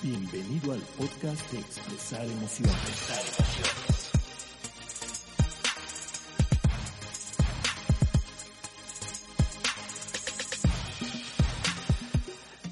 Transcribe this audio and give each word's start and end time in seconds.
Bienvenido 0.00 0.72
al 0.72 0.80
podcast 0.96 1.50
de 1.50 1.58
Expresar 1.58 2.24
Emociones. 2.24 3.98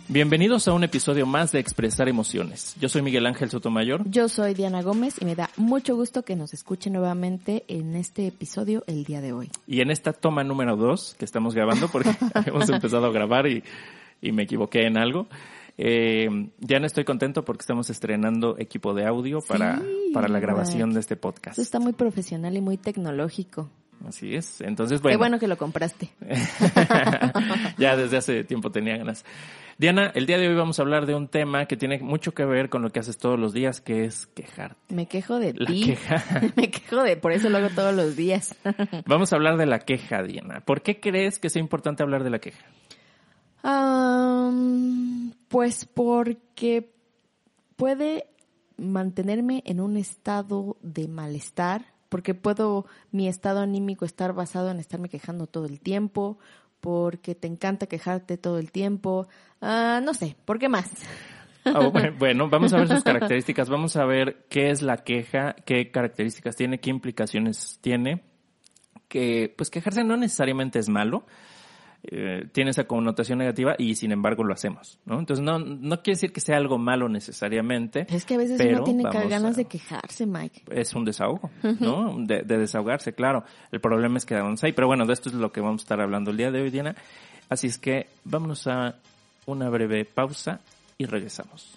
Bienvenidos 0.07 0.69
a 0.69 0.73
un 0.73 0.85
episodio 0.85 1.27
más 1.27 1.51
de 1.51 1.59
Expresar 1.59 2.09
Emociones. 2.09 2.77
Yo 2.81 2.89
soy 2.89 3.03
Miguel 3.03 3.27
Ángel 3.27 3.51
Sotomayor. 3.51 4.09
Yo 4.09 4.29
soy 4.29 4.55
Diana 4.55 4.83
Gómez 4.83 5.17
y 5.21 5.25
me 5.25 5.35
da 5.35 5.51
mucho 5.57 5.97
gusto 5.97 6.23
que 6.23 6.37
nos 6.37 6.55
escuchen 6.55 6.93
nuevamente 6.93 7.65
en 7.67 7.97
este 7.97 8.29
episodio 8.29 8.85
el 8.87 9.03
día 9.03 9.21
de 9.21 9.33
hoy. 9.33 9.51
Y 9.67 9.81
en 9.81 9.91
esta 9.91 10.13
toma 10.13 10.45
número 10.45 10.77
dos 10.77 11.17
que 11.19 11.25
estamos 11.25 11.57
grabando, 11.57 11.89
porque 11.89 12.11
hemos 12.47 12.69
empezado 12.69 13.07
a 13.07 13.11
grabar 13.11 13.49
y, 13.49 13.65
y, 14.23 14.31
me 14.31 14.45
equivoqué 14.45 14.87
en 14.87 14.97
algo, 14.97 15.27
eh, 15.79 16.51
ya 16.59 16.81
no 16.81 16.87
estoy 16.87 17.05
contento 17.05 17.45
porque 17.45 17.63
estamos 17.63 17.91
estrenando 17.91 18.57
equipo 18.59 18.95
de 18.95 19.07
audio 19.07 19.41
para, 19.41 19.79
Sí, 19.79 20.11
para 20.15 20.29
la 20.29 20.41
grabación 20.41 20.93
de 20.95 21.01
este 21.01 21.17
podcast. 21.17 21.59
Está 21.59 21.79
muy 21.81 21.93
profesional 21.93 22.57
y 22.57 22.61
muy 22.61 22.77
tecnológico. 22.79 23.71
Así 24.07 24.35
es. 24.35 24.61
Entonces, 24.61 25.01
Qué 25.01 25.05
bueno. 25.05 25.19
bueno 25.19 25.39
que 25.39 25.49
lo 25.49 25.57
compraste. 25.57 26.11
ya 27.79 27.97
desde 27.97 28.17
hace 28.19 28.45
tiempo 28.45 28.71
tenía 28.71 28.97
ganas. 28.99 29.25
Diana, 29.79 30.11
el 30.15 30.27
día 30.27 30.39
de 30.39 30.49
hoy 30.49 30.55
vamos 30.55 30.79
a 30.79 30.83
hablar 30.83 31.05
de 31.07 31.15
un 31.15 31.29
tema 31.29 31.67
que 31.67 31.77
tiene 31.77 31.99
mucho 31.99 32.33
que 32.33 32.45
ver 32.45 32.71
con 32.71 32.83
lo 32.83 32.91
que 32.91 33.01
haces 33.01 33.19
todos 33.19 33.39
los 33.39 33.53
días, 33.53 33.81
que 33.81 34.05
es 34.05 34.27
quejarte. 34.29 34.95
Me 34.95 35.07
quejo 35.07 35.39
de 35.39 35.53
La 35.55 35.67
ti. 35.67 35.85
queja. 35.85 36.23
me 36.57 36.71
quejo 36.71 37.03
de, 37.03 37.17
por 37.17 37.33
eso 37.33 37.49
lo 37.51 37.59
hago 37.59 37.69
todos 37.71 37.95
los 37.95 38.17
días. 38.17 38.55
Vamos 39.07 39.33
a 39.33 39.37
hablar 39.37 39.57
de 39.57 39.67
la 39.67 39.81
queja, 39.81 40.23
Diana. 40.23 40.61
¿Por 40.61 40.83
qué 40.83 40.99
crees 41.01 41.39
que 41.39 41.51
sea 41.51 41.61
importante 41.61 42.03
hablar 42.03 42.25
de 42.25 42.31
la 42.31 42.39
queja? 42.39 42.65
Pues 45.49 45.85
porque 45.87 46.93
puede 47.77 48.27
mantenerme 48.77 49.63
en 49.67 49.81
un 49.81 49.97
estado 49.97 50.77
de 50.83 51.09
malestar, 51.09 51.87
porque 52.09 52.35
puedo 52.35 52.87
mi 53.11 53.29
estado 53.29 53.61
anímico 53.61 54.05
estar 54.05 54.33
basado 54.33 54.71
en 54.71 54.79
estarme 54.79 55.09
quejando 55.09 55.47
todo 55.47 55.67
el 55.67 55.81
tiempo, 55.81 56.39
porque 56.81 57.35
te 57.35 57.49
encanta 57.49 57.87
quejarte 57.87 58.37
todo 58.37 58.59
el 58.59 58.71
tiempo, 58.71 59.27
Ah, 59.61 60.01
no 60.03 60.15
sé, 60.15 60.37
¿por 60.45 60.59
qué 60.59 60.69
más? 60.69 60.91
Ah, 61.65 61.91
bueno, 62.19 62.49
vamos 62.49 62.73
a 62.73 62.79
ver 62.79 62.89
sus 62.89 63.03
características, 63.03 63.69
vamos 63.69 63.97
a 63.97 64.05
ver 64.05 64.47
qué 64.49 64.71
es 64.71 64.83
la 64.83 64.99
queja, 64.99 65.55
qué 65.65 65.91
características 65.91 66.57
tiene, 66.57 66.79
qué 66.79 66.91
implicaciones 66.91 67.79
tiene. 67.81 68.23
Que, 69.09 69.55
pues 69.57 69.71
quejarse 69.71 70.03
no 70.03 70.17
necesariamente 70.17 70.81
es 70.81 70.89
malo, 70.89 71.27
eh, 72.11 72.47
tiene 72.53 72.71
esa 72.71 72.85
connotación 72.85 73.39
negativa 73.39 73.75
y 73.79 73.95
sin 73.97 74.13
embargo 74.13 74.45
lo 74.45 74.53
hacemos, 74.55 74.99
¿no? 75.05 75.19
Entonces 75.19 75.45
no, 75.45 75.59
no 75.59 76.03
quiere 76.03 76.17
decir 76.17 76.33
que 76.33 76.41
sea 76.41 76.57
algo 76.57 76.79
malo 76.79 77.09
necesariamente. 77.09 78.07
Es 78.09 78.25
que 78.25 78.35
a 78.35 78.39
veces 78.39 78.59
pero 78.59 78.77
uno 78.77 78.85
tiene 78.85 79.03
ganas 79.29 79.55
a- 79.55 79.57
de 79.59 79.65
quejarse, 79.65 80.27
Mike. 80.27 80.63
es 80.71 80.95
un 80.95 81.05
desahogo, 81.05 81.51
¿no? 81.81 82.15
De, 82.19 82.43
de 82.43 82.59
desahogarse, 82.59 83.13
claro. 83.13 83.45
El 83.73 83.81
problema 83.81 84.19
es 84.19 84.27
que 84.27 84.35
vamos 84.35 84.63
ahí, 84.65 84.73
pero 84.73 84.87
bueno, 84.87 85.07
de 85.07 85.13
esto 85.13 85.29
es 85.29 85.35
lo 85.35 85.53
que 85.53 85.61
vamos 85.61 85.83
a 85.83 85.85
estar 85.85 86.01
hablando 86.01 86.31
el 86.31 86.37
día 86.37 86.51
de 86.51 86.63
hoy, 86.63 86.71
Diana. 86.71 86.95
Así 87.49 87.67
es 87.67 87.79
que 87.79 88.07
vámonos 88.25 88.67
a 88.67 88.97
una 89.47 89.69
breve 89.69 90.05
pausa 90.05 90.61
y 90.99 91.07
regresamos. 91.07 91.77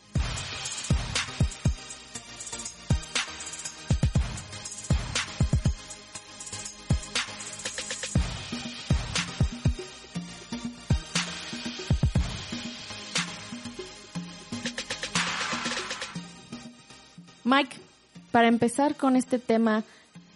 Para 18.32 18.48
empezar 18.48 18.96
con 18.96 19.16
este 19.16 19.40
tema, 19.40 19.84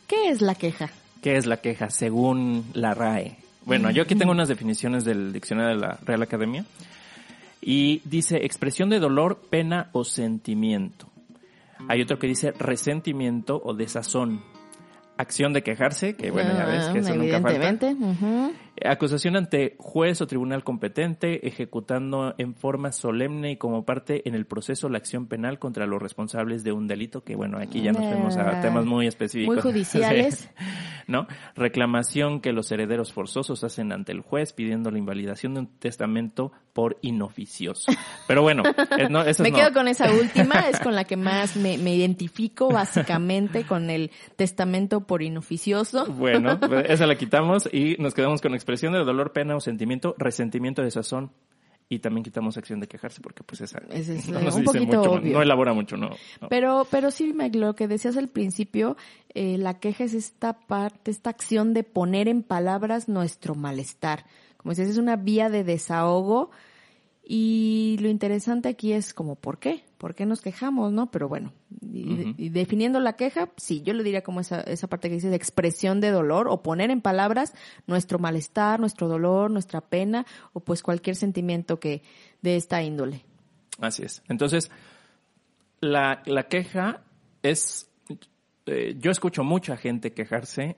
¿qué 0.08 0.30
es 0.30 0.42
la 0.42 0.56
queja? 0.56 0.90
¿Qué 1.22 1.38
es 1.38 1.46
la 1.46 1.58
queja 1.58 1.90
según 1.90 2.66
la 2.74 2.94
RAE? 2.94 3.38
Bueno, 3.66 3.92
yo 3.92 4.04
aquí 4.04 4.16
tengo 4.16 4.32
unas 4.32 4.50
definiciones 4.50 5.06
del 5.06 5.32
diccionario 5.32 5.76
de 5.76 5.82
la 5.82 5.98
Real 6.04 6.22
Academia 6.22 6.66
y 7.62 8.02
dice 8.04 8.38
expresión 8.46 8.90
de 8.90 9.00
dolor, 9.00 9.40
pena 9.50 9.90
o 9.94 10.04
sentimiento. 10.04 11.08
Hay 11.88 12.02
otro 12.02 12.20
que 12.20 12.28
dice 12.28 12.52
resentimiento 12.52 13.62
o 13.64 13.74
desazón. 13.74 14.42
Acción 15.16 15.54
de 15.54 15.62
quejarse, 15.62 16.16
que 16.16 16.32
bueno, 16.32 16.54
ya 16.58 16.66
ves 16.66 16.86
que 16.88 17.00
eso 17.00 17.16
nunca 17.16 17.40
falta. 17.40 17.56
Evidentemente. 17.56 18.04
ujú. 18.04 18.52
Acusación 18.86 19.36
ante 19.36 19.76
juez 19.78 20.22
o 20.22 20.28
tribunal 20.28 20.64
competente, 20.64 21.48
ejecutando 21.48 22.34
en 22.38 22.56
forma 22.56 22.92
solemne 22.92 23.52
y 23.52 23.58
como 23.58 23.86
parte 23.86 24.28
en 24.28 24.36
el 24.36 24.46
proceso 24.46 24.90
la 24.90 24.98
acción 24.98 25.28
penal 25.28 25.60
contra 25.60 25.86
los 25.86 26.02
responsables 26.02 26.64
de 26.64 26.72
un 26.72 26.88
delito, 26.88 27.24
que 27.24 27.36
bueno, 27.36 27.60
aquí 27.60 27.82
ya 27.82 27.92
nos 27.92 28.04
fuimos 28.06 28.38
a 28.38 28.44
Ah, 28.44 28.62
temas 28.62 28.86
muy 28.86 29.08
específicos. 29.08 29.56
muy 29.56 29.62
judiciales. 29.62 30.50
¿No? 31.08 31.28
Reclamación 31.56 32.40
que 32.40 32.54
los 32.54 32.72
herederos 32.72 33.12
forzosos 33.12 33.64
hacen 33.66 33.92
ante 33.92 34.12
el 34.14 34.22
juez 34.22 34.54
pidiendo 34.54 34.90
la 34.90 34.98
invalidación 34.98 35.54
de 35.54 35.60
un 35.62 35.68
testamento 35.80 36.54
por 36.72 36.98
inoficioso. 37.02 37.92
Pero 38.28 38.42
bueno, 38.42 38.64
eh, 38.98 39.10
no, 39.10 39.24
Me 39.40 39.52
quedo 39.52 39.74
con 39.74 39.88
esa 39.90 40.12
última, 40.12 40.62
es 40.70 40.80
con 40.80 40.96
la 40.96 41.04
que 41.04 41.18
más 41.18 41.58
me, 41.58 41.78
me 41.78 41.94
identifico 41.96 42.70
básicamente 42.70 43.66
con 43.66 43.90
el 43.90 44.12
testamento 44.38 45.02
por 45.02 45.22
inoficioso. 45.22 46.06
Bueno, 46.06 46.60
pues, 46.60 46.90
esa 46.90 47.06
la 47.06 47.16
quitamos 47.16 47.70
y 47.72 47.98
nos 48.00 48.14
quedamos 48.14 48.42
con 48.42 48.54
expresión 48.64 48.94
de 48.94 49.00
dolor, 49.00 49.34
pena 49.34 49.56
o 49.56 49.60
sentimiento, 49.60 50.16
resentimiento 50.18 50.82
de 50.82 50.92
sazón 50.92 51.32
y 51.90 52.00
también 52.00 52.24
quitamos 52.24 52.58
acción 52.58 52.80
de 52.80 52.88
quejarse 52.88 53.22
porque 53.22 53.44
pues 53.44 53.62
esa 53.62 53.82
Ese 53.90 54.16
es, 54.16 54.30
no 54.30 54.40
nos 54.40 54.56
un 54.56 54.62
dice 54.62 54.74
poquito 54.74 54.98
mucho, 55.00 55.12
obvio. 55.12 55.34
no 55.34 55.42
elabora 55.42 55.74
mucho, 55.74 55.98
no. 55.98 56.10
no. 56.42 56.48
Pero, 56.50 56.88
pero 56.90 57.12
sí, 57.12 57.34
Mike, 57.34 57.60
lo 57.60 57.76
que 57.76 57.88
decías 57.88 58.18
al 58.18 58.30
principio, 58.30 58.96
eh, 59.34 59.58
la 59.58 59.80
queja 59.80 60.06
es 60.06 60.14
esta 60.14 60.54
parte, 60.54 61.12
esta 61.12 61.30
acción 61.30 61.74
de 61.74 61.84
poner 61.84 62.28
en 62.28 62.42
palabras 62.42 63.10
nuestro 63.10 63.56
malestar. 63.56 64.26
Como 64.58 64.72
decías, 64.72 64.90
es 64.90 64.98
una 64.98 65.18
vía 65.18 65.50
de 65.50 65.64
desahogo 65.64 66.52
y 67.26 67.98
lo 68.00 68.10
interesante 68.10 68.70
aquí 68.70 68.94
es 68.94 69.14
como, 69.14 69.36
¿por 69.36 69.60
qué? 69.60 69.84
¿Por 70.04 70.16
qué 70.16 70.26
nos 70.26 70.42
quejamos, 70.42 70.92
no? 70.92 71.10
Pero 71.12 71.30
bueno, 71.30 71.54
y, 71.82 72.50
definiendo 72.50 73.00
la 73.00 73.14
queja, 73.14 73.52
sí, 73.56 73.84
yo 73.84 73.94
le 73.94 74.04
diría 74.04 74.22
como 74.22 74.42
esa, 74.42 74.60
esa 74.60 74.88
parte 74.88 75.08
que 75.08 75.16
dice 75.16 75.30
de 75.30 75.38
expresión 75.38 76.02
de 76.02 76.12
dolor 76.12 76.50
o 76.50 76.62
poner 76.62 76.92
en 76.92 77.00
palabras 77.00 77.54
nuestro 77.88 78.20
malestar, 78.20 78.82
nuestro 78.82 79.08
dolor, 79.08 79.50
nuestra 79.50 79.80
pena 79.80 80.26
o 80.52 80.60
pues 80.60 80.84
cualquier 80.84 81.16
sentimiento 81.16 81.80
que 81.80 82.04
de 82.42 82.58
esta 82.58 82.84
índole. 82.84 83.24
Así 83.80 84.04
es. 84.04 84.22
Entonces, 84.28 84.72
la, 85.80 86.22
la 86.26 86.50
queja 86.50 87.06
es, 87.42 87.90
eh, 88.66 88.98
yo 89.00 89.10
escucho 89.10 89.46
mucha 89.46 89.78
gente 89.78 90.12
quejarse 90.12 90.76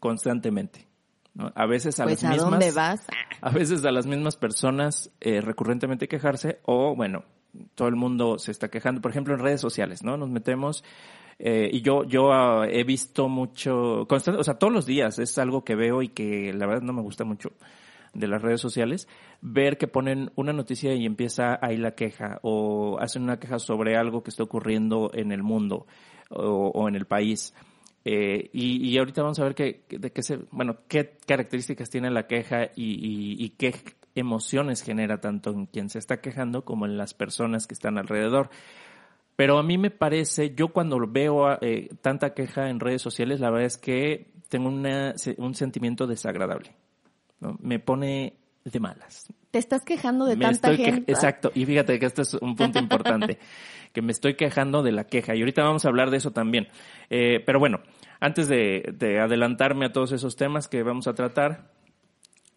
constantemente. 0.00 0.86
¿no? 1.32 1.50
A 1.54 1.64
veces 1.64 1.98
a 1.98 2.04
Pues 2.04 2.22
las 2.22 2.30
a 2.30 2.34
mismas. 2.34 2.50
dónde 2.50 2.72
vas? 2.72 3.06
a 3.40 3.48
veces 3.48 3.82
a 3.86 3.90
las 3.90 4.06
mismas 4.06 4.36
personas 4.36 5.10
eh, 5.22 5.40
recurrentemente 5.40 6.08
quejarse 6.08 6.60
o, 6.66 6.94
bueno, 6.94 7.24
todo 7.74 7.88
el 7.88 7.96
mundo 7.96 8.38
se 8.38 8.50
está 8.50 8.68
quejando. 8.68 9.00
Por 9.00 9.10
ejemplo, 9.10 9.34
en 9.34 9.40
redes 9.40 9.60
sociales, 9.60 10.02
¿no? 10.02 10.16
Nos 10.16 10.30
metemos 10.30 10.84
eh, 11.38 11.68
y 11.72 11.82
yo 11.82 12.04
yo 12.04 12.32
ah, 12.32 12.66
he 12.68 12.84
visto 12.84 13.28
mucho, 13.28 14.06
constante, 14.08 14.40
o 14.40 14.44
sea, 14.44 14.54
todos 14.54 14.72
los 14.72 14.86
días 14.86 15.18
es 15.18 15.36
algo 15.38 15.64
que 15.64 15.74
veo 15.74 16.02
y 16.02 16.08
que 16.08 16.52
la 16.52 16.66
verdad 16.66 16.82
no 16.82 16.92
me 16.92 17.02
gusta 17.02 17.24
mucho 17.24 17.52
de 18.12 18.28
las 18.28 18.40
redes 18.40 18.60
sociales, 18.60 19.08
ver 19.40 19.76
que 19.76 19.88
ponen 19.88 20.30
una 20.36 20.52
noticia 20.52 20.94
y 20.94 21.04
empieza 21.04 21.58
ahí 21.60 21.76
la 21.76 21.96
queja 21.96 22.38
o 22.42 22.98
hacen 23.00 23.22
una 23.24 23.40
queja 23.40 23.58
sobre 23.58 23.96
algo 23.96 24.22
que 24.22 24.30
está 24.30 24.44
ocurriendo 24.44 25.10
en 25.12 25.32
el 25.32 25.42
mundo 25.42 25.86
o, 26.30 26.88
en 26.88 26.94
el 26.94 27.06
país. 27.06 27.54
Eh, 28.04 28.50
y, 28.52 28.88
y 28.88 28.98
ahorita 28.98 29.22
vamos 29.22 29.40
a 29.40 29.44
ver 29.44 29.54
qué, 29.56 29.84
de 29.88 30.12
qué 30.12 30.22
se, 30.22 30.38
bueno, 30.52 30.76
qué 30.86 31.16
características 31.26 31.90
tiene 31.90 32.10
la 32.10 32.28
queja 32.28 32.70
y 32.76 33.48
qué 33.58 33.74
emociones 34.14 34.82
genera 34.82 35.20
tanto 35.20 35.50
en 35.50 35.66
quien 35.66 35.90
se 35.90 35.98
está 35.98 36.20
quejando 36.20 36.64
como 36.64 36.86
en 36.86 36.96
las 36.96 37.14
personas 37.14 37.66
que 37.66 37.74
están 37.74 37.98
alrededor. 37.98 38.50
Pero 39.36 39.58
a 39.58 39.62
mí 39.62 39.78
me 39.78 39.90
parece, 39.90 40.54
yo 40.54 40.68
cuando 40.68 40.98
veo 41.08 41.58
eh, 41.60 41.90
tanta 42.02 42.34
queja 42.34 42.70
en 42.70 42.78
redes 42.78 43.02
sociales, 43.02 43.40
la 43.40 43.50
verdad 43.50 43.66
es 43.66 43.76
que 43.76 44.32
tengo 44.48 44.68
una, 44.68 45.14
un 45.38 45.54
sentimiento 45.54 46.06
desagradable. 46.06 46.74
¿no? 47.40 47.56
Me 47.60 47.80
pone 47.80 48.34
de 48.64 48.80
malas. 48.80 49.32
Te 49.50 49.58
estás 49.58 49.82
quejando 49.82 50.24
de 50.24 50.36
Me 50.36 50.44
tanta 50.44 50.70
estoy 50.70 50.84
gente. 50.84 51.12
Exacto, 51.12 51.50
y 51.54 51.66
fíjate 51.66 51.98
que 51.98 52.06
este 52.06 52.22
es 52.22 52.34
un 52.34 52.56
punto 52.56 52.78
importante, 52.78 53.38
que 53.92 54.02
me 54.02 54.12
estoy 54.12 54.34
quejando 54.34 54.82
de 54.82 54.92
la 54.92 55.04
queja, 55.04 55.34
y 55.34 55.40
ahorita 55.40 55.62
vamos 55.62 55.84
a 55.84 55.88
hablar 55.88 56.10
de 56.10 56.16
eso 56.16 56.30
también. 56.30 56.68
Eh, 57.10 57.42
pero 57.44 57.58
bueno, 57.58 57.80
antes 58.20 58.48
de, 58.48 58.94
de 58.96 59.20
adelantarme 59.20 59.86
a 59.86 59.92
todos 59.92 60.12
esos 60.12 60.36
temas 60.36 60.68
que 60.68 60.82
vamos 60.82 61.06
a 61.08 61.14
tratar, 61.14 61.73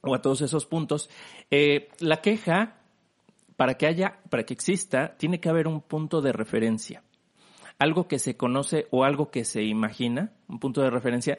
o 0.08 0.16
a 0.16 0.22
todos 0.22 0.42
esos 0.42 0.66
puntos, 0.66 1.10
eh, 1.52 1.90
la 2.00 2.22
queja, 2.22 2.78
para 3.56 3.76
que 3.76 3.88
haya, 3.88 4.20
para 4.30 4.44
que 4.44 4.54
exista, 4.54 5.18
tiene 5.18 5.40
que 5.40 5.50
haber 5.50 5.68
un 5.68 5.82
punto 5.82 6.22
de 6.22 6.32
referencia. 6.32 7.04
Algo 7.80 8.08
que 8.08 8.20
se 8.20 8.38
conoce 8.38 8.88
o 8.92 9.04
algo 9.04 9.30
que 9.30 9.46
se 9.46 9.64
imagina, 9.64 10.32
un 10.48 10.60
punto 10.60 10.82
de 10.82 10.90
referencia, 10.90 11.38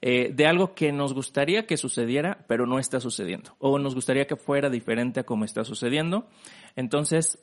eh, 0.00 0.32
de 0.32 0.46
algo 0.46 0.74
que 0.74 0.90
nos 0.90 1.14
gustaría 1.14 1.66
que 1.66 1.76
sucediera, 1.76 2.44
pero 2.48 2.66
no 2.66 2.80
está 2.80 2.98
sucediendo. 2.98 3.54
O 3.58 3.78
nos 3.78 3.94
gustaría 3.94 4.26
que 4.26 4.36
fuera 4.36 4.68
diferente 4.68 5.20
a 5.20 5.24
como 5.24 5.44
está 5.44 5.64
sucediendo. 5.64 6.26
Entonces, 6.74 7.38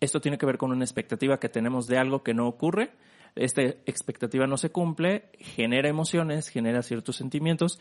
esto 0.00 0.20
tiene 0.20 0.36
que 0.36 0.44
ver 0.44 0.58
con 0.58 0.70
una 0.70 0.84
expectativa 0.84 1.40
que 1.40 1.48
tenemos 1.48 1.86
de 1.86 1.96
algo 1.96 2.22
que 2.22 2.34
no 2.34 2.46
ocurre. 2.46 2.92
Esta 3.34 3.62
expectativa 3.62 4.46
no 4.46 4.58
se 4.58 4.70
cumple, 4.70 5.30
genera 5.38 5.88
emociones, 5.88 6.48
genera 6.48 6.82
ciertos 6.82 7.16
sentimientos 7.16 7.80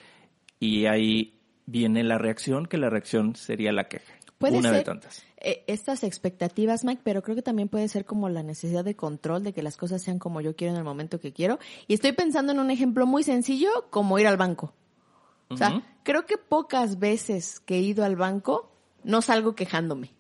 y 0.60 0.86
ahí 0.86 1.43
viene 1.66 2.04
la 2.04 2.18
reacción, 2.18 2.66
que 2.66 2.78
la 2.78 2.90
reacción 2.90 3.36
sería 3.36 3.72
la 3.72 3.88
queja. 3.88 4.14
Puede 4.38 4.58
una 4.58 4.70
ser 4.70 4.80
de 4.80 4.84
tantas. 4.84 5.24
eh, 5.38 5.64
estas 5.68 6.04
expectativas, 6.04 6.84
Mike, 6.84 7.02
pero 7.04 7.22
creo 7.22 7.36
que 7.36 7.42
también 7.42 7.70
puede 7.70 7.88
ser 7.88 8.04
como 8.04 8.28
la 8.28 8.44
necesidad 8.44 8.84
de 8.84 8.96
control, 8.96 9.44
de 9.44 9.54
que 9.54 9.64
las 9.64 9.78
cosas 9.78 10.02
sean 10.02 10.20
como 10.20 10.42
yo 10.42 10.56
quiero 10.56 10.74
en 10.74 10.80
el 10.80 10.84
momento 10.84 11.20
que 11.20 11.32
quiero. 11.32 11.60
Y 11.88 11.94
estoy 11.94 12.12
pensando 12.12 12.52
en 12.52 12.60
un 12.60 12.70
ejemplo 12.70 13.06
muy 13.06 13.24
sencillo, 13.24 13.70
como 13.90 14.20
ir 14.20 14.28
al 14.28 14.38
banco. 14.38 14.74
O 15.50 15.58
sea, 15.58 15.84
creo 16.04 16.26
que 16.26 16.38
pocas 16.38 16.98
veces 16.98 17.60
que 17.60 17.76
he 17.76 17.82
ido 17.82 18.04
al 18.04 18.16
banco 18.16 18.72
no 19.04 19.22
salgo 19.22 19.54
quejándome. 19.54 20.12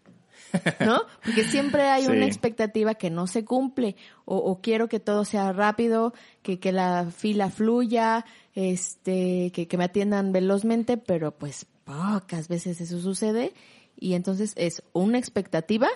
¿No? 0.85 1.01
Porque 1.23 1.43
siempre 1.43 1.83
hay 1.83 2.05
una 2.05 2.25
expectativa 2.25 2.95
que 2.95 3.09
no 3.09 3.27
se 3.27 3.43
cumple. 3.43 3.95
O, 4.25 4.37
o 4.37 4.61
quiero 4.61 4.87
que 4.87 4.99
todo 4.99 5.25
sea 5.25 5.51
rápido, 5.51 6.13
que, 6.41 6.59
que 6.59 6.71
la 6.71 7.09
fila 7.11 7.49
fluya, 7.49 8.25
este, 8.53 9.51
que, 9.51 9.67
que 9.67 9.77
me 9.77 9.85
atiendan 9.85 10.31
velozmente, 10.31 10.97
pero 10.97 11.31
pues 11.31 11.65
pocas 11.83 12.47
veces 12.47 12.81
eso 12.81 12.99
sucede. 12.99 13.53
Y 13.99 14.13
entonces 14.13 14.53
es 14.55 14.83
una 14.93 15.17
expectativa 15.17 15.87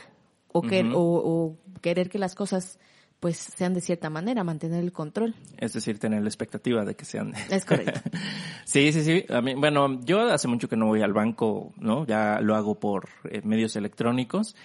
o, 0.52 0.62
que, 0.62 0.90
o 0.94 1.56
querer 1.82 2.10
que 2.10 2.20
las 2.20 2.36
cosas 2.36 2.80
pues 3.20 3.38
sean 3.38 3.74
de 3.74 3.82
cierta 3.82 4.10
manera, 4.10 4.44
mantener 4.44 4.84
el 4.84 4.92
control. 4.92 5.36
Es 5.58 5.74
decir, 5.74 6.00
tener 6.00 6.22
la 6.22 6.30
expectativa 6.30 6.86
de 6.86 6.96
que 6.96 7.06
sean. 7.06 7.34
Es 7.50 7.66
correcto. 7.66 8.00
Sí, 8.66 8.92
sí, 8.92 9.04
sí. 9.04 9.26
A 9.30 9.42
mí, 9.42 9.54
bueno, 9.56 10.02
yo 10.02 10.20
hace 10.30 10.50
mucho 10.50 10.68
que 10.68 10.76
no 10.76 10.88
voy 10.88 11.02
al 11.02 11.14
banco, 11.14 11.74
¿no? 11.78 12.06
Ya 12.06 12.42
lo 12.42 12.54
hago 12.56 12.80
por 12.80 13.08
eh, 13.30 13.42
medios 13.44 13.78
electrónicos, 13.78 14.56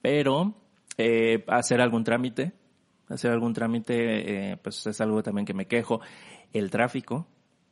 pero 0.00 0.54
eh, 0.96 1.44
hacer 1.48 1.82
algún 1.82 2.02
trámite, 2.02 2.52
hacer 3.08 3.30
algún 3.30 3.52
trámite, 3.52 4.52
eh, 4.52 4.56
pues 4.56 4.86
es 4.86 5.00
algo 5.02 5.22
también 5.22 5.44
que 5.44 5.52
me 5.52 5.66
quejo. 5.66 6.00
El 6.54 6.70
tráfico 6.70 7.26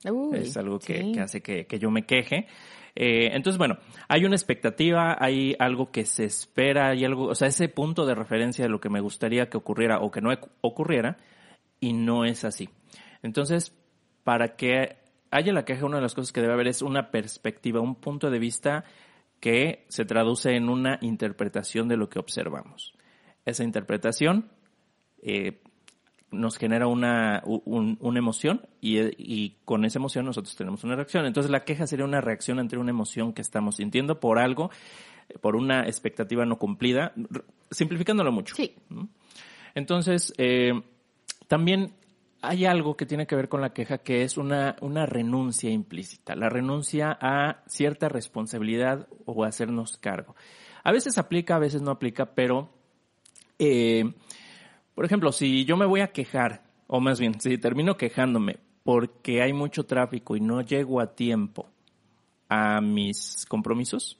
Uy, 0.04 0.38
es 0.38 0.56
algo 0.56 0.78
que, 0.78 0.98
sí. 0.98 1.12
que 1.12 1.20
hace 1.20 1.40
que, 1.42 1.66
que 1.66 1.78
yo 1.78 1.90
me 1.90 2.06
queje. 2.06 2.46
Eh, 2.94 3.30
entonces, 3.32 3.58
bueno, 3.58 3.78
hay 4.08 4.24
una 4.24 4.34
expectativa, 4.34 5.16
hay 5.18 5.54
algo 5.58 5.90
que 5.90 6.04
se 6.04 6.24
espera, 6.24 6.88
hay 6.88 7.04
algo, 7.04 7.26
o 7.26 7.34
sea, 7.34 7.48
ese 7.48 7.68
punto 7.68 8.06
de 8.06 8.14
referencia 8.14 8.64
de 8.64 8.70
lo 8.70 8.80
que 8.80 8.88
me 8.88 9.00
gustaría 9.00 9.48
que 9.48 9.56
ocurriera 9.56 10.00
o 10.00 10.10
que 10.10 10.20
no 10.20 10.30
ocurriera, 10.60 11.18
y 11.80 11.92
no 11.92 12.24
es 12.24 12.44
así. 12.44 12.68
Entonces, 13.22 13.74
para 14.24 14.56
que 14.56 14.96
haya 15.30 15.52
la 15.52 15.64
queja, 15.64 15.86
una 15.86 15.96
de 15.96 16.02
las 16.02 16.14
cosas 16.14 16.32
que 16.32 16.40
debe 16.40 16.52
haber 16.52 16.68
es 16.68 16.82
una 16.82 17.10
perspectiva, 17.10 17.80
un 17.80 17.94
punto 17.94 18.30
de 18.30 18.38
vista 18.38 18.84
que 19.38 19.86
se 19.88 20.04
traduce 20.04 20.54
en 20.54 20.68
una 20.68 20.98
interpretación 21.00 21.88
de 21.88 21.96
lo 21.96 22.10
que 22.10 22.18
observamos. 22.18 22.92
Esa 23.46 23.64
interpretación 23.64 24.50
eh, 25.22 25.62
nos 26.30 26.56
genera 26.58 26.86
una, 26.86 27.42
un- 27.44 27.96
una 28.00 28.18
emoción 28.18 28.62
y, 28.80 28.98
y 29.00 29.56
con 29.64 29.84
esa 29.84 29.98
emoción 29.98 30.24
nosotros 30.24 30.54
tenemos 30.56 30.84
una 30.84 30.96
reacción. 30.96 31.26
Entonces 31.26 31.50
la 31.50 31.64
queja 31.64 31.86
sería 31.86 32.04
una 32.04 32.20
reacción 32.20 32.58
ante 32.58 32.76
una 32.76 32.90
emoción 32.90 33.32
que 33.32 33.42
estamos 33.42 33.76
sintiendo 33.76 34.20
por 34.20 34.38
algo, 34.38 34.70
por 35.40 35.56
una 35.56 35.86
expectativa 35.86 36.44
no 36.46 36.56
cumplida, 36.58 37.12
simplificándolo 37.70 38.32
mucho. 38.32 38.54
Sí. 38.54 38.74
Entonces, 39.74 40.32
eh, 40.38 40.72
también 41.46 41.92
hay 42.42 42.64
algo 42.64 42.96
que 42.96 43.06
tiene 43.06 43.26
que 43.26 43.36
ver 43.36 43.48
con 43.48 43.60
la 43.60 43.72
queja 43.72 43.98
que 43.98 44.22
es 44.22 44.36
una, 44.38 44.76
una 44.80 45.06
renuncia 45.06 45.70
implícita, 45.70 46.34
la 46.34 46.48
renuncia 46.48 47.16
a 47.20 47.62
cierta 47.66 48.08
responsabilidad 48.08 49.06
o 49.26 49.44
a 49.44 49.48
hacernos 49.48 49.96
cargo. 49.98 50.34
A 50.82 50.92
veces 50.92 51.18
aplica, 51.18 51.56
a 51.56 51.58
veces 51.58 51.82
no 51.82 51.90
aplica, 51.90 52.34
pero, 52.34 52.70
eh, 53.58 54.12
por 55.00 55.06
ejemplo, 55.06 55.32
si 55.32 55.64
yo 55.64 55.78
me 55.78 55.86
voy 55.86 56.02
a 56.02 56.12
quejar, 56.12 56.62
o 56.86 57.00
más 57.00 57.18
bien, 57.18 57.40
si 57.40 57.56
termino 57.56 57.96
quejándome 57.96 58.58
porque 58.82 59.40
hay 59.40 59.54
mucho 59.54 59.86
tráfico 59.86 60.36
y 60.36 60.42
no 60.42 60.60
llego 60.60 61.00
a 61.00 61.14
tiempo 61.14 61.70
a 62.50 62.82
mis 62.82 63.46
compromisos, 63.48 64.18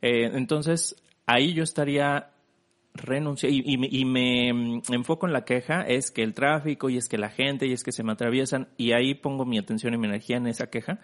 eh, 0.00 0.30
entonces 0.34 0.94
ahí 1.26 1.52
yo 1.52 1.64
estaría 1.64 2.30
renuncia 2.94 3.48
y, 3.48 3.60
y 3.66 4.02
y 4.02 4.04
me 4.04 4.52
mm, 4.52 4.82
enfoco 4.92 5.26
en 5.26 5.32
la 5.32 5.44
queja 5.44 5.82
es 5.82 6.12
que 6.12 6.22
el 6.22 6.32
tráfico 6.32 6.88
y 6.88 6.98
es 6.98 7.08
que 7.08 7.18
la 7.18 7.30
gente 7.30 7.66
y 7.66 7.72
es 7.72 7.82
que 7.82 7.90
se 7.90 8.04
me 8.04 8.12
atraviesan 8.12 8.68
y 8.76 8.92
ahí 8.92 9.16
pongo 9.16 9.44
mi 9.44 9.58
atención 9.58 9.94
y 9.94 9.98
mi 9.98 10.06
energía 10.06 10.36
en 10.36 10.46
esa 10.46 10.70
queja. 10.70 11.00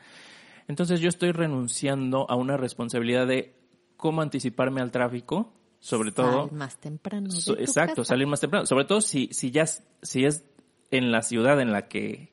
Entonces 0.69 1.01
yo 1.01 1.09
estoy 1.09 1.33
renunciando 1.33 2.31
a 2.31 2.37
una 2.37 2.57
responsabilidad 2.57 3.27
de 3.27 3.57
cómo 3.97 4.23
anticiparme 4.23 4.81
al 4.81 4.93
tráfico, 4.93 5.53
sobre 5.83 6.13
todo 6.13 6.47
Sal 6.49 6.57
más 6.57 6.77
temprano. 6.79 7.29
de 7.29 7.41
So- 7.41 7.57
tu 7.57 7.61
exacto, 7.61 7.97
casa. 8.03 8.11
salir 8.15 8.29
más 8.29 8.41
temprano. 8.41 8.67
Sobre 8.67 8.85
todo 8.85 9.01
si, 9.01 9.29
si 9.33 9.51
ya 9.51 9.67
si 9.67 10.25
es 10.25 10.45
en 10.93 11.11
la 11.11 11.23
ciudad 11.23 11.61
en 11.61 11.73
la 11.73 11.89
que 11.89 12.33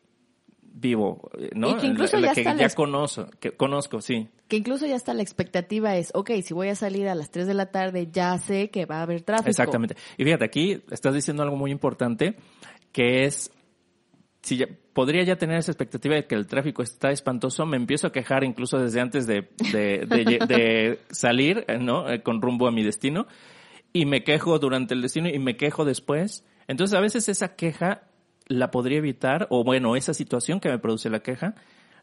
vivo, 0.62 1.32
eh, 1.38 1.50
¿no? 1.56 1.72
Y 1.72 1.74
que 1.80 1.88
En 1.88 1.98
la- 1.98 2.06
en 2.30 2.34
que 2.36 2.44
ya 2.44 2.70
conozco, 2.70 3.26
que 3.40 3.52
conozco, 3.52 4.02
sí. 4.02 4.30
Que 4.48 4.58
incluso 4.58 4.86
ya 4.86 4.96
está 4.96 5.14
la 5.16 5.24
expectativa 5.24 5.96
es, 5.98 6.12
ok, 6.14 6.30
si 6.44 6.54
voy 6.54 6.70
a 6.70 6.76
salir 6.76 7.08
a 7.08 7.16
las 7.16 7.32
3 7.32 7.48
de 7.48 7.54
la 7.56 7.72
tarde, 7.72 8.08
ya 8.12 8.38
sé 8.38 8.70
que 8.70 8.86
va 8.86 9.00
a 9.00 9.02
haber 9.02 9.22
tráfico. 9.24 9.50
Exactamente. 9.50 9.96
Y 10.18 10.24
fíjate, 10.26 10.46
aquí 10.46 10.82
estás 10.92 11.14
diciendo 11.16 11.42
algo 11.44 11.56
muy 11.56 11.72
importante, 11.72 12.36
que 12.92 13.26
es, 13.26 13.52
si 14.44 14.58
ya, 14.58 14.68
podría 15.00 15.24
ya 15.24 15.38
tener 15.38 15.60
esa 15.60 15.72
expectativa 15.72 16.16
de 16.16 16.28
que 16.28 16.36
el 16.36 16.46
tráfico 16.46 16.84
está 16.84 17.10
espantoso, 17.10 17.66
me 17.66 17.78
empiezo 17.78 18.08
a 18.08 18.12
quejar 18.12 18.44
incluso 18.44 18.78
desde 18.80 19.00
antes 19.00 19.28
de, 19.28 21.00
salir, 21.10 21.66
¿no? 21.80 22.12
Eh, 22.12 22.22
Con 22.22 22.42
rumbo 22.42 22.68
a 22.68 22.72
mi 22.74 22.84
destino, 22.84 23.26
y 23.94 24.06
me 24.06 24.26
quejo 24.26 24.60
durante 24.60 24.94
el 24.94 25.02
destino 25.02 25.30
y 25.30 25.40
me 25.40 25.56
quejo 25.56 25.86
después. 25.86 26.44
Entonces, 26.68 26.98
a 26.98 27.00
veces 27.00 27.30
esa 27.30 27.56
queja 27.56 28.10
la 28.48 28.72
podría 28.72 28.98
evitar, 28.98 29.48
o 29.52 29.64
bueno, 29.64 29.96
esa 29.96 30.14
situación 30.14 30.60
que 30.60 30.68
me 30.68 30.80
produce 30.80 31.10
la 31.10 31.22
queja, 31.22 31.56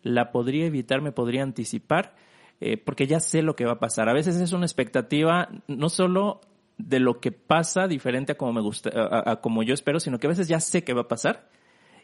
la 0.03 0.33
podría 0.33 0.65
evitar, 0.65 1.03
me 1.03 1.12
podría 1.12 1.43
anticipar, 1.43 2.15
eh, 2.62 2.79
porque 2.79 3.07
ya 3.07 3.21
sé 3.21 3.43
lo 3.43 3.57
que 3.57 3.67
va 3.67 3.73
a 3.73 3.79
pasar. 3.79 4.09
A 4.09 4.15
veces 4.15 4.37
es 4.37 4.55
una 4.55 4.65
expectativa 4.65 5.50
no 5.69 5.91
solo 5.91 6.41
de 6.79 6.99
lo 6.99 7.21
que 7.21 7.31
pasa 7.31 7.88
diferente 7.88 8.33
a 8.33 8.38
como 8.38 8.55
me 8.55 8.62
gusta, 8.62 8.88
a, 8.99 9.33
a 9.33 9.41
como 9.43 9.62
yo 9.62 9.75
espero, 9.75 10.00
sino 10.00 10.19
que 10.19 10.29
a 10.29 10.31
veces 10.31 10.49
ya 10.49 10.61
sé 10.61 10.83
que 10.83 10.95
va 10.95 11.03
a 11.03 11.09
pasar 11.09 11.55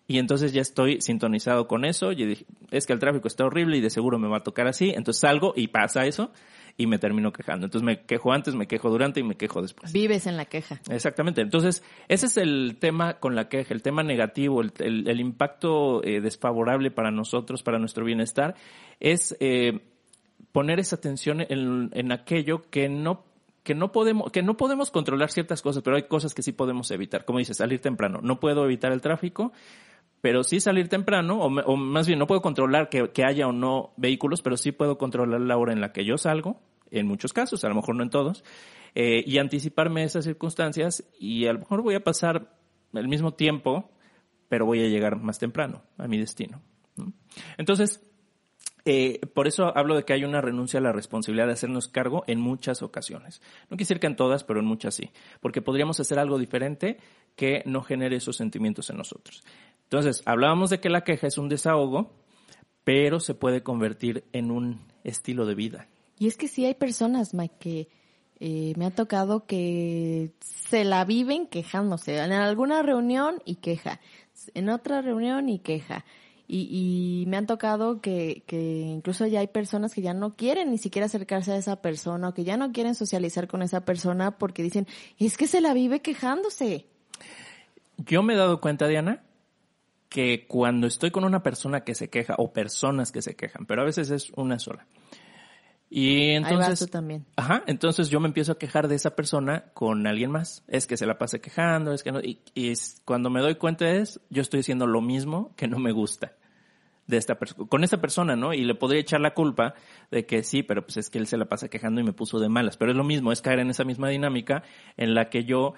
y 0.09 0.19
entonces 0.19 0.53
ya 0.53 0.61
estoy 0.61 1.01
sintonizado 1.01 1.67
con 1.69 1.85
eso. 1.85 2.13
Y 2.13 2.25
dije, 2.27 2.47
es 2.71 2.87
que 2.87 2.93
el 2.93 2.99
tráfico 2.99 3.29
está 3.29 3.45
horrible 3.45 3.77
y 3.79 3.81
de 3.81 3.91
seguro 3.91 4.19
me 4.19 4.29
va 4.29 4.39
a 4.39 4.43
tocar 4.43 4.67
así. 4.67 4.91
Entonces 4.91 5.21
salgo 5.21 5.53
y 5.57 5.69
pasa 5.69 6.05
eso 6.07 6.33
y 6.77 6.87
me 6.87 6.99
termino 6.99 7.33
quejando. 7.33 7.67
Entonces 7.67 7.85
me 7.85 8.01
quejo 8.05 8.33
antes, 8.33 8.55
me 8.55 8.67
quejo 8.67 8.91
durante 8.91 9.21
y 9.21 9.23
me 9.23 9.37
quejo 9.37 9.63
después. 9.63 9.93
Vives 9.93 10.27
en 10.27 10.37
la 10.37 10.47
queja. 10.47 10.81
Exactamente. 10.91 11.41
Entonces, 11.43 11.83
ese 12.09 12.27
es 12.27 12.37
el 12.37 12.77
tema 12.81 13.15
con 13.21 13.35
la 13.35 13.49
queja, 13.49 13.75
el 13.75 13.83
tema 13.83 14.03
negativo, 14.03 14.61
el, 14.63 14.73
el- 14.79 15.09
el 15.09 15.21
impacto 15.21 16.03
eh, 16.03 16.21
desfavorable 16.21 16.91
para 16.91 17.11
nosotros, 17.11 17.63
para 17.63 17.79
nuestro 17.79 18.05
bienestar, 18.05 18.55
es 19.01 19.37
eh, 19.41 19.81
poner 20.51 20.81
esa 20.81 20.97
atención 20.97 21.41
en, 21.43 21.91
en 21.93 22.13
aquello 22.13 22.63
que 22.71 22.89
no 22.89 23.25
que 23.63 23.77
no 23.77 23.93
podemos 23.93 24.33
que 24.33 24.43
no 24.43 24.57
podemos 24.57 24.91
controlar 24.91 25.31
ciertas 25.31 25.63
cosas, 25.63 25.83
pero 25.85 25.95
hay 25.97 26.03
cosas 26.09 26.35
que 26.35 26.43
sí 26.43 26.51
podemos 26.53 26.91
evitar. 26.91 27.25
Como 27.25 27.39
dices, 27.39 27.59
salir 27.59 27.81
temprano. 27.81 28.19
No 28.23 28.41
puedo 28.41 28.65
evitar 28.65 28.91
el 28.93 29.01
tráfico, 29.01 29.53
pero 30.23 30.45
sí 30.45 30.61
salir 30.61 30.89
temprano, 30.89 31.41
o, 31.41 31.77
más 31.77 32.07
bien 32.07 32.19
no 32.19 32.29
puedo 32.29 32.41
controlar 32.41 32.89
que, 32.89 33.25
haya 33.25 33.49
o 33.49 33.53
no 33.53 33.93
vehículos, 33.97 34.41
pero 34.41 34.57
sí 34.57 34.71
puedo 34.71 34.97
controlar 34.97 35.41
la 35.41 35.57
hora 35.59 35.73
en 35.73 35.81
la 35.81 35.93
que 35.93 36.05
yo 36.05 36.17
salgo, 36.17 36.61
en 36.93 37.09
muchos 37.09 37.33
casos, 37.33 37.65
a 37.65 37.69
lo 37.69 37.75
mejor 37.75 37.97
no 37.97 38.05
en 38.05 38.11
todos, 38.11 38.45
eh, 38.95 39.25
y 39.27 39.39
anticiparme 39.39 40.03
a 40.03 40.05
esas 40.05 40.25
circunstancias 40.25 41.05
y 41.19 41.47
a 41.47 41.53
lo 41.53 41.59
mejor 41.59 41.83
voy 41.83 41.97
a 41.97 42.05
pasar 42.05 42.55
el 42.93 43.09
mismo 43.09 43.35
tiempo, 43.35 43.91
pero 44.49 44.65
voy 44.65 44.81
a 44.85 44.89
llegar 44.89 45.17
más 45.17 45.41
temprano 45.41 45.83
a 45.99 46.07
mi 46.07 46.19
destino. 46.19 46.63
¿no? 46.97 47.13
Entonces, 47.59 48.01
eh, 48.85 49.21
por 49.35 49.47
eso 49.47 49.77
hablo 49.77 49.97
de 49.97 50.05
que 50.05 50.13
hay 50.13 50.25
una 50.25 50.41
renuncia 50.41 50.79
a 50.79 50.83
la 50.83 50.93
responsabilidad 50.93 51.47
de 51.47 51.53
hacernos 51.53 51.89
cargo 51.89 52.25
en 52.27 52.41
muchas 52.41 52.83
ocasiones. 52.83 53.41
No 53.71 53.77
quisiera 53.77 54.01
que 54.01 54.07
en 54.07 54.17
todas, 54.17 54.45
pero 54.45 54.61
en 54.61 54.67
muchas 54.67 54.95
sí. 54.95 55.11
Porque 55.41 55.63
podríamos 55.63 56.01
hacer 56.01 56.19
algo 56.19 56.39
diferente 56.39 56.99
que 57.37 57.63
no 57.65 57.83
genere 57.83 58.17
esos 58.17 58.37
sentimientos 58.37 58.91
en 58.91 58.97
nosotros. 58.97 59.45
Entonces, 59.93 60.23
hablábamos 60.25 60.71
de 60.71 60.81
que 60.81 60.89
la 60.89 61.05
queja 61.05 61.27
es 61.27 61.37
un 61.37 61.51
desahogo, 61.51 62.15
pero 62.83 63.21
se 63.21 63.35
puede 63.35 63.63
convertir 63.63 64.25
en 64.33 64.51
un 64.51 64.81
estilo 65.05 65.45
de 65.45 65.55
vida. 65.55 65.87
Y 66.19 66.29
es 66.29 66.39
que 66.39 66.49
sí 66.49 66.65
hay 66.65 66.73
personas, 66.73 67.35
Mike, 67.35 67.57
que 67.59 67.89
eh, 68.41 68.73
me 68.79 68.87
ha 68.87 68.91
tocado 68.91 69.45
que 69.45 70.33
se 70.41 70.85
la 70.85 71.05
viven 71.05 71.47
quejándose. 71.47 72.17
En 72.17 72.33
alguna 72.33 72.83
reunión 72.83 73.43
y 73.45 73.57
queja, 73.57 74.01
en 74.55 74.71
otra 74.71 75.03
reunión 75.03 75.51
y 75.51 75.59
queja. 75.59 76.07
Y, 76.49 76.69
y 76.71 77.27
me 77.27 77.37
han 77.37 77.47
tocado 77.47 78.01
que, 78.01 78.45
que 78.47 78.63
incluso 78.63 79.27
ya 79.27 79.41
hay 79.41 79.49
personas 79.49 79.93
que 79.93 80.01
ya 80.01 80.15
no 80.15 80.37
quieren 80.37 80.71
ni 80.71 80.79
siquiera 80.79 81.05
acercarse 81.05 81.53
a 81.53 81.57
esa 81.59 81.83
persona 81.83 82.31
o 82.31 82.35
que 82.35 82.45
ya 82.45 82.57
no 82.57 82.73
quieren 82.73 82.95
socializar 82.95 83.47
con 83.47 83.61
esa 83.61 83.85
persona 83.85 84.39
porque 84.39 84.63
dicen, 84.63 84.87
es 85.19 85.37
que 85.37 85.47
se 85.47 85.61
la 85.61 85.75
vive 85.75 86.01
quejándose. 86.01 86.87
Yo 87.99 88.23
me 88.23 88.33
he 88.33 88.37
dado 88.39 88.59
cuenta, 88.63 88.89
Diana, 88.89 89.23
que 90.13 90.47
cuando 90.47 90.87
estoy 90.87 91.11
con 91.11 91.25
una 91.25 91.43
persona 91.43 91.85
que 91.85 91.95
se 91.95 92.11
queja 92.11 92.35
o 92.37 92.53
personas 92.53 93.11
que 93.13 93.23
se 93.23 93.35
quejan, 93.35 93.65
pero 93.65 93.81
a 93.81 93.85
veces 93.87 94.11
es 94.11 94.31
una 94.37 94.59
sola. 94.59 94.87
Y 95.89 96.31
Ahí 96.31 96.43
vas 96.43 96.43
entonces, 96.51 96.79
tú 96.81 96.87
también. 96.87 97.25
ajá, 97.37 97.63
entonces 97.67 98.09
yo 98.09 98.21
me 98.21 98.27
empiezo 98.29 98.53
a 98.53 98.59
quejar 98.59 98.89
de 98.89 98.95
esa 98.95 99.15
persona 99.17 99.65
con 99.75 100.07
alguien 100.07 100.31
más. 100.31 100.65
Es 100.69 100.87
que 100.87 100.97
se 100.97 101.07
la 101.07 101.19
pase 101.19 101.41
quejando, 101.41 101.93
es 101.93 102.03
que 102.03 102.13
no, 102.13 102.21
y, 102.21 102.41
y 102.55 102.71
es- 102.71 103.01
cuando 103.05 103.31
me 103.31 103.41
doy 103.41 103.55
cuenta 103.57 103.91
es, 103.91 104.21
yo 104.31 104.43
estoy 104.43 104.61
haciendo 104.61 104.87
lo 104.87 105.01
mismo 105.01 105.55
que 105.57 105.67
no 105.69 105.79
me 105.79 105.93
gusta 105.93 106.33
de 107.07 107.17
esta 107.17 107.39
persona, 107.39 107.67
con 107.69 107.85
esta 107.85 108.01
persona, 108.01 108.37
¿no? 108.37 108.55
Y 108.55 108.65
le 108.65 108.75
podría 108.75 109.01
echar 109.01 109.21
la 109.21 109.35
culpa 109.35 109.75
de 110.11 110.25
que 110.25 110.43
sí, 110.45 110.63
pero 110.63 110.83
pues 110.83 110.97
es 110.99 111.11
que 111.11 111.19
él 111.19 111.27
se 111.27 111.37
la 111.37 111.47
pasa 111.47 111.69
quejando 111.69 112.01
y 112.01 112.05
me 112.05 112.13
puso 112.13 112.39
de 112.39 112.49
malas. 112.49 112.77
Pero 112.77 112.93
es 112.93 112.97
lo 112.97 113.05
mismo, 113.05 113.33
es 113.33 113.43
caer 113.43 113.59
en 113.61 113.71
esa 113.71 113.85
misma 113.85 114.09
dinámica 114.09 114.63
en 114.97 115.15
la 115.15 115.29
que 115.29 115.45
yo 115.45 115.75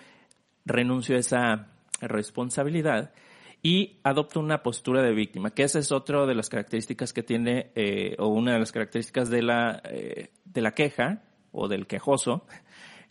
renuncio 0.65 1.17
a 1.17 1.19
esa 1.21 1.69
responsabilidad 2.01 3.13
y 3.65 3.99
adopto 4.03 4.41
una 4.41 4.63
postura 4.63 5.03
de 5.03 5.15
víctima, 5.15 5.51
que 5.51 5.63
esa 5.63 5.79
es 5.79 5.91
otra 5.91 6.27
de 6.27 6.35
las 6.35 6.51
características 6.51 7.15
que 7.15 7.23
tiene, 7.23 7.71
eh, 7.75 8.15
o 8.19 8.29
una 8.29 8.53
de 8.53 8.59
las 8.59 8.71
características 8.71 9.31
de 9.31 9.41
la, 9.41 9.81
eh, 9.85 10.29
de 10.45 10.61
la 10.61 10.73
queja 10.73 11.23
o 11.51 11.67
del 11.67 11.87
quejoso, 11.87 12.45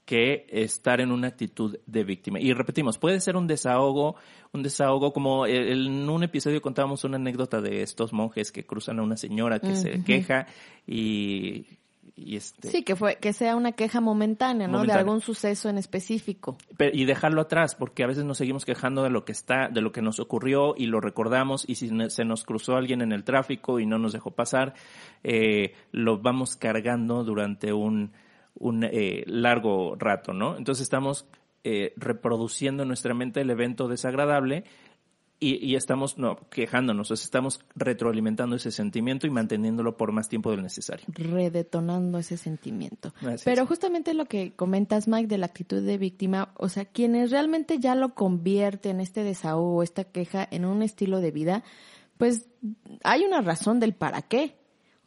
que 0.05 0.45
estar 0.49 1.01
en 1.01 1.11
una 1.11 1.29
actitud 1.29 1.79
de 1.87 2.03
víctima. 2.03 2.39
Y 2.39 2.53
repetimos, 2.53 2.99
puede 2.99 3.19
ser 3.19 3.35
un 3.35 3.47
desahogo, 3.47 4.15
un 4.51 4.61
desahogo 4.61 5.11
como 5.11 5.47
en 5.47 6.07
un 6.07 6.23
episodio 6.23 6.61
contábamos 6.61 7.03
una 7.03 7.15
anécdota 7.15 7.59
de 7.59 7.81
estos 7.81 8.13
monjes 8.13 8.51
que 8.51 8.63
cruzan 8.63 8.99
a 8.99 9.03
una 9.03 9.17
señora 9.17 9.59
que 9.59 9.75
se 9.75 10.03
queja 10.03 10.45
y, 10.85 11.65
y 12.15 12.35
este, 12.35 12.69
Sí, 12.69 12.83
que 12.83 12.95
fue 12.95 13.15
que 13.15 13.33
sea 13.33 13.55
una 13.55 13.71
queja 13.71 13.99
momentánea, 13.99 14.67
¿no? 14.67 14.73
Momentánea. 14.73 15.03
De 15.03 15.09
algún 15.09 15.21
suceso 15.21 15.69
en 15.69 15.77
específico. 15.79 16.57
Pe- 16.77 16.91
y 16.93 17.05
dejarlo 17.05 17.41
atrás, 17.41 17.73
porque 17.75 18.03
a 18.03 18.07
veces 18.07 18.23
nos 18.23 18.37
seguimos 18.37 18.65
quejando 18.65 19.01
de 19.03 19.09
lo 19.09 19.25
que 19.25 19.31
está, 19.31 19.67
de 19.69 19.81
lo 19.81 19.91
que 19.91 20.01
nos 20.03 20.19
ocurrió 20.19 20.75
y 20.77 20.85
lo 20.85 21.01
recordamos 21.01 21.65
y 21.67 21.75
si 21.75 21.89
se 22.09 22.25
nos 22.25 22.43
cruzó 22.43 22.75
alguien 22.75 23.01
en 23.01 23.11
el 23.11 23.23
tráfico 23.23 23.79
y 23.79 23.85
no 23.87 23.97
nos 23.97 24.13
dejó 24.13 24.31
pasar, 24.31 24.75
eh, 25.23 25.73
lo 25.91 26.19
vamos 26.19 26.55
cargando 26.55 27.23
durante 27.23 27.73
un, 27.73 28.11
un 28.55 28.83
eh, 28.83 29.23
largo 29.25 29.95
rato, 29.95 30.33
¿no? 30.33 30.55
Entonces 30.55 30.83
estamos 30.83 31.25
eh, 31.63 31.93
reproduciendo 31.97 32.83
en 32.83 32.89
nuestra 32.89 33.13
mente 33.13 33.41
el 33.41 33.49
evento 33.49 33.87
desagradable 33.87 34.65
y, 35.43 35.57
y 35.61 35.75
estamos 35.75 36.17
no, 36.17 36.37
quejándonos, 36.49 37.11
estamos 37.11 37.59
retroalimentando 37.75 38.55
ese 38.55 38.71
sentimiento 38.71 39.27
y 39.27 39.29
manteniéndolo 39.29 39.97
por 39.97 40.11
más 40.13 40.29
tiempo 40.29 40.51
del 40.51 40.63
necesario. 40.63 41.05
redetonando 41.09 42.17
ese 42.17 42.37
sentimiento. 42.37 43.13
Así 43.21 43.43
Pero 43.43 43.63
es. 43.63 43.67
justamente 43.67 44.13
lo 44.13 44.25
que 44.25 44.53
comentas, 44.55 45.07
Mike, 45.07 45.27
de 45.27 45.37
la 45.37 45.47
actitud 45.47 45.81
de 45.83 45.97
víctima, 45.97 46.53
o 46.55 46.69
sea, 46.69 46.85
quienes 46.85 47.31
realmente 47.31 47.79
ya 47.79 47.95
lo 47.95 48.15
convierten, 48.15 49.01
este 49.01 49.23
desahogo, 49.23 49.83
esta 49.83 50.05
queja, 50.05 50.47
en 50.49 50.65
un 50.65 50.81
estilo 50.81 51.19
de 51.19 51.31
vida, 51.31 51.63
pues 52.17 52.47
hay 53.03 53.23
una 53.25 53.41
razón 53.41 53.79
del 53.79 53.93
para 53.93 54.21
qué. 54.21 54.55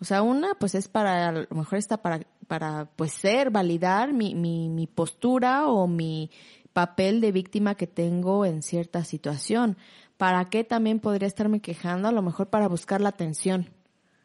O 0.00 0.04
sea, 0.04 0.20
una, 0.20 0.54
pues 0.54 0.74
es 0.74 0.88
para, 0.88 1.28
a 1.28 1.32
lo 1.32 1.46
mejor 1.56 1.78
está 1.78 2.02
para, 2.02 2.20
para, 2.46 2.90
pues 2.96 3.12
ser, 3.12 3.50
validar 3.50 4.12
mi, 4.12 4.34
mi, 4.34 4.68
mi 4.68 4.86
postura 4.86 5.68
o 5.68 5.86
mi 5.86 6.30
papel 6.74 7.22
de 7.22 7.32
víctima 7.32 7.74
que 7.74 7.86
tengo 7.86 8.44
en 8.44 8.62
cierta 8.62 9.02
situación. 9.02 9.78
¿Para 10.16 10.44
qué 10.46 10.64
también 10.64 11.00
podría 11.00 11.26
estarme 11.28 11.60
quejando? 11.60 12.08
A 12.08 12.12
lo 12.12 12.22
mejor 12.22 12.48
para 12.48 12.68
buscar 12.68 13.00
la 13.00 13.10
atención. 13.10 13.68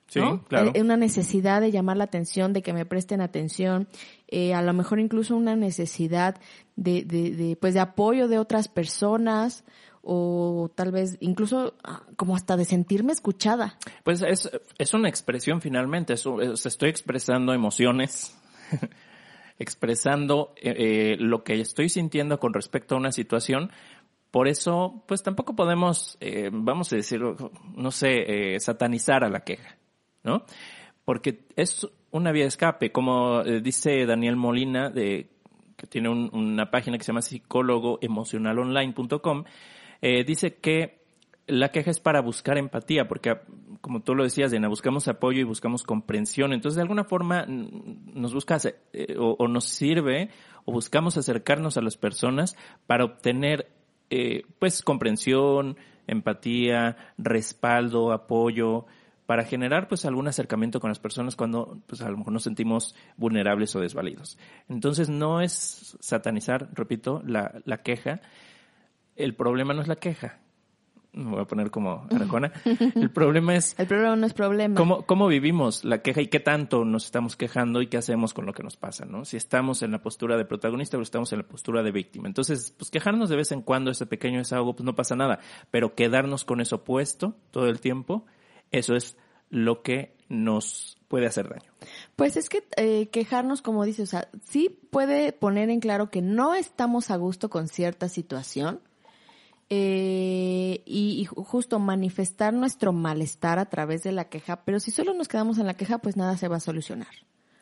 Sí, 0.08 0.20
¿no? 0.20 0.44
claro. 0.46 0.72
Eh, 0.74 0.82
Una 0.82 0.98
necesidad 0.98 1.62
de 1.62 1.72
llamar 1.72 1.96
la 1.98 2.04
atención, 2.04 2.52
de 2.54 2.62
que 2.62 2.74
me 2.74 2.86
presten 2.86 3.22
atención, 3.22 3.88
eh, 4.28 4.54
a 4.54 4.62
lo 4.62 4.74
mejor 4.74 5.00
incluso 5.00 5.36
una 5.38 5.56
necesidad 5.56 6.36
de, 6.76 7.04
de, 7.04 7.32
de, 7.32 7.56
pues 7.56 7.74
de 7.74 7.80
apoyo 7.80 8.28
de 8.28 8.38
otras 8.38 8.68
personas 8.68 9.64
o 10.04 10.70
tal 10.76 10.92
vez 10.92 11.16
incluso 11.22 11.76
ah, 11.84 12.04
como 12.18 12.36
hasta 12.36 12.58
de 12.58 12.66
sentirme 12.66 13.14
escuchada. 13.14 13.78
Pues 14.04 14.22
es, 14.22 14.50
es 14.78 14.94
una 14.94 15.08
expresión 15.08 15.62
finalmente, 15.62 16.14
es- 16.14 16.26
estoy 16.66 16.90
expresando 16.90 17.54
emociones, 17.54 18.36
expresando 19.60 20.54
eh, 20.58 20.74
eh, 21.14 21.18
lo 21.20 21.44
que 21.44 21.60
estoy 21.62 21.90
sintiendo 21.90 22.40
con 22.40 22.54
respecto 22.54 22.96
a 22.96 22.98
una 22.98 23.12
situación. 23.12 23.72
Por 24.32 24.48
eso, 24.48 25.04
pues 25.08 25.22
tampoco 25.24 25.56
podemos, 25.56 26.18
eh, 26.22 26.50
vamos 26.52 26.92
a 26.94 26.96
decir, 26.96 27.22
no 27.76 27.92
sé, 27.92 28.56
eh, 28.56 28.60
satanizar 28.60 29.24
a 29.26 29.30
la 29.30 29.42
queja, 29.42 29.78
¿no? 30.24 30.46
Porque 31.06 31.46
es 31.56 31.88
una 32.12 32.32
vía 32.32 32.44
de 32.44 32.48
escape, 32.50 32.92
como 32.92 33.42
eh, 33.42 33.62
dice 33.62 34.06
Daniel 34.06 34.36
Molina, 34.38 34.90
de, 34.90 35.30
que 35.76 35.86
tiene 35.88 36.10
un- 36.10 36.30
una 36.34 36.72
página 36.72 36.98
que 36.98 37.04
se 37.04 37.12
llama 37.12 37.22
psicólogoemocionalonline.com, 37.22 39.44
eh, 40.02 40.24
dice 40.24 40.56
que 40.56 41.02
la 41.48 41.70
queja 41.70 41.92
es 41.92 42.00
para 42.00 42.22
buscar 42.22 42.58
empatía, 42.58 43.08
porque 43.08 43.38
como 43.82 44.02
tú 44.02 44.16
lo 44.16 44.24
decías, 44.24 44.52
Diana, 44.52 44.68
buscamos 44.70 45.08
apoyo 45.08 45.40
y 45.42 45.44
buscamos 45.44 45.84
comprensión. 45.84 46.54
Entonces, 46.54 46.76
de 46.78 46.82
alguna 46.84 47.04
forma, 47.04 47.46
nos 47.48 48.34
busca 48.34 48.58
o, 49.18 49.36
o 49.40 49.48
nos 49.48 49.66
sirve 49.66 50.30
o 50.66 50.72
buscamos 50.72 51.18
acercarnos 51.18 51.78
a 51.78 51.82
las 51.82 51.98
personas 51.98 52.56
para 52.88 53.04
obtener, 53.06 53.68
eh, 54.12 54.44
pues, 54.60 54.84
comprensión, 54.84 55.78
empatía, 56.06 56.98
respaldo, 57.18 58.12
apoyo, 58.12 58.86
para 59.26 59.46
generar, 59.46 59.88
pues, 59.88 60.04
algún 60.04 60.28
acercamiento 60.28 60.82
con 60.82 60.90
las 60.90 61.00
personas 61.00 61.38
cuando, 61.38 61.80
pues, 61.88 62.02
a 62.02 62.10
lo 62.10 62.18
mejor 62.18 62.34
nos 62.34 62.44
sentimos 62.44 62.94
vulnerables 63.16 63.74
o 63.78 63.80
desvalidos. 63.80 64.38
Entonces, 64.68 65.08
no 65.08 65.40
es 65.40 65.98
satanizar, 66.02 66.68
repito, 66.74 67.24
la, 67.26 67.62
la 67.64 67.78
queja. 67.78 68.20
El 69.16 69.34
problema 69.34 69.74
no 69.74 69.82
es 69.82 69.88
la 69.88 69.96
queja. 69.96 70.41
Me 71.14 71.30
voy 71.30 71.42
a 71.42 71.46
poner 71.46 71.72
como 71.72 72.08
Arjona. 72.12 72.52
El 72.96 73.12
problema 73.12 73.56
es 73.56 73.78
El 73.78 73.88
problema 73.88 74.16
no 74.16 74.26
es 74.26 74.34
problema. 74.34 74.76
¿Cómo, 74.76 75.06
¿Cómo 75.06 75.28
vivimos 75.28 75.84
la 75.84 76.02
queja 76.02 76.22
y 76.22 76.28
qué 76.28 76.40
tanto 76.40 76.86
nos 76.86 77.06
estamos 77.06 77.36
quejando 77.36 77.82
y 77.82 77.88
qué 77.88 77.98
hacemos 77.98 78.34
con 78.34 78.46
lo 78.46 78.54
que 78.54 78.64
nos 78.64 78.78
pasa, 78.78 79.06
¿no? 79.06 79.26
Si 79.26 79.36
estamos 79.36 79.82
en 79.82 79.92
la 79.92 80.02
postura 80.02 80.38
de 80.38 80.46
protagonista 80.46 80.98
o 80.98 81.02
estamos 81.02 81.32
en 81.34 81.40
la 81.40 81.48
postura 81.48 81.84
de 81.84 81.92
víctima. 81.92 82.28
Entonces, 82.28 82.74
pues 82.78 82.90
quejarnos 82.90 83.30
de 83.30 83.36
vez 83.36 83.52
en 83.52 83.62
cuando, 83.62 83.92
ese 83.92 84.06
pequeño 84.06 84.40
desahogo, 84.40 84.76
pues 84.76 84.86
no 84.86 84.96
pasa 84.96 85.16
nada. 85.16 85.40
Pero 85.70 85.96
quedarnos 85.96 86.46
con 86.46 86.62
eso 86.62 86.84
puesto 86.84 87.36
todo 87.52 87.68
el 87.68 87.82
tiempo, 87.82 88.26
eso 88.72 88.96
es 88.96 89.18
lo 89.50 89.82
que 89.82 90.16
nos 90.30 90.98
puede 91.10 91.28
hacer 91.28 91.50
daño. 91.50 91.72
Pues 92.16 92.38
es 92.38 92.48
que 92.48 92.64
eh, 92.78 93.10
quejarnos, 93.10 93.62
como 93.62 93.84
dices, 93.84 94.08
o 94.08 94.12
sea, 94.12 94.30
sí 94.46 94.80
puede 94.90 95.34
poner 95.34 95.70
en 95.70 95.82
claro 95.82 96.10
que 96.10 96.22
no 96.22 96.56
estamos 96.56 97.12
a 97.12 97.18
gusto 97.18 97.50
con 97.50 97.68
cierta 97.68 98.08
situación 98.08 98.80
eh, 99.74 100.84
y, 100.86 101.22
y 101.22 101.26
ju- 101.26 101.46
justo 101.46 101.80
manifestar 101.80 102.54
nuestro 102.54 102.92
malestar 102.92 103.58
a 103.58 103.66
través 103.70 104.04
de 104.04 104.12
la 104.12 104.26
queja, 104.26 104.66
pero 104.66 104.82
si 104.82 104.92
solo 104.92 105.14
nos 105.14 105.30
quedamos 105.30 105.60
en 105.60 105.66
la 105.66 105.76
queja, 105.76 106.00
pues 106.00 106.18
nada 106.18 106.36
se 106.36 106.50
va 106.50 106.58
a 106.58 106.60
solucionar. 106.60 107.08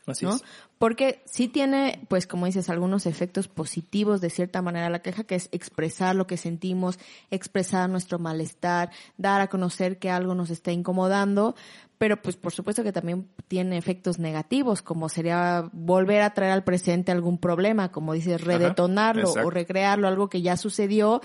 Así 0.08 0.26
¿no? 0.26 0.36
es. 0.36 0.44
Porque 0.80 1.22
sí 1.26 1.48
tiene, 1.48 2.08
pues 2.10 2.26
como 2.26 2.48
dices, 2.48 2.68
algunos 2.72 3.06
efectos 3.06 3.48
positivos 3.48 4.22
de 4.22 4.32
cierta 4.32 4.64
manera 4.64 4.90
la 4.90 5.04
queja, 5.04 5.24
que 5.24 5.36
es 5.36 5.50
expresar 5.52 6.16
lo 6.16 6.26
que 6.26 6.36
sentimos, 6.38 6.98
expresar 7.30 7.88
nuestro 7.92 8.18
malestar, 8.18 8.90
dar 9.18 9.40
a 9.42 9.48
conocer 9.48 10.00
que 10.00 10.10
algo 10.10 10.34
nos 10.34 10.50
está 10.50 10.72
incomodando, 10.72 11.56
pero 12.00 12.20
pues 12.20 12.38
por 12.38 12.54
supuesto 12.54 12.82
que 12.82 12.92
también 12.92 13.28
tiene 13.48 13.78
efectos 13.78 14.18
negativos, 14.18 14.82
como 14.82 15.10
sería 15.10 15.70
volver 15.74 16.24
a 16.24 16.34
traer 16.34 16.54
al 16.54 16.64
presente 16.64 17.12
algún 17.12 17.38
problema, 17.38 17.92
como 17.92 18.14
dices, 18.14 18.42
redetonarlo 18.44 19.28
exacto. 19.28 19.48
o 19.48 19.52
recrearlo, 19.52 20.08
algo 20.08 20.28
que 20.28 20.42
ya 20.42 20.58
sucedió 20.58 21.22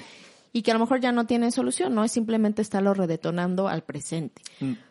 y 0.57 0.63
que 0.63 0.71
a 0.71 0.75
lo 0.75 0.81
mejor 0.81 1.01
ya 1.01 1.11
no 1.13 1.27
tiene 1.27 1.51
solución, 1.51 1.95
no 1.95 2.05
es 2.05 2.13
simplemente 2.13 2.63
estarlo 2.63 2.95
redetonando 2.95 3.67
al 3.69 3.83
presente. 3.83 4.41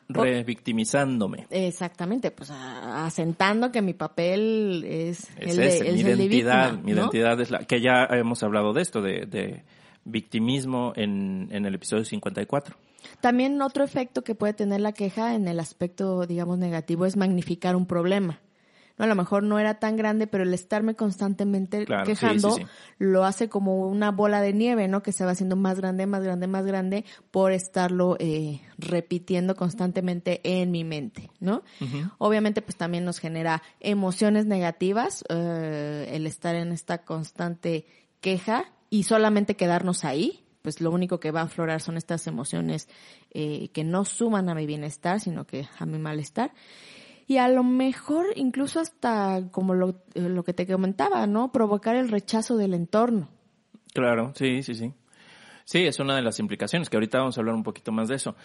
Revictimizándome. 0.09 1.47
Exactamente, 1.49 2.31
pues 2.31 2.51
a- 2.51 3.05
asentando 3.05 3.71
que 3.71 3.81
mi 3.81 3.93
papel 3.93 4.83
es, 4.85 5.29
Es 5.37 5.51
el 5.51 5.57
de, 5.57 5.67
ese, 5.67 5.87
es 5.89 5.93
mi 5.95 6.01
el 6.01 6.17
de 6.17 6.23
identidad. 6.25 6.71
víctima, 6.71 6.83
mi 6.85 6.91
¿no? 6.93 7.01
identidad 7.01 7.39
es 7.41 7.51
la 7.51 7.59
que 7.59 7.81
ya 7.81 8.05
hemos 8.11 8.43
hablado 8.43 8.73
de 8.73 8.81
esto, 8.81 9.01
de, 9.01 9.25
de 9.25 9.63
victimismo 10.05 10.93
en, 10.95 11.47
en 11.51 11.65
el 11.65 11.75
episodio 11.75 12.05
54. 12.05 12.75
También 13.21 13.61
otro 13.61 13.83
efecto 13.83 14.21
que 14.23 14.35
puede 14.35 14.53
tener 14.53 14.81
la 14.81 14.91
queja 14.93 15.35
en 15.35 15.47
el 15.47 15.59
aspecto, 15.59 16.25
digamos, 16.25 16.57
negativo 16.57 17.05
es 17.05 17.15
magnificar 17.17 17.75
un 17.75 17.85
problema. 17.85 18.39
No 18.97 19.05
a 19.05 19.07
lo 19.07 19.15
mejor 19.15 19.43
no 19.43 19.57
era 19.57 19.79
tan 19.79 19.97
grande, 19.97 20.27
pero 20.27 20.43
el 20.43 20.53
estarme 20.53 20.95
constantemente 20.95 21.85
Claro, 21.85 22.05
quejando 22.05 22.51
sí, 22.51 22.61
sí. 22.61 22.67
lo 22.99 23.25
hace 23.25 23.49
como 23.49 23.87
una 23.87 24.11
bola 24.11 24.39
de 24.41 24.53
nieve, 24.53 24.87
¿no? 24.87 25.01
Que 25.01 25.11
se 25.11 25.25
va 25.25 25.31
haciendo 25.31 25.55
más 25.55 25.79
grande, 25.79 26.05
más 26.05 26.23
grande, 26.23 26.47
más 26.47 26.65
grande 26.65 27.05
por 27.31 27.51
estarlo 27.51 28.15
eh, 28.19 28.61
repitiendo 28.77 29.55
constantemente 29.55 30.41
en 30.43 30.71
mi 30.71 30.83
mente, 30.83 31.31
¿no? 31.39 31.63
Obviamente, 32.19 32.61
pues 32.61 32.75
también 32.75 33.03
nos 33.05 33.19
genera 33.19 33.63
emociones 33.79 34.45
negativas 34.45 35.23
eh, 35.29 36.09
el 36.11 36.27
estar 36.27 36.55
en 36.55 36.71
esta 36.71 36.99
constante 36.99 37.85
queja 38.21 38.65
y 38.89 39.03
solamente 39.03 39.55
quedarnos 39.55 40.05
ahí, 40.05 40.45
pues 40.61 40.79
lo 40.81 40.91
único 40.91 41.19
que 41.19 41.31
va 41.31 41.41
a 41.41 41.45
aflorar 41.45 41.81
son 41.81 41.97
estas 41.97 42.27
emociones 42.27 42.87
eh, 43.31 43.69
que 43.73 43.83
no 43.83 44.05
suman 44.05 44.49
a 44.49 44.55
mi 44.55 44.65
bienestar, 44.65 45.19
sino 45.19 45.45
que 45.45 45.67
a 45.79 45.85
mi 45.85 45.97
malestar. 45.97 46.53
Y 47.27 47.37
a 47.37 47.47
lo 47.47 47.63
mejor 47.63 48.27
incluso 48.35 48.79
hasta 48.79 49.49
como 49.51 49.73
lo, 49.73 50.03
eh, 50.13 50.21
lo 50.21 50.43
que 50.43 50.53
te 50.53 50.67
comentaba, 50.67 51.25
¿no? 51.27 51.51
Provocar 51.51 51.95
el 51.95 52.09
rechazo 52.09 52.57
del 52.57 52.73
entorno. 52.73 53.29
Claro, 53.93 54.33
sí, 54.35 54.63
sí, 54.63 54.75
sí. 54.75 54.93
Sí, 55.65 55.85
es 55.85 55.99
una 55.99 56.15
de 56.15 56.21
las 56.21 56.39
implicaciones, 56.39 56.89
que 56.89 56.97
ahorita 56.97 57.19
vamos 57.19 57.37
a 57.37 57.41
hablar 57.41 57.55
un 57.55 57.63
poquito 57.63 57.91
más 57.91 58.09
de 58.09 58.15
eso. 58.15 58.35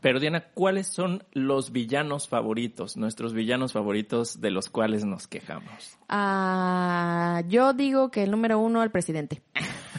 Pero 0.00 0.20
Diana, 0.20 0.44
¿cuáles 0.54 0.86
son 0.86 1.24
los 1.32 1.72
villanos 1.72 2.28
favoritos, 2.28 2.96
nuestros 2.96 3.32
villanos 3.32 3.72
favoritos 3.72 4.40
de 4.40 4.52
los 4.52 4.68
cuales 4.68 5.04
nos 5.04 5.26
quejamos? 5.26 5.98
Ah, 6.08 7.42
yo 7.48 7.72
digo 7.72 8.10
que 8.10 8.22
el 8.22 8.30
número 8.30 8.60
uno, 8.60 8.84
el 8.84 8.90
presidente. 8.90 9.42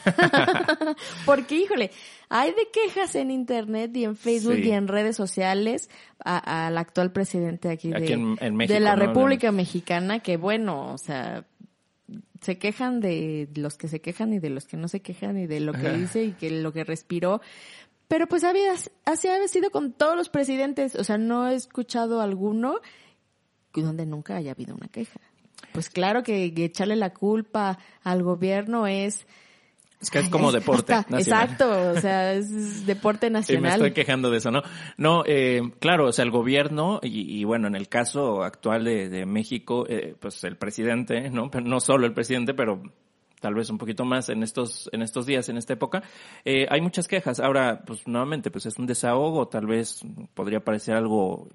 Porque, 1.26 1.56
híjole, 1.56 1.92
hay 2.30 2.52
de 2.52 2.68
quejas 2.72 3.16
en 3.16 3.32
internet 3.32 3.96
y 3.96 4.04
en 4.06 4.16
Facebook 4.16 4.56
Sí. 4.56 4.64
y 4.70 4.72
en 4.72 4.88
redes 4.88 5.16
sociales 5.16 5.90
al 6.24 6.78
actual 6.78 7.12
presidente 7.12 7.70
aquí, 7.70 7.94
Aquí 7.94 8.06
de, 8.08 8.14
en- 8.14 8.38
en 8.40 8.56
México, 8.56 8.74
de 8.74 8.80
la 8.80 8.96
¿no? 8.96 9.06
República 9.06 9.52
Mexicana, 9.52 10.20
que 10.20 10.38
bueno, 10.38 10.94
o 10.94 10.98
sea, 10.98 11.46
se 12.42 12.58
quejan 12.58 13.00
de 13.00 13.50
los 13.56 13.78
que 13.78 13.88
se 13.88 14.02
quejan 14.02 14.34
y 14.34 14.40
de 14.40 14.50
los 14.50 14.66
que 14.66 14.78
no 14.78 14.88
se 14.88 15.02
quejan 15.02 15.38
y 15.38 15.48
de 15.48 15.60
lo 15.60 15.74
que 15.74 15.90
dice 15.92 16.24
y 16.24 16.32
que 16.34 16.50
lo 16.52 16.72
que 16.74 16.84
respiró. 16.84 17.42
Pero 18.08 18.28
pues 18.28 18.44
había, 18.44 18.74
así 19.06 19.28
ha 19.28 19.48
sido 19.48 19.70
con 19.70 19.94
todos 19.94 20.16
los 20.16 20.30
presidentes, 20.30 20.96
o 20.96 21.04
sea, 21.04 21.18
no 21.18 21.48
he 21.48 21.56
escuchado 21.56 22.22
alguno 22.22 22.80
donde 23.74 24.06
nunca 24.06 24.36
haya 24.36 24.52
habido 24.52 24.76
una 24.76 24.88
queja. 24.88 25.20
Pues 25.74 25.90
claro 25.90 26.24
que 26.24 26.52
echarle 26.56 26.96
la 26.96 27.14
culpa 27.14 27.78
al 28.04 28.24
gobierno 28.24 28.88
es... 28.88 29.26
Es 30.02 30.10
que 30.10 30.20
es 30.20 30.30
como 30.30 30.52
deporte 30.52 30.94
hasta- 30.94 31.18
nacional. 31.18 31.44
Exacto, 31.44 31.92
o 31.92 32.00
sea, 32.00 32.34
es, 32.34 32.50
es 32.52 32.86
deporte 32.86 33.28
Sí, 33.28 33.32
me 33.34 33.40
nacional. 33.40 33.72
estoy 33.74 33.92
quejando 33.92 34.32
de 34.32 34.38
eso, 34.38 34.50
¿no? 34.50 34.62
No, 34.98 35.24
eh, 35.26 35.62
claro, 35.80 36.08
o 36.08 36.12
sea, 36.14 36.24
el 36.24 36.32
gobierno 36.32 37.00
y, 37.04 37.40
y 37.40 37.44
bueno, 37.44 37.68
en 37.68 37.76
el 37.76 37.90
caso 37.90 38.44
actual 38.44 38.86
de, 38.86 39.10
de 39.10 39.26
México, 39.26 39.86
eh, 39.90 40.16
pues 40.20 40.42
el 40.46 40.56
presidente, 40.56 41.30
¿no? 41.30 41.52
Pero 41.52 41.66
no 41.66 41.80
solo 41.82 42.06
el 42.06 42.14
presidente, 42.14 42.54
pero 42.54 42.82
tal 43.42 43.54
vez 43.56 43.70
un 43.70 43.78
poquito 43.78 44.04
más 44.06 44.30
en 44.30 44.44
estos 44.44 44.90
en 44.94 45.02
estos 45.02 45.26
días, 45.26 45.48
en 45.50 45.58
esta 45.58 45.74
época, 45.74 46.04
eh, 46.46 46.66
hay 46.70 46.80
muchas 46.82 47.08
quejas. 47.08 47.40
Ahora, 47.42 47.82
pues 47.86 48.08
nuevamente, 48.08 48.52
pues 48.52 48.66
es 48.68 48.78
un 48.80 48.86
desahogo, 48.86 49.48
tal 49.50 49.66
vez 49.66 50.02
podría 50.34 50.62
parecer 50.62 50.96
algo 50.96 51.48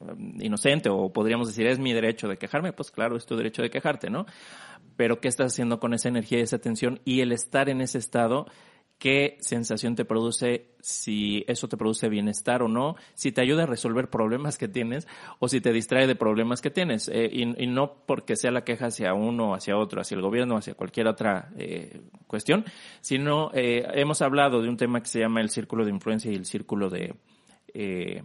mm, 0.00 0.42
inocente 0.42 0.88
o 0.88 1.12
podríamos 1.12 1.48
decir 1.48 1.66
es 1.66 1.78
mi 1.78 1.92
derecho 1.92 2.28
de 2.28 2.36
quejarme, 2.36 2.72
pues 2.72 2.90
claro, 2.90 3.16
es 3.16 3.26
tu 3.26 3.36
derecho 3.36 3.62
de 3.62 3.70
quejarte, 3.70 4.10
¿no? 4.10 4.26
Pero 4.96 5.20
¿qué 5.20 5.28
estás 5.28 5.52
haciendo 5.52 5.80
con 5.80 5.94
esa 5.94 6.08
energía 6.08 6.38
y 6.38 6.42
esa 6.42 6.58
tensión 6.58 7.00
y 7.04 7.20
el 7.20 7.32
estar 7.32 7.68
en 7.68 7.80
ese 7.80 7.98
estado? 7.98 8.46
¿Qué 8.98 9.36
sensación 9.40 9.96
te 9.96 10.04
produce 10.04 10.76
si 10.78 11.44
eso 11.48 11.66
te 11.68 11.76
produce 11.76 12.08
bienestar 12.08 12.62
o 12.62 12.68
no? 12.68 12.94
Si 13.14 13.32
te 13.32 13.40
ayuda 13.40 13.64
a 13.64 13.66
resolver 13.66 14.10
problemas 14.10 14.58
que 14.58 14.68
tienes 14.68 15.08
o 15.40 15.48
si 15.48 15.60
te 15.60 15.72
distrae 15.72 16.06
de 16.06 16.14
problemas 16.14 16.60
que 16.60 16.70
tienes. 16.70 17.08
Eh, 17.08 17.28
y, 17.32 17.66
no 17.66 18.04
porque 18.06 18.36
sea 18.36 18.52
la 18.52 18.62
queja 18.62 18.86
hacia 18.86 19.12
uno, 19.12 19.54
hacia 19.54 19.76
otro, 19.76 20.00
hacia 20.00 20.14
el 20.14 20.22
gobierno, 20.22 20.56
hacia 20.56 20.74
cualquier 20.74 21.08
otra 21.08 21.50
eh, 21.58 22.00
cuestión, 22.28 22.64
sino 23.00 23.50
eh, 23.54 23.84
hemos 23.94 24.22
hablado 24.22 24.62
de 24.62 24.68
un 24.68 24.76
tema 24.76 25.00
que 25.00 25.08
se 25.08 25.18
llama 25.18 25.40
el 25.40 25.50
círculo 25.50 25.84
de 25.84 25.90
influencia 25.90 26.30
y 26.30 26.36
el 26.36 26.44
círculo 26.44 26.88
de, 26.88 27.16
eh, 27.74 28.22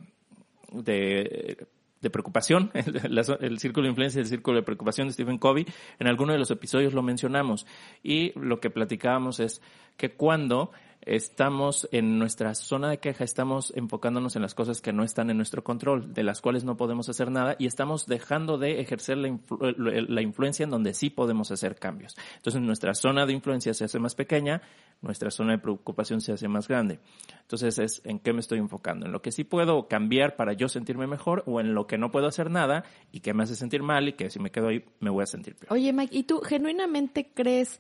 de, 0.72 1.66
de 2.02 2.10
preocupación, 2.10 2.72
el, 2.74 3.18
el 3.42 3.60
círculo 3.60 3.84
de 3.84 3.90
influencia 3.90 4.20
y 4.20 4.24
el 4.24 4.28
círculo 4.28 4.58
de 4.58 4.64
preocupación 4.64 5.08
de 5.08 5.14
Stephen 5.14 5.38
Covey, 5.38 5.66
en 6.00 6.08
alguno 6.08 6.34
de 6.34 6.40
los 6.40 6.52
episodios 6.52 6.94
lo 6.94 7.02
mencionamos. 7.02 7.66
Y 8.04 8.38
lo 8.40 8.60
que 8.60 8.70
platicábamos 8.70 9.40
es 9.40 9.62
que 9.98 10.14
cuando 10.14 10.72
estamos 11.08 11.88
en 11.92 12.20
nuestra 12.20 12.54
zona 12.54 12.90
de 12.90 13.00
queja, 13.00 13.24
estamos 13.24 13.74
enfocándonos 13.76 14.36
en 14.36 14.42
las 14.42 14.54
cosas 14.54 14.82
que 14.82 14.94
no 14.94 15.04
están 15.04 15.30
en 15.30 15.38
nuestro 15.38 15.64
control, 15.64 16.14
de 16.14 16.24
las 16.24 16.42
cuales 16.42 16.64
no 16.64 16.78
podemos 16.78 17.10
hacer 17.10 17.32
nada, 17.32 17.56
y 17.58 17.66
estamos 17.66 18.06
dejando 18.06 18.58
de 18.58 18.80
ejercer 18.82 19.18
la, 19.18 19.30
influ- 19.30 20.08
la 20.08 20.22
influencia 20.22 20.64
en 20.64 20.70
donde 20.70 20.94
sí 20.94 21.10
podemos 21.10 21.52
hacer 21.52 21.76
cambios. 21.76 22.16
Entonces 22.36 22.62
nuestra 22.62 22.94
zona 22.94 23.26
de 23.26 23.34
influencia 23.34 23.74
se 23.74 23.86
hace 23.86 24.00
más 24.00 24.16
pequeña, 24.16 24.62
nuestra 25.02 25.32
zona 25.32 25.54
de 25.54 25.60
preocupación 25.60 26.22
se 26.22 26.34
hace 26.34 26.48
más 26.48 26.68
grande. 26.68 27.00
Entonces 27.42 27.80
es 27.80 28.02
en 28.04 28.20
qué 28.20 28.34
me 28.34 28.40
estoy 28.40 28.60
enfocando, 28.60 29.06
en 29.06 29.12
lo 29.12 29.22
que 29.22 29.32
sí 29.32 29.44
puedo 29.44 29.88
cambiar 29.88 30.36
para 30.36 30.54
yo 30.54 30.68
sentirme 30.68 31.08
mejor 31.08 31.44
o 31.46 31.60
en 31.60 31.74
lo 31.74 31.88
que 31.88 31.98
no 31.98 32.12
puedo 32.12 32.28
hacer 32.28 32.52
nada 32.52 32.84
y 33.12 33.22
que 33.22 33.34
me 33.34 33.44
hace 33.44 33.56
sentir 33.56 33.84
mal 33.84 34.08
y 34.08 34.14
que 34.14 34.30
si 34.30 34.40
me 34.40 34.52
quedo 34.52 34.68
ahí 34.68 34.84
me 35.00 35.10
voy 35.10 35.24
a 35.24 35.28
sentir 35.28 35.56
peor. 35.56 35.72
Oye, 35.72 35.94
Mike, 35.94 36.16
¿y 36.16 36.24
tú 36.24 36.42
genuinamente 36.42 37.32
crees 37.34 37.80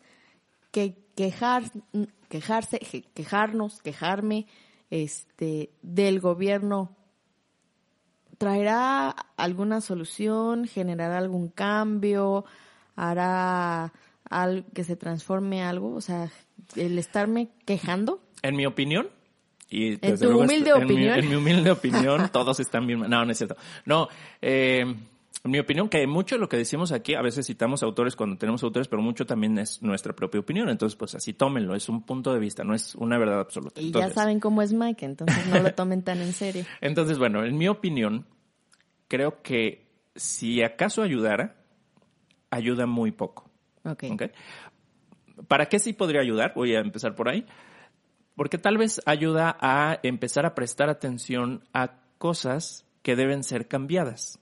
que 0.78 0.96
quejar, 1.16 1.64
quejarse, 2.30 2.80
quejarnos, 3.16 3.82
quejarme, 3.82 4.46
este, 4.92 5.72
del 5.82 6.20
gobierno 6.20 6.96
traerá 8.38 9.10
alguna 9.38 9.82
solución, 9.82 10.68
generará 10.68 11.18
algún 11.18 11.48
cambio, 11.50 12.46
hará 12.96 13.92
al 14.30 14.66
que 14.74 14.84
se 14.84 14.96
transforme 14.96 15.64
algo, 15.64 15.96
o 15.96 16.02
sea, 16.02 16.30
el 16.76 17.00
estarme 17.00 17.50
quejando? 17.66 18.22
En 18.44 18.56
mi 18.56 18.66
opinión, 18.68 19.10
y 19.70 19.94
En 20.06 20.18
tu 20.20 20.26
luego 20.26 20.42
humilde 20.42 20.70
en 20.70 20.78
mi- 20.78 20.84
opinión. 20.94 21.20
en 21.20 21.30
mi 21.30 21.36
humilde 21.36 21.72
opinión, 21.72 22.30
todos 22.32 22.60
están 22.60 22.86
bien. 22.86 23.00
No, 23.00 23.26
no 23.26 23.32
es 23.32 23.38
cierto. 23.38 23.56
No, 23.86 24.08
eh, 24.42 24.86
en 25.44 25.52
mi 25.52 25.60
opinión, 25.60 25.88
que 25.88 26.06
mucho 26.08 26.36
de 26.36 26.40
lo 26.40 26.50
que 26.50 26.58
decimos 26.58 26.92
aquí, 26.92 27.14
a 27.14 27.22
veces 27.22 27.46
citamos 27.46 27.84
autores 27.84 28.16
cuando 28.16 28.38
tenemos 28.38 28.64
autores, 28.64 28.88
pero 28.88 29.02
mucho 29.02 29.26
también 29.26 29.58
es 29.60 29.82
nuestra 29.82 30.14
propia 30.14 30.40
opinión. 30.40 30.70
Entonces, 30.70 30.98
pues 30.98 31.16
así 31.16 31.34
tómenlo, 31.34 31.76
es 31.76 31.90
un 31.90 32.04
punto 32.04 32.34
de 32.34 32.40
vista, 32.40 32.64
no 32.64 32.74
es 32.74 32.96
una 32.96 33.18
verdad 33.18 33.40
absoluta. 33.40 33.80
Y 33.80 33.88
Entonces, 33.88 34.12
ya 34.12 34.16
saben 34.16 34.40
cómo 34.40 34.62
es 34.62 34.74
Mike, 34.74 35.06
entonces 35.06 35.48
no 35.48 35.60
lo 35.60 35.74
tomen 35.74 36.02
tan 36.04 36.22
en 36.22 36.34
serio. 36.34 36.66
Entonces, 36.82 37.18
bueno, 37.18 37.46
en 37.46 37.58
mi 37.58 37.68
opinión, 37.68 38.26
creo 39.08 39.42
que 39.42 39.88
si 40.16 40.64
acaso 40.64 41.02
ayudara, 41.02 41.56
ayuda 42.50 42.86
muy 42.86 43.12
poco. 43.12 43.50
¿Para 45.48 45.68
qué 45.68 45.80
sí 45.80 45.94
podría 45.94 46.22
ayudar? 46.22 46.54
Voy 46.56 46.76
a 46.76 46.80
empezar 46.80 47.16
por 47.16 47.30
ahí. 47.30 47.46
Porque 48.36 48.58
tal 48.58 48.78
vez 48.78 49.02
ayuda 49.06 49.58
a 49.60 50.00
empezar 50.04 50.46
a 50.46 50.54
prestar 50.54 50.90
atención 50.90 51.64
a 51.74 52.02
cosas 52.18 52.86
que 53.02 53.16
deben 53.16 53.44
ser 53.44 53.68
cambiadas. 53.68 54.40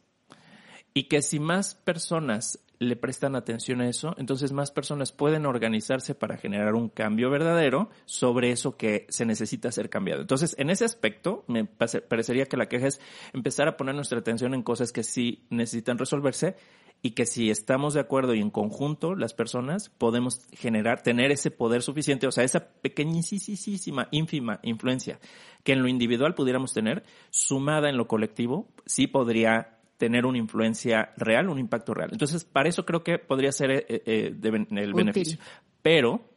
Y 0.98 1.04
que 1.04 1.22
si 1.22 1.42
más 1.42 1.76
personas 1.76 2.66
le 2.80 2.96
prestan 2.96 3.36
atención 3.36 3.82
a 3.82 3.90
eso, 3.90 4.16
entonces 4.18 4.54
más 4.54 4.72
personas 4.72 5.12
pueden 5.12 5.46
organizarse 5.46 6.16
para 6.16 6.38
generar 6.38 6.74
un 6.74 6.88
cambio 6.88 7.30
verdadero 7.30 7.90
sobre 8.06 8.52
eso 8.52 8.78
que 8.78 9.06
se 9.10 9.26
necesita 9.26 9.74
ser 9.74 9.90
cambiado. 9.90 10.22
Entonces, 10.22 10.56
en 10.58 10.70
ese 10.70 10.86
aspecto, 10.86 11.44
me 11.48 11.66
parecería 11.66 12.46
que 12.46 12.56
la 12.56 12.68
queja 12.68 12.88
es 12.88 13.02
empezar 13.34 13.68
a 13.68 13.76
poner 13.76 13.94
nuestra 13.94 14.20
atención 14.20 14.54
en 14.54 14.64
cosas 14.64 14.94
que 14.94 15.04
sí 15.04 15.46
necesitan 15.50 15.98
resolverse 15.98 16.56
y 17.02 17.12
que 17.12 17.26
si 17.26 17.50
estamos 17.50 17.94
de 17.94 18.00
acuerdo 18.00 18.34
y 18.34 18.40
en 18.40 18.50
conjunto 18.50 19.16
las 19.16 19.34
personas 19.34 19.90
podemos 19.90 20.40
generar, 20.54 21.04
tener 21.04 21.30
ese 21.32 21.52
poder 21.52 21.82
suficiente, 21.82 22.26
o 22.26 22.32
sea, 22.32 22.46
esa 22.46 22.70
pequeñísima, 22.82 24.08
ínfima 24.12 24.60
influencia 24.64 25.20
que 25.64 25.74
en 25.74 25.82
lo 25.82 25.88
individual 25.88 26.36
pudiéramos 26.36 26.74
tener, 26.74 27.04
sumada 27.30 27.90
en 27.90 27.98
lo 27.98 28.08
colectivo, 28.08 28.70
sí 28.86 29.08
podría 29.08 29.75
tener 29.98 30.26
una 30.26 30.38
influencia 30.38 31.14
real, 31.18 31.50
un 31.50 31.60
impacto 31.60 31.94
real. 31.94 32.10
Entonces, 32.12 32.44
para 32.44 32.70
eso 32.70 32.86
creo 32.86 33.04
que 33.04 33.18
podría 33.20 33.52
ser 33.52 33.72
eh, 33.72 33.86
eh, 33.88 34.34
de 34.36 34.52
ben- 34.52 34.68
el 34.72 34.90
Útil. 34.90 34.94
beneficio. 34.94 35.40
Pero, 35.82 36.30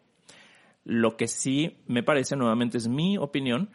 lo 0.85 1.16
que 1.16 1.29
sí 1.29 1.77
me 1.87 2.03
parece, 2.03 2.37
nuevamente 2.37 2.79
es 2.79 2.88
mi 2.88 3.18
opinión, 3.18 3.71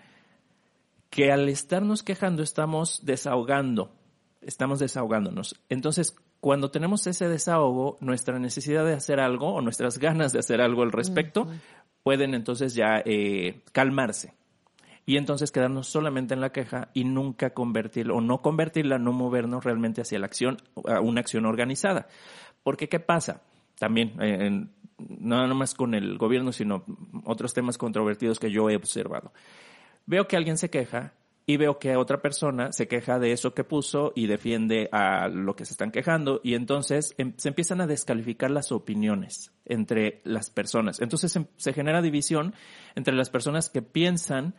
que 1.09 1.31
al 1.31 1.47
estarnos 1.49 2.01
quejando 2.01 2.41
estamos 2.41 3.05
desahogando, 3.05 3.93
estamos 4.41 4.79
desahogándonos. 4.79 5.55
Entonces, 5.69 6.15
cuando 6.39 6.71
tenemos 6.71 7.05
ese 7.07 7.29
desahogo, 7.29 7.97
nuestra 8.01 8.39
necesidad 8.39 8.83
de 8.85 8.93
hacer 8.93 9.19
algo 9.19 9.53
o 9.53 9.61
nuestras 9.61 9.99
ganas 9.99 10.33
de 10.33 10.39
hacer 10.39 10.59
algo 10.59 10.81
al 10.83 10.91
respecto 10.91 11.47
pueden 12.03 12.33
entonces 12.33 12.73
ya 12.75 13.01
eh, 13.05 13.61
calmarse. 13.71 14.33
Y 15.05 15.17
entonces 15.17 15.51
quedarnos 15.51 15.87
solamente 15.87 16.33
en 16.33 16.41
la 16.41 16.51
queja 16.51 16.89
y 16.93 17.03
nunca 17.03 17.51
convertirla, 17.51 18.13
o 18.13 18.21
no 18.21 18.41
convertirla, 18.41 18.99
no 18.99 19.11
movernos 19.11 19.63
realmente 19.63 20.01
hacia 20.01 20.19
la 20.19 20.27
acción, 20.27 20.57
a 20.87 21.01
una 21.01 21.21
acción 21.21 21.45
organizada. 21.45 22.07
Porque, 22.63 22.87
¿qué 22.87 22.99
pasa? 22.99 23.41
También, 23.77 24.13
eh, 24.21 24.65
no 24.97 25.47
nomás 25.47 25.73
con 25.73 25.93
el 25.93 26.17
gobierno, 26.17 26.51
sino 26.51 26.85
otros 27.25 27.53
temas 27.53 27.77
controvertidos 27.77 28.39
que 28.39 28.51
yo 28.51 28.69
he 28.69 28.75
observado. 28.75 29.33
Veo 30.05 30.27
que 30.27 30.37
alguien 30.37 30.57
se 30.57 30.69
queja 30.69 31.13
y 31.45 31.57
veo 31.57 31.77
que 31.77 31.95
otra 31.95 32.21
persona 32.21 32.71
se 32.71 32.87
queja 32.87 33.19
de 33.19 33.33
eso 33.33 33.53
que 33.53 33.63
puso 33.63 34.13
y 34.15 34.27
defiende 34.27 34.89
a 34.91 35.27
lo 35.27 35.55
que 35.55 35.65
se 35.65 35.73
están 35.73 35.91
quejando 35.91 36.39
y 36.43 36.53
entonces 36.53 37.15
em, 37.17 37.33
se 37.37 37.49
empiezan 37.49 37.81
a 37.81 37.87
descalificar 37.87 38.49
las 38.49 38.71
opiniones 38.71 39.51
entre 39.65 40.21
las 40.23 40.49
personas. 40.49 41.01
Entonces 41.01 41.35
em, 41.35 41.47
se 41.57 41.73
genera 41.73 42.01
división 42.01 42.53
entre 42.95 43.13
las 43.13 43.29
personas 43.29 43.69
que 43.69 43.81
piensan 43.81 44.55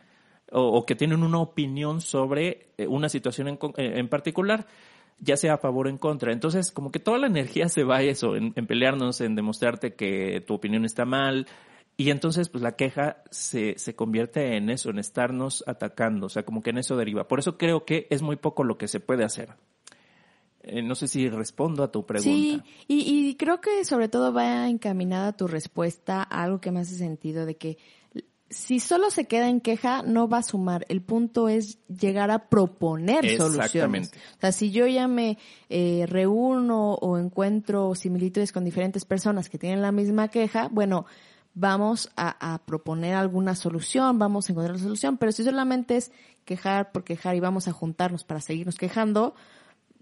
o, 0.51 0.85
que 0.85 0.95
tienen 0.95 1.23
una 1.23 1.39
opinión 1.39 2.01
sobre 2.01 2.67
eh, 2.77 2.87
una 2.87 3.09
situación 3.09 3.47
en, 3.47 3.59
eh, 3.77 3.99
en 3.99 4.07
particular 4.07 4.67
ya 5.19 5.37
sea 5.37 5.53
a 5.53 5.57
favor 5.57 5.87
o 5.87 5.89
en 5.89 5.97
contra. 5.97 6.33
Entonces, 6.33 6.71
como 6.71 6.91
que 6.91 6.99
toda 6.99 7.17
la 7.17 7.27
energía 7.27 7.69
se 7.69 7.83
va 7.83 7.97
a 7.97 8.01
eso, 8.01 8.35
en, 8.35 8.53
en 8.55 8.67
pelearnos, 8.67 9.21
en 9.21 9.35
demostrarte 9.35 9.93
que 9.93 10.43
tu 10.45 10.53
opinión 10.53 10.85
está 10.85 11.05
mal. 11.05 11.47
Y 11.97 12.09
entonces, 12.09 12.49
pues 12.49 12.61
la 12.61 12.75
queja 12.75 13.23
se, 13.31 13.77
se 13.77 13.95
convierte 13.95 14.57
en 14.57 14.69
eso, 14.69 14.89
en 14.89 14.99
estarnos 14.99 15.63
atacando. 15.67 16.25
O 16.25 16.29
sea, 16.29 16.43
como 16.43 16.61
que 16.61 16.71
en 16.71 16.79
eso 16.79 16.97
deriva. 16.97 17.27
Por 17.27 17.39
eso 17.39 17.57
creo 17.57 17.85
que 17.85 18.07
es 18.09 18.21
muy 18.21 18.35
poco 18.35 18.63
lo 18.63 18.77
que 18.77 18.89
se 18.89 18.99
puede 18.99 19.23
hacer. 19.23 19.49
Eh, 20.63 20.81
no 20.81 20.95
sé 20.95 21.07
si 21.07 21.29
respondo 21.29 21.83
a 21.83 21.91
tu 21.91 22.05
pregunta. 22.05 22.29
Sí, 22.29 22.61
y, 22.87 23.29
y 23.29 23.35
creo 23.35 23.61
que 23.61 23.85
sobre 23.85 24.09
todo 24.09 24.33
va 24.33 24.67
encaminada 24.67 25.31
tu 25.37 25.47
respuesta 25.47 26.21
a 26.23 26.43
algo 26.43 26.59
que 26.59 26.71
me 26.71 26.81
hace 26.81 26.95
sentido 26.95 27.45
de 27.45 27.55
que 27.55 27.77
si 28.49 28.79
solo 28.79 29.09
se 29.09 29.25
queda 29.25 29.49
en 29.49 29.59
queja, 29.59 30.03
no 30.03 30.27
va 30.27 30.39
a 30.39 30.43
sumar. 30.43 30.85
El 30.89 31.01
punto 31.01 31.49
es 31.49 31.79
llegar 31.87 32.29
a 32.29 32.47
proponer 32.47 33.37
soluciones. 33.37 33.65
Exactamente. 33.65 34.17
O 34.37 34.41
sea, 34.41 34.51
si 34.51 34.71
yo 34.71 34.85
ya 34.87 35.07
me 35.07 35.37
eh, 35.69 36.05
reúno 36.07 36.93
o 36.93 37.17
encuentro 37.17 37.95
similitudes 37.95 38.51
con 38.51 38.63
diferentes 38.63 39.03
personas 39.03 39.49
que 39.49 39.57
tienen 39.57 39.81
la 39.81 39.91
misma 39.91 40.27
queja, 40.27 40.69
bueno, 40.71 41.05
vamos 41.55 42.11
a, 42.15 42.53
a 42.53 42.59
proponer 42.65 43.15
alguna 43.15 43.55
solución, 43.55 44.19
vamos 44.19 44.47
a 44.47 44.51
encontrar 44.51 44.77
la 44.77 44.83
solución, 44.83 45.17
pero 45.17 45.31
si 45.31 45.43
solamente 45.43 45.97
es 45.97 46.11
quejar 46.43 46.91
por 46.91 47.03
quejar 47.03 47.35
y 47.35 47.39
vamos 47.39 47.67
a 47.67 47.71
juntarnos 47.71 48.23
para 48.23 48.41
seguirnos 48.41 48.75
quejando, 48.75 49.33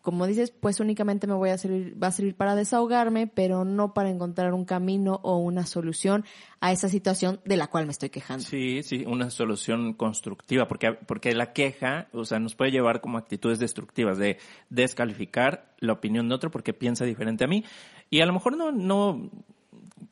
como 0.04 0.28
dices, 0.28 0.52
pues 0.52 0.82
únicamente 0.82 1.28
me 1.28 1.34
voy 1.34 1.50
a 1.50 1.58
servir, 1.58 1.96
va 2.02 2.08
a 2.08 2.12
servir 2.12 2.36
para 2.36 2.56
desahogarme, 2.56 3.26
pero 3.26 3.64
no 3.64 3.94
para 3.94 4.10
encontrar 4.10 4.54
un 4.54 4.66
camino 4.66 5.22
o 5.24 5.38
una 5.38 5.66
solución 5.66 6.26
a 6.60 6.74
esa 6.74 6.90
situación 6.90 7.40
de 7.46 7.56
la 7.56 7.68
cual 7.68 7.86
me 7.86 7.94
estoy 7.94 8.10
quejando. 8.10 8.44
Sí, 8.44 8.84
sí, 8.84 9.06
una 9.08 9.30
solución 9.30 9.94
constructiva, 9.94 10.68
porque, 10.68 10.92
porque 10.92 11.34
la 11.34 11.54
queja, 11.54 12.10
o 12.12 12.26
sea, 12.26 12.40
nos 12.40 12.54
puede 12.54 12.72
llevar 12.72 13.00
como 13.00 13.18
actitudes 13.18 13.60
destructivas 13.60 14.18
de 14.18 14.40
descalificar 14.70 15.74
la 15.80 15.94
opinión 15.94 16.28
de 16.28 16.36
otro 16.36 16.52
porque 16.52 16.74
piensa 16.74 17.06
diferente 17.06 17.46
a 17.46 17.48
mí. 17.48 17.64
Y 18.10 18.20
a 18.20 18.26
lo 18.26 18.34
mejor 18.34 18.58
no, 18.58 18.74
no 18.74 19.32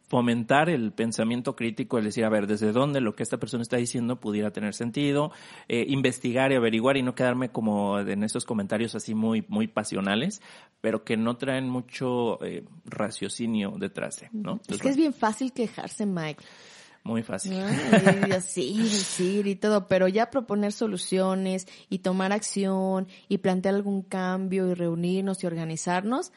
fomentar 0.08 0.70
el 0.70 0.92
pensamiento 0.92 1.56
crítico, 1.56 1.98
el 1.98 2.06
decir, 2.06 2.26
a 2.26 2.30
ver, 2.30 2.48
desde 2.48 2.72
dónde 2.72 3.02
lo 3.02 3.16
que 3.16 3.24
esta 3.24 3.38
persona 3.38 3.64
está 3.64 3.78
diciendo 3.78 4.20
pudiera 4.20 4.52
tener 4.52 4.74
sentido, 4.74 5.32
eh, 5.68 5.86
investigar 5.88 6.52
y 6.52 6.56
averiguar 6.56 6.98
y 6.98 7.04
no 7.04 7.16
quedarme 7.16 7.50
como 7.50 8.00
en 8.00 8.24
esos 8.24 8.46
comentarios 8.46 8.96
así 8.96 9.16
muy, 9.16 9.46
muy 9.48 9.68
pasionales, 9.68 10.42
pero 10.82 11.04
que 11.04 11.18
no 11.18 11.38
traen 11.38 11.70
mucho 11.70 12.44
eh, 12.44 12.66
raciocinio 12.86 13.76
detrás 13.78 14.20
de, 14.20 14.30
¿no? 14.34 14.60
Es 14.68 14.80
que 14.80 14.90
es 14.90 14.98
bien 14.98 15.14
fácil 15.14 15.54
quejarse, 15.54 16.06
Mike. 16.06 16.44
Muy 17.04 17.24
fácil. 17.24 17.54
Ay, 17.54 18.32
así, 18.32 18.78
decir 18.78 19.48
y 19.48 19.56
todo, 19.56 19.88
pero 19.88 20.08
ya 20.08 20.30
proponer 20.30 20.72
soluciones 20.72 21.68
y 21.90 22.00
tomar 22.00 22.32
acción 22.32 23.08
y 23.28 23.40
plantear 23.40 23.76
algún 23.76 24.04
cambio 24.04 24.70
y 24.70 24.76
reunirnos 24.76 25.44
y 25.44 25.48
organizarnos, 25.48 26.32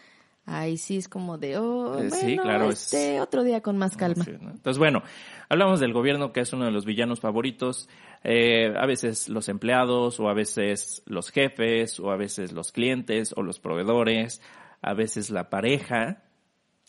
ahí 0.46 0.76
sí 0.76 0.96
es 0.98 1.08
como 1.08 1.38
de, 1.38 1.56
oh, 1.58 1.98
Eh, 1.98 2.08
bueno, 2.08 2.14
sí, 2.16 2.36
claro, 2.38 2.70
es- 2.70 2.92
este, 2.92 3.20
otro 3.20 3.42
día 3.44 3.60
con 3.60 3.76
más 3.78 3.96
calma. 3.96 4.24
Sí, 4.24 4.32
¿no? 4.40 4.50
Entonces, 4.50 4.78
bueno, 4.78 5.02
hablamos 5.48 5.80
del 5.80 5.92
gobierno, 5.92 6.32
que 6.32 6.40
es 6.40 6.52
uno 6.52 6.64
de 6.66 6.70
los 6.70 6.84
villanos 6.84 7.20
favoritos. 7.20 7.88
Eh, 8.22 8.72
a 8.76 8.86
veces 8.86 9.28
los 9.28 9.48
empleados, 9.48 10.18
o 10.20 10.28
a 10.28 10.34
veces 10.34 11.02
los 11.06 11.30
jefes, 11.30 11.98
o 12.00 12.10
a 12.10 12.16
veces 12.16 12.52
los 12.52 12.72
clientes, 12.72 13.32
o 13.36 13.42
los 13.42 13.58
proveedores, 13.60 14.40
a 14.82 14.94
veces 14.94 15.30
la 15.30 15.50
pareja, 15.50 16.22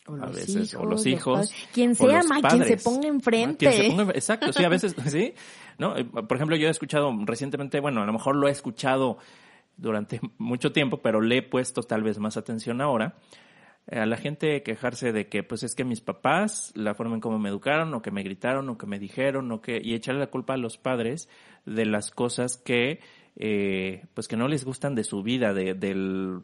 O 0.06 0.14
a 0.14 0.18
los 0.18 0.36
veces, 0.36 0.72
hijos, 0.72 0.74
o 0.74 0.82
los 0.84 0.90
los 0.92 1.06
hijos. 1.06 1.34
padres. 1.48 1.68
Quien 1.72 1.94
sea, 1.94 2.18
los 2.22 2.26
Mike, 2.30 2.48
quien 2.48 2.64
se 2.64 2.76
ponga 2.78 3.08
enfrente. 3.08 3.72
Se 3.72 3.88
ponga- 3.90 4.10
exacto, 4.14 4.52
sí, 4.52 4.64
a 4.64 4.68
veces, 4.68 4.94
sí. 5.06 5.34
¿No? 5.78 5.96
Eh, 5.96 6.04
Por 6.04 6.34
ejemplo, 6.36 6.56
yo 6.56 6.68
he 6.68 6.70
escuchado 6.70 7.12
recientemente, 7.24 7.80
bueno, 7.80 8.02
a 8.02 8.06
lo 8.06 8.12
mejor 8.12 8.36
lo 8.36 8.48
he 8.48 8.50
escuchado 8.50 9.18
durante 9.76 10.20
mucho 10.38 10.72
tiempo, 10.72 10.98
pero 10.98 11.20
le 11.20 11.38
he 11.38 11.42
puesto 11.42 11.82
tal 11.82 12.02
vez 12.02 12.18
más 12.18 12.36
atención 12.36 12.80
ahora. 12.80 13.16
eh, 13.88 13.98
A 14.00 14.06
la 14.06 14.16
gente 14.16 14.62
quejarse 14.62 15.12
de 15.12 15.28
que, 15.28 15.42
pues 15.42 15.62
es 15.62 15.74
que 15.74 15.84
mis 15.84 16.00
papás, 16.00 16.72
la 16.74 16.94
forma 16.94 17.14
en 17.14 17.20
cómo 17.20 17.38
me 17.38 17.48
educaron, 17.48 17.92
o 17.94 18.02
que 18.02 18.10
me 18.10 18.22
gritaron, 18.22 18.68
o 18.68 18.78
que 18.78 18.86
me 18.86 18.98
dijeron, 18.98 19.50
o 19.52 19.60
que, 19.60 19.80
y 19.82 19.94
echarle 19.94 20.20
la 20.20 20.26
culpa 20.30 20.54
a 20.54 20.58
los 20.58 20.78
padres 20.78 21.28
de 21.64 21.84
las 21.86 22.10
cosas 22.10 22.56
que, 22.56 23.00
eh, 23.36 24.04
pues 24.14 24.28
que 24.28 24.36
no 24.36 24.48
les 24.48 24.64
gustan 24.64 24.94
de 24.94 25.04
su 25.04 25.22
vida, 25.22 25.52
de, 25.52 25.74
del, 25.74 26.40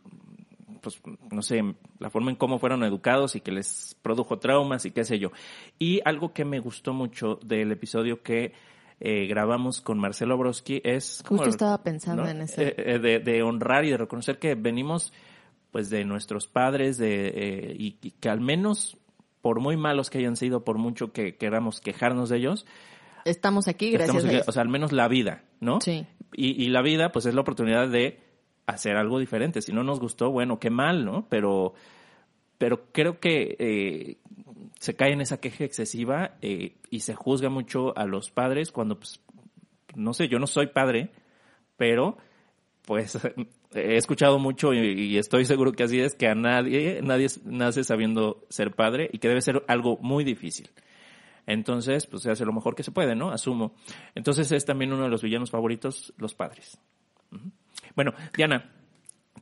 pues, 0.83 1.01
no 1.31 1.43
sé, 1.43 1.63
la 1.99 2.11
forma 2.11 2.31
en 2.31 2.37
cómo 2.37 2.59
fueron 2.59 2.83
educados 2.85 3.37
y 3.37 3.41
que 3.41 3.53
les 3.53 3.97
produjo 4.03 4.39
traumas 4.39 4.85
y 4.85 4.91
qué 4.91 5.05
sé 5.05 5.19
yo. 5.19 5.31
Y 5.79 6.01
algo 6.05 6.33
que 6.33 6.45
me 6.45 6.59
gustó 6.61 6.93
mucho 6.93 7.39
del 7.45 7.71
episodio 7.73 8.23
que 8.23 8.53
eh, 9.05 9.27
grabamos 9.27 9.81
con 9.81 9.99
Marcelo 9.99 10.39
Broski 10.39 10.81
es... 10.85 11.23
Justo 11.27 11.49
estaba 11.49 11.83
pensando 11.83 12.27
en 12.27 12.43
eso. 12.43 12.61
Eh, 12.61 12.75
eh, 12.77 12.99
de, 12.99 13.19
de 13.19 13.43
honrar 13.43 13.85
y 13.85 13.91
de 13.91 13.97
reconocer 13.97 14.39
que 14.39 14.55
venimos 14.55 15.13
pues 15.71 15.91
de 15.91 16.05
nuestros 16.05 16.47
padres 16.47 16.99
de, 16.99 17.29
eh, 17.29 17.77
y, 17.79 17.97
y 18.01 18.11
que 18.13 18.29
al 18.29 18.41
menos 18.41 18.97
por 19.41 19.59
muy 19.59 19.77
malos 19.77 20.09
que 20.09 20.19
hayan 20.19 20.37
sido, 20.37 20.65
por 20.65 20.79
mucho 20.79 21.13
que 21.13 21.37
queramos 21.37 21.81
quejarnos 21.81 22.29
de 22.29 22.37
ellos, 22.37 22.67
Estamos 23.25 23.69
aquí 23.69 23.91
gracias 23.91 24.17
estamos 24.17 24.47
a 24.47 24.51
o 24.51 24.53
sea, 24.53 24.63
al 24.63 24.69
menos 24.69 24.93
la 24.93 25.09
vida, 25.09 25.45
¿no? 25.61 25.81
Sí. 25.81 26.07
Y, 26.33 26.63
y 26.63 26.69
la 26.69 26.83
vida, 26.83 27.13
pues 27.13 27.27
es 27.27 27.35
la 27.35 27.43
oportunidad 27.43 27.89
de 27.89 28.19
hacer 28.67 28.97
algo 28.97 29.19
diferente. 29.19 29.63
Si 29.63 29.73
no 29.73 29.85
nos 29.85 30.01
gustó, 30.01 30.31
bueno, 30.31 30.59
qué 30.59 30.71
mal, 30.71 31.05
¿no? 31.05 31.27
Pero, 31.29 31.75
pero 32.59 32.87
creo 32.93 33.21
que 33.21 33.57
eh, 33.59 34.17
se 34.79 34.95
cae 34.95 35.13
en 35.13 35.21
esa 35.21 35.39
queja 35.39 35.65
excesiva 35.65 36.37
eh, 36.43 36.77
y 36.91 37.01
se 37.01 37.15
juzga 37.15 37.49
mucho 37.49 37.97
a 37.97 38.07
los 38.07 38.31
padres 38.31 38.73
cuando, 38.73 38.99
pues, 38.99 39.21
no 39.95 40.15
sé, 40.15 40.29
yo 40.29 40.39
no 40.39 40.47
soy 40.47 40.69
padre, 40.69 41.11
pero 41.77 42.17
pues 42.83 43.19
he 43.75 43.97
escuchado 43.97 44.39
mucho 44.39 44.75
y, 44.75 44.79
y 44.79 45.19
estoy 45.19 45.45
seguro 45.45 45.73
que 45.73 45.85
así 45.85 46.01
es 46.01 46.15
que 46.15 46.29
a 46.29 46.35
nadie, 46.35 47.01
nadie 47.03 47.29
nace 47.45 47.85
sabiendo 47.85 48.45
ser 48.49 48.73
padre 48.73 49.09
y 49.13 49.19
que 49.19 49.29
debe 49.29 49.41
ser 49.41 49.65
algo 49.69 49.99
muy 50.01 50.25
difícil. 50.25 50.71
Entonces, 51.47 52.07
pues 52.07 52.23
se 52.23 52.31
hace 52.31 52.45
lo 52.45 52.53
mejor 52.53 52.75
que 52.75 52.83
se 52.83 52.93
puede, 52.93 53.17
¿no? 53.17 53.31
Asumo. 53.31 53.75
Entonces 54.15 54.53
es 54.53 54.65
también 54.65 54.93
uno 54.93 55.05
de 55.05 55.09
los 55.09 55.23
villanos 55.23 55.51
favoritos, 55.51 56.13
los 56.17 56.35
padres. 56.35 56.79
Bueno, 57.95 58.13
Diana, 58.37 58.71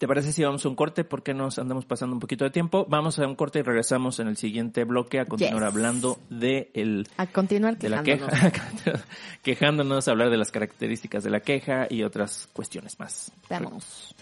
¿te 0.00 0.08
parece 0.08 0.32
si 0.32 0.42
vamos 0.42 0.64
a 0.64 0.68
un 0.70 0.74
corte? 0.74 1.04
Porque 1.04 1.34
nos 1.34 1.58
andamos 1.58 1.84
pasando 1.84 2.14
un 2.16 2.20
poquito 2.20 2.44
de 2.44 2.50
tiempo. 2.50 2.86
Vamos 2.88 3.18
a 3.18 3.26
un 3.26 3.34
corte 3.34 3.58
y 3.58 3.62
regresamos 3.62 4.18
en 4.18 4.28
el 4.28 4.38
siguiente 4.38 4.84
bloque 4.84 5.20
a 5.20 5.26
continuar 5.26 5.60
Yes. 5.62 5.68
hablando 5.68 6.18
de 6.30 6.70
el 6.72 7.06
A 7.18 7.26
continuar 7.26 7.76
de 7.76 7.90
la 7.90 8.02
queja, 8.02 8.26
quejándonos, 9.42 10.08
hablar 10.08 10.30
de 10.30 10.38
las 10.38 10.50
características 10.50 11.22
de 11.22 11.28
la 11.28 11.40
queja 11.40 11.86
y 11.90 12.02
otras 12.02 12.48
cuestiones 12.54 12.98
más. 12.98 13.30
Veamos. 13.50 14.14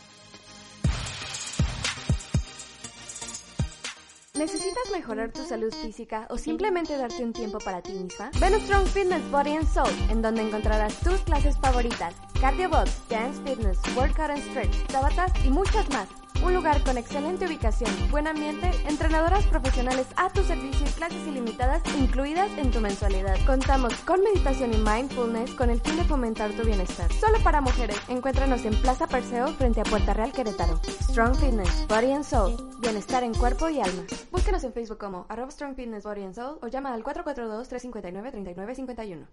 ¿Necesitas 4.39 4.89
mejorar 4.93 5.33
tu 5.33 5.45
salud 5.45 5.75
física 5.75 6.29
o 6.31 6.39
simplemente 6.39 6.97
darte 6.97 7.25
un 7.25 7.33
tiempo 7.33 7.59
para 7.59 7.83
ti 7.83 7.91
misma? 7.93 8.31
Ven 8.39 8.55
a 8.55 8.61
Strong 8.61 8.87
Fitness 8.87 9.31
Body 9.33 9.57
and 9.57 9.67
Soul, 9.67 9.91
en 10.11 10.23
donde 10.23 10.43
encontrarás 10.43 10.97
tus 11.01 11.19
clases 11.23 11.59
favoritas, 11.59 12.15
cardio 12.41 12.71
box, 12.71 12.89
dance 13.09 13.43
fitness, 13.43 13.81
workout 13.97 14.31
and 14.31 14.43
stretch, 14.51 14.87
tabatas 14.87 15.33
y 15.45 15.51
muchas 15.51 15.91
más. 15.91 16.28
Un 16.45 16.55
lugar 16.55 16.83
con 16.85 16.97
excelente 16.97 17.47
ubicación, 17.47 17.91
buen 18.11 18.29
ambiente, 18.29 18.71
entrenadoras 18.89 19.45
profesionales 19.47 20.07
a 20.17 20.31
tu 20.31 20.45
servicio 20.45 20.87
y 20.87 20.91
clases 20.91 21.27
ilimitadas 21.27 21.83
incluidas 21.99 22.49
en 22.57 22.71
tu 22.71 22.81
mensualidad. 22.81 23.37
Contamos 23.45 23.93
con 24.05 24.23
meditación 24.23 24.73
y 24.73 24.77
mindfulness 24.79 25.53
con 25.55 25.71
el 25.71 25.81
fin 25.81 25.97
de 25.97 26.05
fomentar 26.05 26.53
tu 26.53 26.63
bienestar. 26.65 27.13
Solo 27.13 27.39
para 27.43 27.61
mujeres, 27.61 28.01
encuéntranos 28.09 28.65
en 28.65 28.81
Plaza 28.81 29.09
Perseo 29.09 29.49
frente 29.55 29.81
a 29.81 29.85
Puerta 29.85 30.15
Real 30.15 30.31
Querétaro. 30.33 30.81
Strong 31.11 31.35
Fitness, 31.37 31.89
Body 31.89 32.13
and 32.13 32.25
Soul, 32.25 32.57
bienestar 32.81 33.25
en 33.25 33.35
cuerpo 33.35 33.69
y 33.69 33.81
alma. 33.81 34.05
Búscanos 34.31 34.63
en 34.63 34.73
Facebook 34.73 34.99
como 34.99 35.27
arroba 35.29 35.51
Strong 35.51 35.75
Fitness 35.75 36.05
Body 36.05 36.23
and 36.23 36.35
Soul 36.35 36.59
o 36.63 36.69
llama 36.69 36.95
al 36.95 37.03
442-359-3951. 37.03 39.27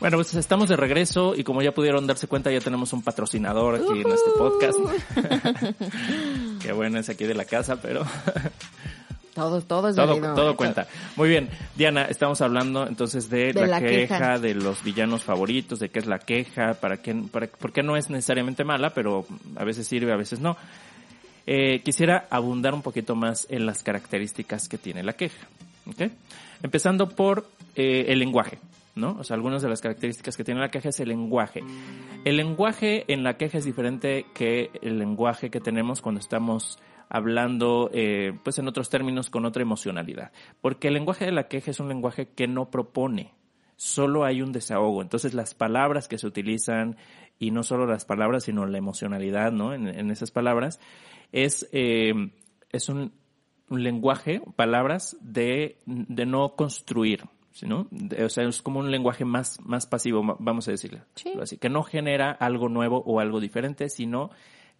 Bueno, 0.00 0.16
pues 0.18 0.34
estamos 0.34 0.68
de 0.68 0.76
regreso 0.76 1.34
y 1.36 1.44
como 1.44 1.62
ya 1.62 1.72
pudieron 1.72 2.06
darse 2.06 2.26
cuenta, 2.26 2.50
ya 2.50 2.60
tenemos 2.60 2.92
un 2.92 3.02
patrocinador 3.02 3.76
aquí 3.76 4.00
en 4.00 4.12
este 4.12 4.30
podcast. 4.36 4.78
Qué 6.62 6.72
bueno 6.72 6.98
es 6.98 7.08
aquí 7.08 7.24
de 7.24 7.34
la 7.34 7.44
casa, 7.44 7.80
pero 7.80 8.04
Todo, 9.34 9.60
todo 9.62 9.88
es 9.88 9.96
todo, 9.96 10.16
todo 10.34 10.56
cuenta. 10.56 10.86
Muy 11.16 11.28
bien, 11.28 11.48
Diana, 11.74 12.04
estamos 12.04 12.40
hablando 12.40 12.86
entonces 12.86 13.28
de, 13.28 13.52
De 13.52 13.62
la, 13.62 13.66
la 13.66 13.80
queja, 13.80 14.16
queja. 14.18 14.38
de 14.38 14.54
los 14.54 14.84
villanos 14.84 15.24
favoritos, 15.24 15.80
de 15.80 15.88
qué 15.88 15.98
es 15.98 16.06
la 16.06 16.20
queja, 16.20 16.74
para 16.74 16.98
qué, 16.98 17.14
para, 17.32 17.48
por 17.48 17.72
qué 17.72 17.82
no 17.82 17.96
es 17.96 18.10
necesariamente 18.10 18.62
mala, 18.62 18.90
pero 18.94 19.26
a 19.56 19.64
veces 19.64 19.88
sirve, 19.88 20.12
a 20.12 20.16
veces 20.16 20.38
no. 20.38 20.56
Eh, 21.48 21.82
quisiera 21.82 22.28
abundar 22.30 22.74
un 22.74 22.82
poquito 22.82 23.16
más 23.16 23.48
en 23.50 23.66
las 23.66 23.82
características 23.82 24.68
que 24.68 24.78
tiene 24.78 25.02
la 25.02 25.14
queja. 25.14 25.48
¿ok? 25.88 26.12
Empezando 26.62 27.08
por 27.08 27.48
eh, 27.74 28.06
el 28.08 28.20
lenguaje. 28.20 28.58
¿No? 28.94 29.16
O 29.18 29.24
sea, 29.24 29.34
algunas 29.34 29.62
de 29.62 29.68
las 29.68 29.80
características 29.80 30.36
que 30.36 30.44
tiene 30.44 30.60
la 30.60 30.70
queja 30.70 30.90
es 30.90 31.00
el 31.00 31.08
lenguaje. 31.08 31.62
El 32.24 32.36
lenguaje 32.36 33.04
en 33.12 33.24
la 33.24 33.36
queja 33.36 33.58
es 33.58 33.64
diferente 33.64 34.26
que 34.34 34.70
el 34.82 34.98
lenguaje 34.98 35.50
que 35.50 35.60
tenemos 35.60 36.00
cuando 36.00 36.20
estamos 36.20 36.78
hablando, 37.08 37.90
eh, 37.92 38.32
pues 38.42 38.58
en 38.58 38.68
otros 38.68 38.90
términos, 38.90 39.30
con 39.30 39.44
otra 39.44 39.62
emocionalidad. 39.62 40.32
Porque 40.60 40.88
el 40.88 40.94
lenguaje 40.94 41.26
de 41.26 41.32
la 41.32 41.48
queja 41.48 41.70
es 41.70 41.80
un 41.80 41.88
lenguaje 41.88 42.28
que 42.34 42.46
no 42.46 42.70
propone, 42.70 43.32
solo 43.76 44.24
hay 44.24 44.42
un 44.42 44.52
desahogo. 44.52 45.02
Entonces 45.02 45.34
las 45.34 45.54
palabras 45.54 46.08
que 46.08 46.18
se 46.18 46.26
utilizan, 46.26 46.96
y 47.38 47.50
no 47.50 47.62
solo 47.62 47.86
las 47.86 48.04
palabras, 48.04 48.44
sino 48.44 48.66
la 48.66 48.78
emocionalidad, 48.78 49.52
¿no? 49.52 49.74
En, 49.74 50.10
esas 50.10 50.30
palabras, 50.30 50.80
es, 51.32 51.68
eh, 51.72 52.12
es 52.70 52.88
un, 52.88 53.12
un 53.68 53.82
lenguaje, 53.82 54.40
palabras 54.56 55.16
de, 55.20 55.78
de 55.86 56.26
no 56.26 56.54
construir, 56.54 57.24
¿no? 57.62 57.88
O 58.24 58.28
sea, 58.28 58.44
es 58.44 58.62
como 58.62 58.80
un 58.80 58.90
lenguaje 58.90 59.24
más, 59.24 59.60
más 59.64 59.86
pasivo, 59.86 60.22
vamos 60.38 60.68
a 60.68 60.72
decirlo. 60.72 61.00
Sí. 61.14 61.32
Así, 61.40 61.56
que 61.56 61.68
no 61.68 61.82
genera 61.82 62.30
algo 62.32 62.68
nuevo 62.68 63.02
o 63.06 63.20
algo 63.20 63.40
diferente, 63.40 63.88
sino 63.88 64.30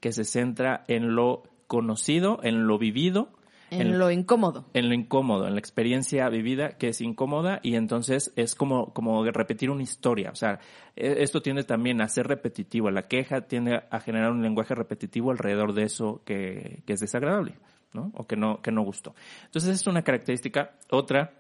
que 0.01 0.13
se 0.13 0.25
centra 0.25 0.85
en 0.89 1.15
lo 1.15 1.45
conocido, 1.67 2.41
en 2.43 2.67
lo 2.67 2.77
vivido, 2.79 3.31
En, 3.71 3.99
lo 3.99 4.11
incómodo. 4.11 4.67
en 4.75 4.89
lo 4.89 4.95
incómodo, 4.95 5.47
en 5.47 5.55
la 5.55 5.59
experiencia 5.61 6.29
vivida 6.29 6.77
que 6.77 6.89
es 6.89 7.01
incómoda 7.01 7.61
y 7.63 7.77
entonces 7.77 8.33
es 8.37 8.55
como, 8.55 8.93
como 8.93 9.25
repetir 9.25 9.71
una 9.71 9.83
historia. 9.83 10.31
O 10.31 10.35
sea, 10.35 10.59
e- 10.95 11.23
esto 11.23 11.41
tiende 11.41 11.65
también 11.65 12.03
a 12.03 12.09
ser 12.09 12.27
repetitivo. 12.27 12.91
La 12.91 13.09
queja 13.09 13.43
tiende 13.43 13.83
a 13.91 14.01
generar 14.01 14.31
un 14.33 14.43
lenguaje 14.43 14.75
repetitivo 14.75 15.31
alrededor 15.31 15.73
de 15.73 15.85
eso 15.85 16.23
que, 16.25 16.83
que 16.87 16.93
es 16.93 17.01
desagradable, 17.01 17.55
¿no? 17.93 18.11
O 18.15 18.27
que 18.27 18.37
no, 18.37 18.61
que 18.61 18.71
no 18.73 18.83
gustó. 18.83 19.15
Entonces 19.47 19.81
es 19.81 19.87
una 19.87 20.03
característica. 20.03 20.73
Otra 20.91 21.33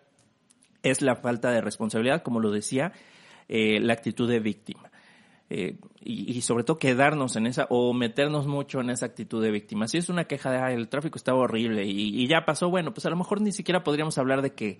es 0.84 1.02
la 1.02 1.16
falta 1.16 1.50
de 1.50 1.60
responsabilidad, 1.60 2.22
como 2.22 2.38
lo 2.38 2.50
decía, 2.52 2.92
eh, 3.48 3.80
la 3.80 3.94
actitud 3.94 4.28
de 4.28 4.38
víctima. 4.38 4.90
Eh, 5.50 5.78
y, 6.00 6.40
sobre 6.40 6.64
todo 6.64 6.78
quedarnos 6.78 7.36
en 7.36 7.46
esa 7.46 7.66
o 7.68 7.92
meternos 7.92 8.46
mucho 8.46 8.80
en 8.80 8.90
esa 8.90 9.06
actitud 9.06 9.42
de 9.42 9.50
víctima. 9.50 9.88
Si 9.88 9.98
es 9.98 10.08
una 10.08 10.24
queja 10.24 10.50
de 10.50 10.58
"Ay, 10.58 10.74
el 10.74 10.88
tráfico 10.88 11.18
estaba 11.18 11.38
horrible 11.38 11.84
y, 11.84 12.26
ya 12.26 12.44
pasó, 12.46 12.70
bueno, 12.70 12.94
pues 12.94 13.04
a 13.06 13.10
lo 13.10 13.16
mejor 13.16 13.40
ni 13.42 13.52
siquiera 13.52 13.84
podríamos 13.84 14.16
hablar 14.18 14.40
de 14.42 14.54
que 14.54 14.78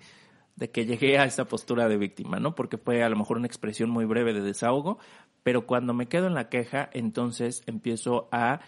de 0.55 0.71
que 0.71 0.85
llegué 0.85 1.17
a 1.17 1.25
esta 1.25 1.45
postura 1.45 1.89
de 1.89 1.97
víctima, 1.97 2.39
¿no? 2.39 2.55
Porque 2.55 2.77
fue 2.77 3.03
a 3.03 3.09
lo 3.09 3.17
mejor 3.17 3.37
una 3.37 3.47
expresión 3.47 3.89
muy 3.89 4.05
breve 4.05 4.33
de 4.33 4.39
desahogo, 4.41 4.99
pero 5.43 5.67
cuando 5.67 5.93
me 5.93 6.07
quedo 6.07 6.27
en 6.27 6.33
la 6.33 6.47
queja, 6.49 6.89
entonces 6.93 7.61
empiezo 7.67 8.29
a 8.31 8.61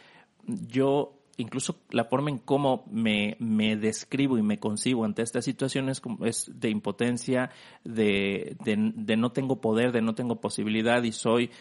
yo 0.46 1.17
incluso 1.38 1.80
la 1.92 2.04
forma 2.06 2.30
en 2.30 2.40
cómo 2.40 2.84
me, 2.92 3.38
me 3.40 3.78
describo 3.78 4.38
y 4.38 4.42
me 4.42 4.60
concibo 4.60 5.06
ante 5.06 5.22
estas 5.22 5.46
situaciones 5.46 6.02
como 6.02 6.26
es 6.26 6.52
de 6.54 6.70
impotencia, 6.70 7.52
de, 7.84 8.58
de, 8.64 8.92
de 8.96 9.18
no 9.18 9.32
tengo 9.32 9.62
poder, 9.62 9.92
de 9.92 10.02
no 10.02 10.16
tengo 10.16 10.42
posibilidad 10.42 11.02
y 11.04 11.12
soy 11.12 11.52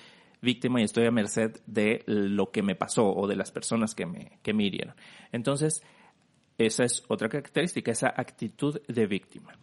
víctima 0.40 0.80
y 0.80 0.84
estoy 0.84 1.06
a 1.06 1.10
merced 1.10 1.60
de 1.66 2.02
lo 2.06 2.50
que 2.50 2.62
me 2.62 2.74
pasó 2.74 3.14
o 3.14 3.26
de 3.26 3.36
las 3.36 3.52
personas 3.52 3.94
que 3.94 4.06
me, 4.06 4.38
que 4.42 4.54
me 4.54 4.64
hirieron. 4.64 4.94
Entonces, 5.32 5.82
esa 6.58 6.84
es 6.84 7.04
otra 7.08 7.28
característica, 7.28 7.90
esa 7.90 8.08
actitud 8.08 8.80
de 8.86 9.06
víctima. 9.06 9.58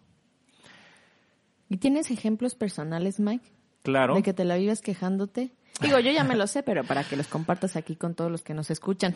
¿Y 1.69 1.77
tienes 1.77 2.11
ejemplos 2.11 2.55
personales, 2.55 3.19
Mike? 3.19 3.49
Claro. 3.81 4.15
De 4.15 4.21
que 4.21 4.33
te 4.33 4.45
la 4.45 4.57
vives 4.57 4.81
quejándote. 4.81 5.55
Digo, 5.81 5.99
yo 5.99 6.11
ya 6.11 6.23
me 6.23 6.35
lo 6.35 6.47
sé, 6.47 6.63
pero 6.63 6.83
para 6.83 7.03
que 7.03 7.15
los 7.17 7.27
compartas 7.27 7.75
aquí 7.75 7.95
con 7.95 8.13
todos 8.13 8.31
los 8.31 8.43
que 8.43 8.53
nos 8.53 8.69
escuchan. 8.69 9.15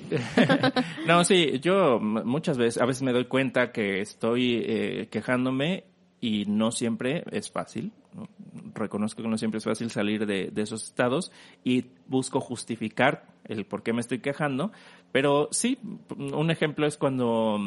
no, 1.07 1.23
sí, 1.23 1.59
yo 1.59 1.99
muchas 1.99 2.57
veces, 2.57 2.81
a 2.81 2.85
veces 2.85 3.03
me 3.03 3.13
doy 3.13 3.25
cuenta 3.25 3.71
que 3.71 4.01
estoy 4.01 4.63
eh, 4.65 5.07
quejándome 5.11 5.85
y 6.19 6.45
no 6.45 6.71
siempre 6.71 7.23
es 7.31 7.51
fácil. 7.51 7.91
¿no? 8.13 8.27
Reconozco 8.73 9.21
que 9.21 9.29
no 9.29 9.37
siempre 9.37 9.59
es 9.59 9.65
fácil 9.65 9.91
salir 9.91 10.25
de, 10.25 10.49
de 10.51 10.61
esos 10.61 10.83
estados 10.83 11.31
y 11.63 11.85
busco 12.07 12.41
justificar 12.41 13.27
el 13.45 13.65
por 13.65 13.83
qué 13.83 13.93
me 13.93 14.01
estoy 14.01 14.19
quejando. 14.19 14.71
Pero 15.11 15.49
sí, 15.51 15.77
un 16.17 16.51
ejemplo 16.51 16.85
es 16.85 16.97
cuando, 16.97 17.59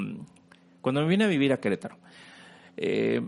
cuando 0.81 1.03
me 1.03 1.09
vine 1.09 1.25
a 1.25 1.29
vivir 1.29 1.53
a 1.53 1.61
Querétaro. 1.61 1.97
Eh, 2.77 3.21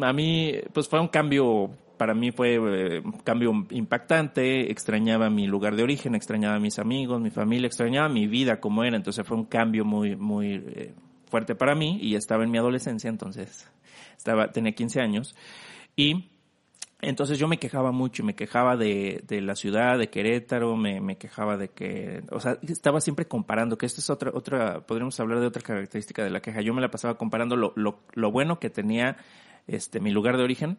a 0.00 0.12
mí, 0.12 0.54
pues 0.72 0.88
fue 0.88 1.00
un 1.00 1.08
cambio, 1.08 1.70
para 1.98 2.14
mí 2.14 2.30
fue 2.30 2.54
eh, 2.54 3.00
un 3.04 3.12
cambio 3.24 3.52
impactante, 3.70 4.70
extrañaba 4.70 5.28
mi 5.28 5.46
lugar 5.46 5.76
de 5.76 5.82
origen, 5.82 6.14
extrañaba 6.14 6.54
a 6.54 6.60
mis 6.60 6.78
amigos, 6.78 7.20
mi 7.20 7.30
familia, 7.30 7.66
extrañaba 7.66 8.08
mi 8.08 8.26
vida 8.26 8.60
como 8.60 8.84
era, 8.84 8.96
entonces 8.96 9.26
fue 9.26 9.36
un 9.36 9.44
cambio 9.44 9.84
muy, 9.84 10.16
muy 10.16 10.54
eh, 10.54 10.94
fuerte 11.26 11.54
para 11.54 11.74
mí 11.74 11.98
y 12.00 12.14
estaba 12.14 12.44
en 12.44 12.50
mi 12.50 12.58
adolescencia, 12.58 13.10
entonces 13.10 13.70
estaba, 14.16 14.50
tenía 14.50 14.72
15 14.72 15.00
años 15.00 15.34
y 15.96 16.30
entonces 17.00 17.38
yo 17.38 17.46
me 17.46 17.58
quejaba 17.58 17.92
mucho, 17.92 18.24
me 18.24 18.34
quejaba 18.34 18.76
de, 18.76 19.22
de 19.26 19.40
la 19.40 19.54
ciudad, 19.54 19.98
de 19.98 20.10
Querétaro, 20.10 20.76
me, 20.76 21.00
me 21.00 21.16
quejaba 21.16 21.56
de 21.56 21.68
que, 21.68 22.22
o 22.30 22.40
sea, 22.40 22.58
estaba 22.66 23.00
siempre 23.00 23.26
comparando, 23.26 23.78
que 23.78 23.86
esta 23.86 24.00
es 24.00 24.10
otra, 24.10 24.32
otra, 24.34 24.80
podríamos 24.80 25.18
hablar 25.20 25.38
de 25.38 25.46
otra 25.46 25.62
característica 25.62 26.24
de 26.24 26.30
la 26.30 26.40
queja. 26.40 26.60
Yo 26.60 26.74
me 26.74 26.80
la 26.80 26.90
pasaba 26.90 27.16
comparando 27.16 27.54
lo, 27.54 27.72
lo, 27.76 28.00
lo 28.14 28.32
bueno 28.32 28.58
que 28.58 28.68
tenía 28.68 29.16
este 29.68 30.00
mi 30.00 30.10
lugar 30.10 30.36
de 30.36 30.42
origen 30.42 30.78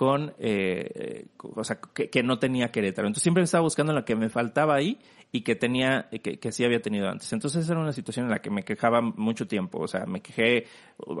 con, 0.00 0.32
eh, 0.38 1.26
o 1.42 1.62
sea, 1.62 1.78
que, 1.92 2.22
no 2.22 2.38
tenía 2.38 2.72
Querétaro. 2.72 3.06
Entonces 3.06 3.22
siempre 3.22 3.42
estaba 3.42 3.60
buscando 3.60 3.92
lo 3.92 4.02
que 4.02 4.16
me 4.16 4.30
faltaba 4.30 4.74
ahí 4.74 4.98
y 5.30 5.42
que 5.42 5.56
tenía, 5.56 6.08
que, 6.22 6.38
que 6.38 6.52
sí 6.52 6.64
había 6.64 6.80
tenido 6.80 7.06
antes. 7.06 7.30
Entonces 7.34 7.68
era 7.68 7.78
una 7.78 7.92
situación 7.92 8.24
en 8.24 8.30
la 8.30 8.38
que 8.38 8.48
me 8.48 8.62
quejaba 8.62 9.02
mucho 9.02 9.46
tiempo, 9.46 9.78
o 9.78 9.86
sea, 9.86 10.06
me 10.06 10.22
quejé 10.22 10.64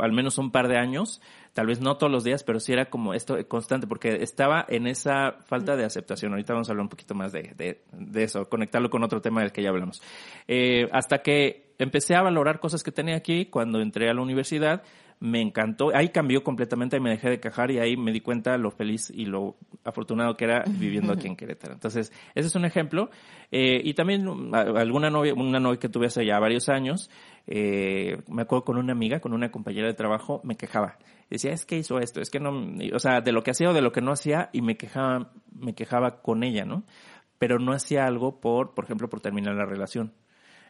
al 0.00 0.12
menos 0.12 0.38
un 0.38 0.50
par 0.50 0.66
de 0.66 0.78
años, 0.78 1.20
tal 1.52 1.66
vez 1.66 1.82
no 1.82 1.98
todos 1.98 2.10
los 2.10 2.24
días, 2.24 2.42
pero 2.42 2.58
sí 2.58 2.72
era 2.72 2.86
como 2.86 3.12
esto 3.12 3.36
constante, 3.48 3.86
porque 3.86 4.22
estaba 4.22 4.64
en 4.66 4.86
esa 4.86 5.32
falta 5.44 5.76
de 5.76 5.84
aceptación. 5.84 6.32
Ahorita 6.32 6.54
vamos 6.54 6.70
a 6.70 6.72
hablar 6.72 6.84
un 6.84 6.88
poquito 6.88 7.14
más 7.14 7.32
de, 7.32 7.52
de, 7.58 7.82
de 7.92 8.22
eso, 8.22 8.48
conectarlo 8.48 8.88
con 8.88 9.04
otro 9.04 9.20
tema 9.20 9.42
del 9.42 9.52
que 9.52 9.62
ya 9.62 9.68
hablamos. 9.68 10.00
Eh, 10.48 10.88
hasta 10.90 11.18
que 11.18 11.74
empecé 11.78 12.14
a 12.14 12.22
valorar 12.22 12.60
cosas 12.60 12.82
que 12.82 12.92
tenía 12.92 13.16
aquí 13.16 13.44
cuando 13.44 13.82
entré 13.82 14.08
a 14.08 14.14
la 14.14 14.22
universidad, 14.22 14.82
me 15.20 15.42
encantó, 15.42 15.94
ahí 15.94 16.08
cambió 16.08 16.42
completamente 16.42 16.96
y 16.96 17.00
me 17.00 17.10
dejé 17.10 17.28
de 17.28 17.40
quejar 17.40 17.70
y 17.70 17.78
ahí 17.78 17.94
me 17.94 18.10
di 18.10 18.22
cuenta 18.22 18.56
lo 18.56 18.70
feliz 18.70 19.10
y 19.14 19.26
lo 19.26 19.56
afortunado 19.84 20.34
que 20.34 20.46
era 20.46 20.64
viviendo 20.66 21.12
aquí 21.12 21.26
en 21.26 21.36
Querétaro. 21.36 21.74
Entonces, 21.74 22.10
ese 22.34 22.48
es 22.48 22.54
un 22.54 22.64
ejemplo. 22.64 23.10
Eh, 23.52 23.82
y 23.84 23.92
también 23.92 24.26
alguna 24.54 25.10
novia, 25.10 25.34
una 25.34 25.60
novia 25.60 25.78
que 25.78 25.90
tuve 25.90 26.06
hace 26.06 26.24
ya 26.24 26.38
varios 26.38 26.70
años, 26.70 27.10
eh, 27.46 28.22
me 28.28 28.42
acuerdo 28.42 28.64
con 28.64 28.78
una 28.78 28.92
amiga, 28.92 29.20
con 29.20 29.34
una 29.34 29.50
compañera 29.50 29.88
de 29.88 29.94
trabajo, 29.94 30.40
me 30.42 30.56
quejaba. 30.56 30.96
Decía, 31.28 31.52
es 31.52 31.66
que 31.66 31.76
hizo 31.76 31.98
esto, 31.98 32.22
es 32.22 32.30
que 32.30 32.40
no, 32.40 32.50
o 32.94 32.98
sea, 32.98 33.20
de 33.20 33.32
lo 33.32 33.42
que 33.42 33.50
hacía 33.50 33.68
o 33.70 33.74
de 33.74 33.82
lo 33.82 33.92
que 33.92 34.00
no 34.00 34.12
hacía 34.12 34.48
y 34.52 34.62
me 34.62 34.78
quejaba, 34.78 35.32
me 35.52 35.74
quejaba 35.74 36.22
con 36.22 36.42
ella, 36.44 36.64
¿no? 36.64 36.84
Pero 37.38 37.58
no 37.58 37.72
hacía 37.72 38.06
algo 38.06 38.40
por, 38.40 38.74
por 38.74 38.84
ejemplo, 38.84 39.10
por 39.10 39.20
terminar 39.20 39.54
la 39.54 39.66
relación. 39.66 40.14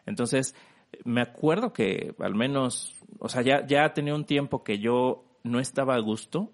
Entonces, 0.05 0.55
me 1.03 1.21
acuerdo 1.21 1.73
que 1.73 2.15
al 2.19 2.35
menos, 2.35 2.95
o 3.19 3.29
sea, 3.29 3.41
ya, 3.41 3.65
ya 3.65 3.93
tenía 3.93 4.15
un 4.15 4.25
tiempo 4.25 4.63
que 4.63 4.79
yo 4.79 5.25
no 5.43 5.59
estaba 5.59 5.95
a 5.95 5.99
gusto, 5.99 6.51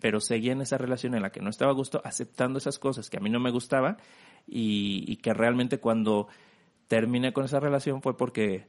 pero 0.00 0.20
seguía 0.20 0.52
en 0.52 0.60
esa 0.60 0.78
relación 0.78 1.14
en 1.14 1.22
la 1.22 1.30
que 1.30 1.40
no 1.40 1.50
estaba 1.50 1.70
a 1.70 1.74
gusto, 1.74 2.00
aceptando 2.04 2.58
esas 2.58 2.78
cosas 2.78 3.10
que 3.10 3.16
a 3.16 3.20
mí 3.20 3.30
no 3.30 3.40
me 3.40 3.50
gustaba 3.50 3.96
y, 4.46 5.04
y 5.06 5.16
que 5.16 5.34
realmente 5.34 5.78
cuando 5.78 6.28
terminé 6.86 7.32
con 7.32 7.44
esa 7.44 7.60
relación 7.60 8.02
fue 8.02 8.16
porque 8.16 8.66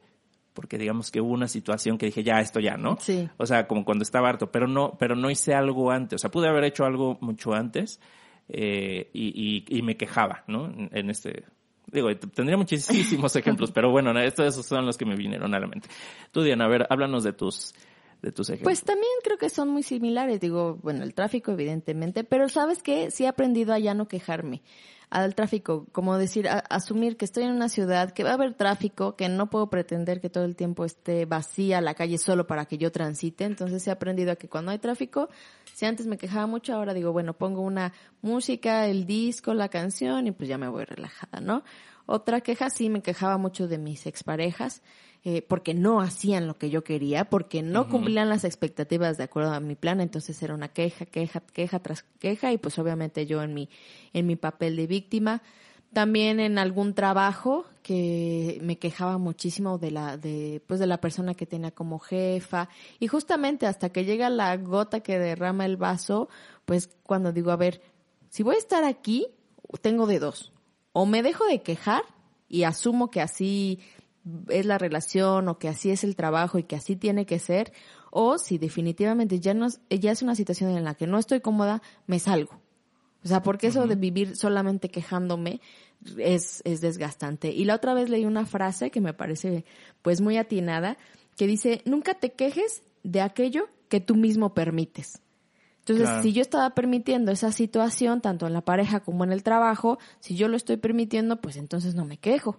porque 0.54 0.78
digamos 0.78 1.10
que 1.10 1.22
hubo 1.22 1.32
una 1.32 1.48
situación 1.48 1.98
que 1.98 2.08
dije 2.08 2.24
ya 2.24 2.41
esto 2.41 2.60
ya 2.60 2.76
no 2.76 2.98
sí. 3.00 3.30
o 3.38 3.45
sea 3.45 3.65
como 3.67 3.86
cuando 3.86 4.04
estaba 4.04 4.28
harto 4.28 4.52
pero 4.52 4.67
no 4.67 4.98
pero 5.00 5.15
no 5.15 5.30
hice 5.30 5.54
algo 5.54 5.91
antes. 5.91 6.15
O 6.15 6.19
sea 6.19 6.32
pude 6.32 6.50
haber 6.50 6.65
hecho 6.65 6.86
algo 6.86 7.17
mucho 7.22 7.54
antes 7.54 8.02
eh, 8.50 9.10
y, 9.13 9.65
y, 9.69 9.78
y, 9.78 9.82
me 9.84 9.95
quejaba 9.95 10.43
no 10.48 10.65
en, 10.65 10.89
en 10.91 11.10
este 11.10 11.45
Digo, 11.91 12.15
tendría 12.15 12.58
muchísimos 12.58 13.36
ejemplos, 13.36 13.71
pero 13.73 13.91
bueno, 13.91 14.17
estos 14.19 14.47
esos 14.47 14.65
son 14.65 14.86
los 14.86 14.97
que 14.97 15.06
me 15.06 15.15
vinieron 15.15 15.54
a 15.54 15.60
la 15.60 15.67
mente. 15.67 15.89
Tú, 16.32 16.41
Diana, 16.41 16.65
a 16.65 16.67
ver, 16.67 16.88
háblanos 16.89 17.23
de 17.23 17.34
tus, 17.34 17.73
de 18.21 18.32
tus 18.32 18.49
ejemplos. 18.49 18.65
Pues 18.65 18.84
también 18.84 19.12
creo 19.23 19.38
que 19.38 19.49
son 19.49 19.69
muy 19.69 19.84
similares. 19.84 20.39
Digo, 20.39 20.80
bueno, 20.82 21.04
el 21.04 21.13
tráfico, 21.13 21.52
evidentemente, 21.52 22.23
pero 22.23 22.49
¿sabes 22.49 22.84
qué? 22.84 23.12
Sí 23.12 23.23
he 23.23 23.28
aprendido 23.28 23.73
a 23.73 23.80
ya 23.80 23.93
no 23.93 24.08
quejarme 24.08 24.62
al 25.10 25.34
tráfico, 25.34 25.88
como 25.91 26.17
decir, 26.17 26.48
a, 26.48 26.60
asumir 26.60 27.17
que 27.17 27.26
estoy 27.26 27.43
en 27.43 27.52
una 27.52 27.69
ciudad, 27.69 28.12
que 28.12 28.24
va 28.24 28.32
a 28.32 28.34
haber 28.34 28.54
tráfico, 28.54 29.15
que 29.15 29.28
no 29.28 29.50
puedo 29.50 29.69
pretender 29.69 30.22
que 30.22 30.30
todo 30.30 30.45
el 30.45 30.56
tiempo 30.56 30.86
esté 30.86 31.26
vacía 31.26 31.82
la 31.82 31.95
calle 31.95 32.17
solo 32.17 32.45
para 32.45 32.65
que 32.65 32.78
yo 32.78 32.91
transite. 32.91 33.45
Entonces 33.45 33.86
he 33.88 33.91
aprendido 33.91 34.32
a 34.32 34.36
que 34.36 34.50
cuando 34.50 34.72
hay 34.72 34.80
tráfico, 34.80 35.30
si 35.74 35.86
antes 35.86 36.06
me 36.06 36.17
quejaba 36.17 36.45
mucho, 36.45 36.74
ahora 36.74 36.93
digo, 36.93 37.12
bueno, 37.12 37.34
pongo 37.34 37.62
una 37.62 37.93
música, 38.22 38.86
el 38.86 39.06
disco, 39.06 39.54
la 39.54 39.69
canción 39.69 40.28
y 40.28 40.32
pues 40.32 40.48
ya 40.48 40.58
me 40.58 40.67
voy 40.67 40.86
relajada, 40.86 41.41
¿no? 41.41 41.63
Otra 42.06 42.41
queja, 42.41 42.69
sí, 42.69 42.89
me 42.89 43.02
quejaba 43.02 43.38
mucho 43.38 43.67
de 43.67 43.78
mis 43.78 44.08
exparejas, 44.08 44.82
eh, 45.23 45.41
porque 45.41 45.73
no 45.73 45.99
hacían 46.01 46.47
lo 46.47 46.58
que 46.58 46.69
yo 46.69 46.84
quería, 46.84 47.25
porque 47.25 47.62
no 47.62 47.82
uh 47.82 47.84
-huh. 47.84 47.89
cumplían 47.89 48.29
las 48.29 48.43
expectativas 48.45 49.17
de 49.17 49.25
acuerdo 49.25 49.53
a 49.53 49.60
mi 49.60 49.75
plan, 49.75 49.99
entonces 49.99 50.41
era 50.41 50.53
una 50.53 50.69
queja, 50.69 51.05
queja, 51.05 51.41
queja 51.41 51.79
tras 51.79 52.03
queja, 52.19 52.53
y 52.53 52.58
pues 52.58 52.79
obviamente 52.79 53.25
yo 53.25 53.43
en 53.43 53.53
mi, 53.53 53.69
en 54.13 54.27
mi 54.27 54.36
papel 54.36 54.75
de 54.75 54.88
víctima. 54.88 55.41
También 55.91 56.39
en 56.39 56.60
algún 56.60 56.93
trabajo 56.93 57.65
que 57.82 58.60
me 58.62 58.77
quejaba 58.77 59.17
muchísimo 59.17 59.79
de 59.79 59.89
la, 59.89 60.17
de, 60.17 60.62
pues 60.67 60.79
de 60.79 60.86
la 60.86 61.01
persona 61.01 61.34
que 61.34 61.47
tenía 61.47 61.71
como 61.71 61.97
jefa. 61.97 62.69
Y 62.99 63.08
justamente 63.08 63.65
hasta 63.65 63.89
que 63.89 64.05
llega 64.05 64.29
la 64.29 64.55
gota 64.58 64.99
que 64.99 65.17
derrama 65.17 65.65
el 65.65 65.77
vaso, 65.77 66.29
pues 66.65 66.89
cuando 67.01 67.32
digo, 67.32 67.49
a 67.49 67.55
ver, 67.55 67.82
si 68.29 68.43
voy 68.43 68.55
a 68.55 68.60
estar 68.60 68.84
aquí, 68.84 69.27
tengo 69.82 70.05
de 70.05 70.19
dos. 70.19 70.53
O 70.93 71.08
me 71.08 71.23
dejo 71.23 71.45
de 71.45 71.63
quejar 71.63 72.03
y 72.47 72.63
asumo 72.63 73.10
que 73.10 73.21
así 73.21 73.79
es 74.49 74.65
la 74.65 74.77
relación 74.77 75.47
o 75.47 75.58
que 75.58 75.69
así 75.69 75.91
es 75.91 76.03
el 76.03 76.15
trabajo 76.15 76.60
y 76.60 76.63
que 76.63 76.75
así 76.75 76.95
tiene 76.95 77.25
que 77.25 77.39
ser, 77.39 77.71
o 78.12 78.38
si 78.38 78.58
definitivamente 78.58 79.39
ya 79.39 79.53
no 79.53 79.67
es, 79.67 79.82
ya 79.89 80.12
es 80.12 80.21
una 80.21 80.36
situación 80.36 80.75
en 80.75 80.84
la 80.84 80.95
que 80.95 81.08
no 81.08 81.17
estoy 81.17 81.41
cómoda, 81.41 81.82
me 82.08 82.19
salgo. 82.19 82.60
O 83.23 83.27
sea, 83.27 83.43
porque 83.43 83.67
eso 83.67 83.86
de 83.86 83.95
vivir 83.95 84.38
solamente 84.38 84.89
quejándome 84.89 85.60
es, 86.17 86.62
es 86.63 86.79
desgastante. 86.79 87.51
Y 87.51 87.65
la 87.65 87.75
otra 87.75 87.93
vez 87.93 88.10
leí 88.10 88.25
una 88.25 88.45
frase 88.45 88.91
que 88.91 89.01
me 89.01 89.13
parece 89.13 89.65
pues 90.01 90.21
muy 90.21 90.38
atinada, 90.38 90.97
que 91.36 91.45
dice, 91.45 91.82
nunca 91.86 92.13
te 92.13 92.32
quejes 92.32 92.84
de 93.03 93.21
aquello 93.21 93.67
que 93.89 93.99
tú 93.99 94.15
mismo 94.15 94.53
permites. 94.53 95.21
Entonces, 95.79 96.08
Claro. 96.08 96.23
si 96.23 96.34
yo 96.34 96.41
estaba 96.41 96.69
permitiendo 96.75 97.32
esa 97.32 97.51
situación, 97.51 98.21
tanto 98.21 98.45
en 98.45 98.53
la 98.53 98.62
pareja 98.62 98.99
como 98.99 99.23
en 99.23 99.32
el 99.32 99.43
trabajo, 99.43 99.97
si 100.19 100.36
yo 100.36 100.47
lo 100.47 100.55
estoy 100.55 100.77
permitiendo, 100.77 101.41
pues 101.41 101.58
entonces 101.58 101.95
no 101.95 102.05
me 102.05 102.17
quejo. 102.17 102.58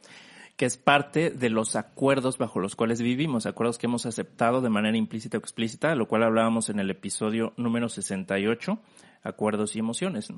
Que 0.60 0.66
es 0.66 0.76
parte 0.76 1.30
de 1.30 1.48
los 1.48 1.74
acuerdos 1.74 2.36
bajo 2.36 2.60
los 2.60 2.76
cuales 2.76 3.00
vivimos, 3.00 3.46
acuerdos 3.46 3.78
que 3.78 3.86
hemos 3.86 4.04
aceptado 4.04 4.60
de 4.60 4.68
manera 4.68 4.98
implícita 4.98 5.38
o 5.38 5.40
explícita, 5.40 5.94
lo 5.94 6.06
cual 6.06 6.22
hablábamos 6.22 6.68
en 6.68 6.78
el 6.80 6.90
episodio 6.90 7.54
número 7.56 7.88
68, 7.88 8.78
acuerdos 9.22 9.74
y 9.74 9.78
emociones. 9.78 10.30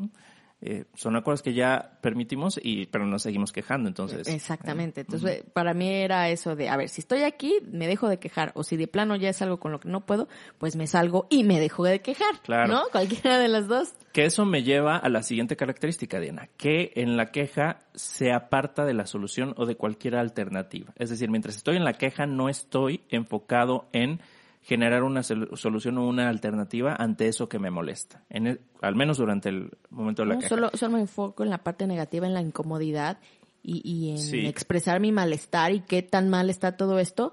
Eh, 0.64 0.84
son 0.94 1.16
acuerdos 1.16 1.42
que 1.42 1.54
ya 1.54 1.98
permitimos, 2.00 2.60
y 2.62 2.86
pero 2.86 3.04
nos 3.04 3.22
seguimos 3.22 3.50
quejando, 3.50 3.88
entonces. 3.88 4.28
Exactamente. 4.28 5.00
Entonces, 5.00 5.44
para 5.52 5.74
mí 5.74 5.88
era 5.88 6.28
eso 6.28 6.54
de, 6.54 6.68
a 6.68 6.76
ver, 6.76 6.88
si 6.88 7.00
estoy 7.00 7.24
aquí, 7.24 7.58
me 7.72 7.88
dejo 7.88 8.08
de 8.08 8.20
quejar. 8.20 8.52
O 8.54 8.62
si 8.62 8.76
de 8.76 8.86
plano 8.86 9.16
ya 9.16 9.28
es 9.28 9.42
algo 9.42 9.58
con 9.58 9.72
lo 9.72 9.80
que 9.80 9.88
no 9.88 10.06
puedo, 10.06 10.28
pues 10.58 10.76
me 10.76 10.86
salgo 10.86 11.26
y 11.30 11.42
me 11.42 11.58
dejo 11.58 11.82
de 11.82 12.00
quejar. 12.00 12.40
Claro. 12.44 12.72
¿No? 12.72 12.82
Cualquiera 12.92 13.38
de 13.38 13.48
las 13.48 13.66
dos. 13.66 13.92
Que 14.12 14.24
eso 14.24 14.44
me 14.44 14.62
lleva 14.62 14.96
a 14.98 15.08
la 15.08 15.24
siguiente 15.24 15.56
característica, 15.56 16.20
Diana, 16.20 16.48
que 16.56 16.92
en 16.94 17.16
la 17.16 17.32
queja 17.32 17.80
se 17.94 18.32
aparta 18.32 18.84
de 18.84 18.94
la 18.94 19.06
solución 19.06 19.54
o 19.56 19.66
de 19.66 19.74
cualquier 19.74 20.14
alternativa. 20.14 20.92
Es 20.96 21.10
decir, 21.10 21.28
mientras 21.28 21.56
estoy 21.56 21.76
en 21.76 21.84
la 21.84 21.94
queja, 21.94 22.26
no 22.26 22.48
estoy 22.48 23.00
enfocado 23.10 23.88
en 23.92 24.20
generar 24.62 25.02
una 25.02 25.22
sol- 25.22 25.50
solución 25.54 25.98
o 25.98 26.06
una 26.08 26.28
alternativa 26.28 26.94
ante 26.98 27.26
eso 27.28 27.48
que 27.48 27.58
me 27.58 27.70
molesta. 27.70 28.24
En 28.30 28.46
el- 28.46 28.60
al 28.80 28.94
menos 28.94 29.18
durante 29.18 29.48
el 29.48 29.70
momento 29.90 30.22
de 30.22 30.28
la 30.28 30.34
No, 30.34 30.40
queja. 30.40 30.48
solo, 30.48 30.70
solo 30.74 30.92
me 30.94 31.00
enfoco 31.00 31.42
en 31.42 31.50
la 31.50 31.58
parte 31.58 31.86
negativa, 31.86 32.26
en 32.26 32.34
la 32.34 32.42
incomodidad 32.42 33.18
y, 33.62 33.80
y 33.88 34.10
en 34.10 34.18
Sí. 34.18 34.46
expresar 34.46 35.00
mi 35.00 35.12
malestar 35.12 35.72
y 35.72 35.80
qué 35.80 36.02
tan 36.02 36.28
mal 36.28 36.48
está 36.50 36.76
todo 36.76 36.98
esto. 36.98 37.32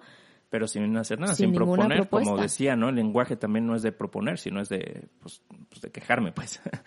pero 0.51 0.67
sin 0.67 0.97
hacer 0.97 1.19
nada, 1.19 1.35
Sin 1.35 1.53
proponer, 1.53 2.09
como 2.09 2.35
decía, 2.35 2.75
¿no? 2.75 2.89
El 2.89 2.95
lenguaje 2.95 3.35
también 3.35 3.67
no 3.67 3.75
es 3.75 3.83
de 3.83 3.91
proponer, 3.91 4.39
sino 4.39 4.59
es 4.59 4.67
de, 4.69 5.07
pues, 5.21 5.43
pues, 5.69 5.79
de 5.81 5.91
quejarme, 5.91 6.31
pues. 6.31 6.59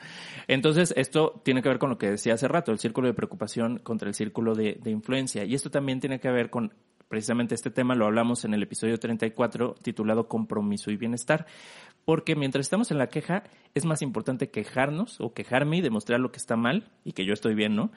Entonces, 0.48 0.92
esto 0.96 1.40
tiene 1.44 1.62
que 1.62 1.68
ver 1.68 1.78
con 1.78 1.90
lo 1.90 1.96
que 1.96 2.11
decía 2.11 2.35
hace 2.35 2.48
rato, 2.48 2.72
el 2.72 2.81
círculo 2.81 3.07
de 3.07 3.14
preocupación 3.14 3.78
contra 3.78 4.09
el 4.09 4.14
círculo 4.14 4.57
de, 4.57 4.81
de 4.83 4.90
influencia. 4.90 5.44
Y 5.44 5.55
esto 5.55 5.70
también 5.70 6.00
tiene 6.00 6.18
que 6.18 6.28
ver 6.33 6.50
con, 6.50 6.72
precisamente 7.12 7.55
este 7.55 7.70
tema 7.70 7.94
lo 7.94 8.07
hablamos 8.07 8.46
en 8.46 8.55
el 8.55 8.62
episodio 8.62 8.98
34, 8.98 9.75
titulado 9.83 10.29
Compromiso 10.29 10.90
y 10.90 10.96
Bienestar. 10.96 11.44
Porque 12.07 12.37
mientras 12.37 12.64
estamos 12.64 12.90
en 12.90 12.96
la 12.96 13.09
queja, 13.09 13.42
es 13.75 13.85
más 13.85 14.01
importante 14.01 14.48
quejarnos 14.48 15.20
o 15.20 15.35
quejarme 15.35 15.77
y 15.77 15.81
demostrar 15.83 16.20
lo 16.20 16.33
que 16.33 16.38
está 16.38 16.57
mal 16.57 16.88
y 17.05 17.12
que 17.12 17.27
yo 17.27 17.35
estoy 17.35 17.55
bien, 17.55 17.77
¿no? 17.77 17.90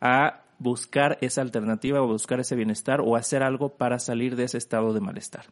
A 0.00 0.44
buscar 0.60 1.18
esa 1.20 1.42
alternativa 1.42 2.00
o 2.00 2.06
buscar 2.06 2.38
ese 2.38 2.54
bienestar 2.54 3.00
o 3.00 3.16
hacer 3.16 3.42
algo 3.42 3.70
para 3.70 3.98
salir 3.98 4.36
de 4.36 4.44
ese 4.44 4.58
estado 4.58 4.92
de 4.92 5.00
malestar. 5.00 5.46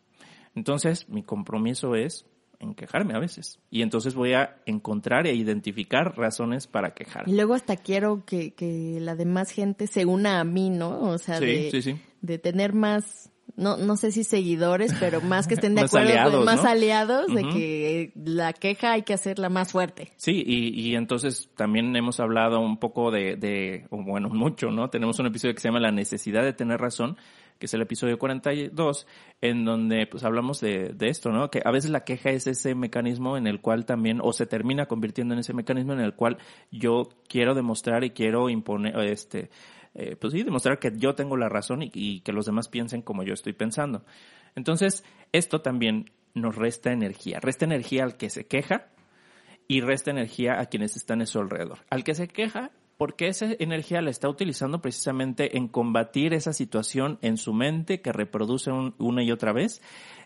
Entonces, 0.54 1.08
mi 1.08 1.24
compromiso 1.24 1.96
es 1.96 2.24
en 2.60 2.74
quejarme 2.74 3.14
a 3.14 3.18
veces. 3.18 3.60
Y 3.70 3.82
entonces 3.82 4.14
voy 4.14 4.32
a 4.34 4.56
encontrar 4.66 5.26
e 5.26 5.34
identificar 5.34 6.16
razones 6.16 6.66
para 6.66 6.88
Y 6.88 6.92
quejarme. 6.92 7.32
luego 7.34 7.54
hasta 7.54 7.76
quiero 7.76 8.24
que, 8.24 8.52
que 8.54 8.98
la 9.00 9.14
demás 9.14 9.50
gente 9.50 9.86
se 9.86 10.06
una 10.06 10.40
a 10.40 10.44
mí, 10.44 10.70
¿no? 10.70 11.00
O 11.02 11.18
sea, 11.18 11.38
Sí, 11.38 11.46
de, 11.46 11.70
sí, 11.70 11.82
sí. 11.82 11.96
de 12.20 12.38
tener 12.38 12.72
más, 12.72 13.30
no, 13.56 13.76
no 13.76 13.96
sé 13.96 14.10
si 14.12 14.24
seguidores, 14.24 14.92
pero 14.98 15.20
más 15.20 15.46
que 15.46 15.54
estén 15.54 15.74
de 15.76 15.82
Más 15.82 15.94
acuerdo, 15.94 16.08
aliados, 16.10 16.44
más 16.44 16.62
¿no? 16.64 16.68
aliados, 16.68 17.26
de 17.34 17.42
que 17.48 18.12
la 18.16 18.52
queja 18.52 18.92
hay 18.92 19.02
que 19.02 19.14
hacerla 19.14 19.48
más 19.48 19.72
fuerte. 19.72 20.12
Sí, 20.16 20.42
y, 20.46 20.68
y 20.80 20.96
entonces 20.96 21.50
también 21.56 21.94
hemos 21.96 22.18
hablado 22.20 22.60
un 22.60 22.78
poco 22.78 23.10
de, 23.12 23.36
de, 23.36 23.86
bueno, 23.90 24.28
mucho, 24.32 24.70
¿no? 24.70 24.90
Tenemos 24.90 25.18
un 25.20 25.26
episodio 25.26 25.54
que 25.54 25.60
se 25.60 25.68
llama 25.68 25.80
La 25.80 25.92
necesidad 25.92 26.42
de 26.42 26.52
tener 26.52 26.80
razón, 26.80 27.16
que 27.58 27.66
es 27.66 27.74
el 27.74 27.82
episodio 27.82 28.18
42, 28.18 29.06
en 29.40 29.64
donde 29.64 30.06
pues 30.06 30.24
hablamos 30.24 30.60
de, 30.60 30.90
de 30.94 31.08
esto, 31.08 31.30
¿no? 31.30 31.50
Que 31.50 31.62
a 31.64 31.70
veces 31.70 31.90
la 31.90 32.04
queja 32.04 32.30
es 32.30 32.46
ese 32.46 32.74
mecanismo 32.74 33.36
en 33.36 33.46
el 33.46 33.60
cual 33.60 33.84
también, 33.84 34.20
o 34.22 34.32
se 34.32 34.46
termina 34.46 34.86
convirtiendo 34.86 35.34
en 35.34 35.40
ese 35.40 35.54
mecanismo 35.54 35.92
en 35.92 36.00
el 36.00 36.14
cual 36.14 36.38
yo 36.70 37.08
quiero 37.28 37.54
demostrar 37.54 38.04
y 38.04 38.10
quiero 38.10 38.48
imponer, 38.48 38.98
este, 39.00 39.50
eh, 39.94 40.16
pues 40.16 40.32
sí, 40.32 40.42
demostrar 40.42 40.78
que 40.78 40.92
yo 40.96 41.14
tengo 41.14 41.36
la 41.36 41.48
razón 41.48 41.82
y, 41.82 41.90
y 41.92 42.20
que 42.20 42.32
los 42.32 42.46
demás 42.46 42.68
piensen 42.68 43.02
como 43.02 43.22
yo 43.22 43.34
estoy 43.34 43.52
pensando. 43.52 44.04
Entonces, 44.54 45.04
esto 45.32 45.60
también 45.60 46.10
nos 46.34 46.56
resta 46.56 46.92
energía. 46.92 47.40
Resta 47.40 47.64
energía 47.64 48.04
al 48.04 48.16
que 48.16 48.30
se 48.30 48.46
queja, 48.46 48.88
y 49.68 49.82
resta 49.82 50.10
energía 50.10 50.58
a 50.58 50.66
quienes 50.66 50.96
están 50.96 51.20
a 51.20 51.26
su 51.26 51.38
alrededor. 51.38 51.78
Al 51.90 52.02
que 52.02 52.14
se 52.14 52.26
queja, 52.26 52.72
porque 52.98 53.28
esa 53.28 53.46
energía 53.58 54.02
la 54.02 54.10
está 54.10 54.28
utilizando 54.28 54.82
precisamente 54.82 55.56
en 55.56 55.68
combatir 55.68 56.34
esa 56.34 56.52
situación 56.52 57.18
en 57.22 57.38
su 57.38 57.54
mente 57.54 58.02
que 58.02 58.12
reproduce 58.12 58.70
un- 58.70 58.94
una 58.98 59.22
y 59.22 59.30
otra 59.30 59.52
vez. 59.52 59.80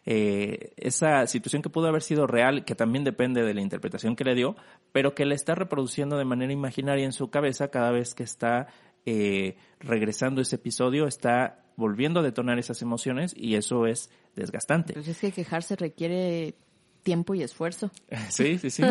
Eh, 0.07 0.73
esa 0.79 1.27
situación 1.27 1.63
que 1.63 1.69
pudo 1.71 1.87
haber 1.87 2.03
sido 2.03 2.27
real, 2.27 2.65
que 2.65 2.75
también 2.75 3.05
depende 3.05 3.43
de 3.45 3.55
la 3.55 3.61
interpretación 3.61 4.17
que 4.17 4.25
le 4.25 4.35
dio, 4.35 4.57
pero 4.91 5.15
que 5.15 5.27
la 5.27 5.35
está 5.35 5.55
reproduciendo 5.55 6.17
de 6.17 6.25
manera 6.25 6.53
imaginaria 6.53 7.05
en 7.05 7.13
su 7.13 7.31
cabeza 7.31 7.69
cada 7.69 7.93
vez 7.93 8.15
que 8.15 8.25
está 8.25 8.67
eh, 9.05 9.57
regresando 9.81 10.41
ese 10.41 10.57
episodio, 10.57 11.07
está 11.07 11.65
volviendo 11.77 12.21
a 12.21 12.23
detonar 12.23 12.59
esas 12.59 12.83
emociones 12.83 13.35
y 13.37 13.57
eso 13.57 13.87
es 13.87 14.11
desgastante. 14.35 14.95
Pues 14.95 15.09
es 15.09 15.19
que 15.19 15.31
quejarse 15.33 15.77
requiere 15.77 16.55
tiempo 17.03 17.35
y 17.35 17.43
esfuerzo. 17.43 17.91
Sí, 18.31 18.59
sí, 18.59 18.71
sí. 18.71 18.83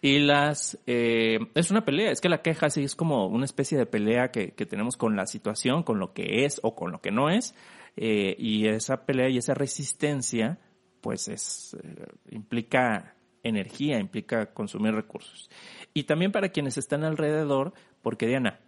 Y 0.00 0.20
las, 0.20 0.78
eh, 0.86 1.38
es 1.54 1.70
una 1.70 1.84
pelea, 1.84 2.10
es 2.10 2.20
que 2.20 2.28
la 2.28 2.42
queja 2.42 2.70
sí 2.70 2.84
es 2.84 2.94
como 2.94 3.26
una 3.26 3.44
especie 3.44 3.78
de 3.78 3.86
pelea 3.86 4.30
que, 4.30 4.52
que 4.52 4.66
tenemos 4.66 4.96
con 4.96 5.16
la 5.16 5.26
situación, 5.26 5.82
con 5.82 5.98
lo 5.98 6.12
que 6.12 6.44
es 6.44 6.60
o 6.62 6.74
con 6.74 6.92
lo 6.92 7.00
que 7.00 7.10
no 7.10 7.30
es, 7.30 7.54
eh, 7.96 8.36
y 8.38 8.68
esa 8.68 9.04
pelea 9.04 9.28
y 9.28 9.38
esa 9.38 9.54
resistencia, 9.54 10.58
pues 11.00 11.28
es, 11.28 11.76
eh, 11.82 12.06
implica 12.30 13.16
energía, 13.42 13.98
implica 13.98 14.52
consumir 14.52 14.94
recursos. 14.94 15.50
Y 15.94 16.04
también 16.04 16.30
para 16.30 16.50
quienes 16.50 16.78
están 16.78 17.04
alrededor, 17.04 17.72
porque 18.02 18.26
Diana, 18.26 18.60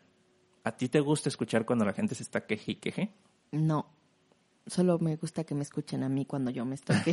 ¿a 0.64 0.76
ti 0.76 0.88
te 0.88 1.00
gusta 1.00 1.28
escuchar 1.28 1.64
cuando 1.64 1.84
la 1.84 1.92
gente 1.92 2.14
se 2.14 2.22
está 2.22 2.46
queje 2.46 2.72
y 2.72 2.76
queje? 2.76 3.14
No. 3.52 3.86
Solo 4.70 5.00
me 5.00 5.16
gusta 5.16 5.42
que 5.42 5.56
me 5.56 5.62
escuchen 5.62 6.04
a 6.04 6.08
mí 6.08 6.24
cuando 6.24 6.52
yo 6.52 6.64
me 6.64 6.76
estoy. 6.76 6.96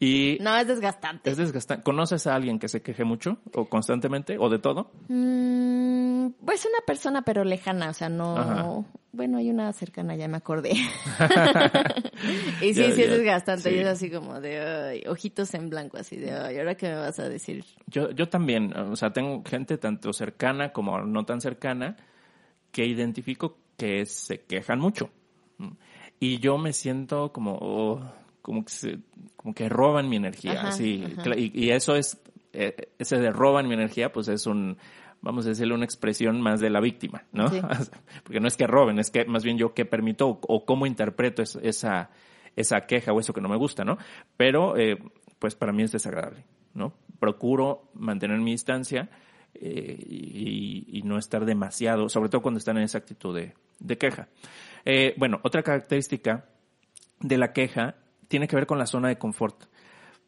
Y 0.00 0.38
no, 0.40 0.56
es 0.56 0.66
desgastante. 0.66 1.30
es 1.30 1.36
desgastante. 1.36 1.84
¿Conoces 1.84 2.26
a 2.26 2.34
alguien 2.34 2.58
que 2.58 2.66
se 2.66 2.82
queje 2.82 3.04
mucho 3.04 3.38
o 3.54 3.66
constantemente 3.66 4.36
o 4.36 4.48
de 4.48 4.58
todo? 4.58 4.90
Mm, 5.06 6.30
pues 6.44 6.64
una 6.66 6.84
persona 6.84 7.22
pero 7.22 7.44
lejana, 7.44 7.90
o 7.90 7.92
sea, 7.92 8.08
no... 8.08 8.36
Ajá. 8.36 8.66
Bueno, 9.12 9.38
hay 9.38 9.48
una 9.48 9.72
cercana, 9.72 10.16
ya 10.16 10.26
me 10.26 10.38
acordé. 10.38 10.70
y 12.62 12.74
sí, 12.74 12.92
sí 12.92 13.02
es 13.02 13.10
desgastante. 13.10 13.70
sí. 13.70 13.76
Y 13.76 13.78
es 13.78 13.86
así 13.86 14.10
como 14.10 14.40
de 14.40 14.58
ay, 14.58 15.02
ojitos 15.06 15.54
en 15.54 15.70
blanco, 15.70 15.98
así 15.98 16.16
de 16.16 16.32
ay, 16.32 16.58
¿ahora 16.58 16.74
qué 16.74 16.88
me 16.88 16.96
vas 16.96 17.20
a 17.20 17.28
decir? 17.28 17.64
Yo, 17.86 18.10
yo 18.10 18.28
también, 18.28 18.76
o 18.76 18.96
sea, 18.96 19.12
tengo 19.12 19.44
gente 19.44 19.78
tanto 19.78 20.12
cercana 20.12 20.72
como 20.72 21.00
no 21.02 21.24
tan 21.24 21.40
cercana 21.40 21.96
que 22.72 22.86
identifico 22.86 23.58
que 23.76 24.04
se 24.06 24.40
quejan 24.40 24.80
mucho. 24.80 25.10
Y 26.20 26.38
yo 26.38 26.58
me 26.58 26.72
siento 26.72 27.32
como, 27.32 27.58
oh, 27.60 28.00
como, 28.42 28.64
que 28.64 28.70
se- 28.72 28.98
como 29.36 29.54
que 29.54 29.68
roban 29.68 30.08
mi 30.08 30.16
energía. 30.16 30.52
Ajá, 30.60 30.68
así. 30.68 31.02
ajá. 31.18 31.36
Y, 31.36 31.50
y 31.54 31.70
eso 31.70 31.96
es, 31.96 32.20
eh, 32.52 32.90
ese 32.98 33.18
de 33.18 33.30
roban 33.30 33.66
mi 33.68 33.74
energía, 33.74 34.12
pues 34.12 34.28
es 34.28 34.46
un, 34.46 34.76
vamos 35.20 35.46
a 35.46 35.50
decirle, 35.50 35.74
una 35.74 35.84
expresión 35.84 36.40
más 36.40 36.60
de 36.60 36.70
la 36.70 36.80
víctima, 36.80 37.24
¿no? 37.32 37.48
Sí. 37.48 37.60
Porque 38.24 38.40
no 38.40 38.48
es 38.48 38.56
que 38.56 38.66
roben, 38.66 38.98
es 38.98 39.10
que 39.10 39.24
más 39.24 39.42
bien 39.44 39.58
yo 39.58 39.74
qué 39.74 39.84
permito 39.84 40.28
o, 40.28 40.40
o 40.48 40.64
cómo 40.64 40.86
interpreto 40.86 41.42
es- 41.42 41.56
esa, 41.62 42.10
esa 42.56 42.82
queja 42.86 43.12
o 43.12 43.20
eso 43.20 43.32
que 43.32 43.40
no 43.40 43.48
me 43.48 43.56
gusta, 43.56 43.84
¿no? 43.84 43.98
Pero, 44.36 44.76
eh, 44.76 44.98
pues 45.38 45.54
para 45.56 45.72
mí 45.72 45.82
es 45.82 45.90
desagradable, 45.92 46.44
¿no? 46.74 46.92
Procuro 47.18 47.90
mantener 47.94 48.38
mi 48.38 48.52
distancia 48.52 49.08
eh, 49.54 49.96
y, 50.08 50.86
y 50.98 51.02
no 51.02 51.18
estar 51.18 51.44
demasiado, 51.44 52.08
sobre 52.08 52.28
todo 52.28 52.42
cuando 52.42 52.58
están 52.58 52.76
en 52.76 52.84
esa 52.84 52.98
actitud 52.98 53.34
de, 53.34 53.54
de 53.80 53.98
queja. 53.98 54.28
Eh, 54.84 55.14
bueno, 55.16 55.40
otra 55.42 55.62
característica 55.62 56.46
de 57.20 57.38
la 57.38 57.52
queja 57.52 57.96
tiene 58.28 58.48
que 58.48 58.56
ver 58.56 58.66
con 58.66 58.78
la 58.78 58.86
zona 58.86 59.08
de 59.08 59.18
confort, 59.18 59.64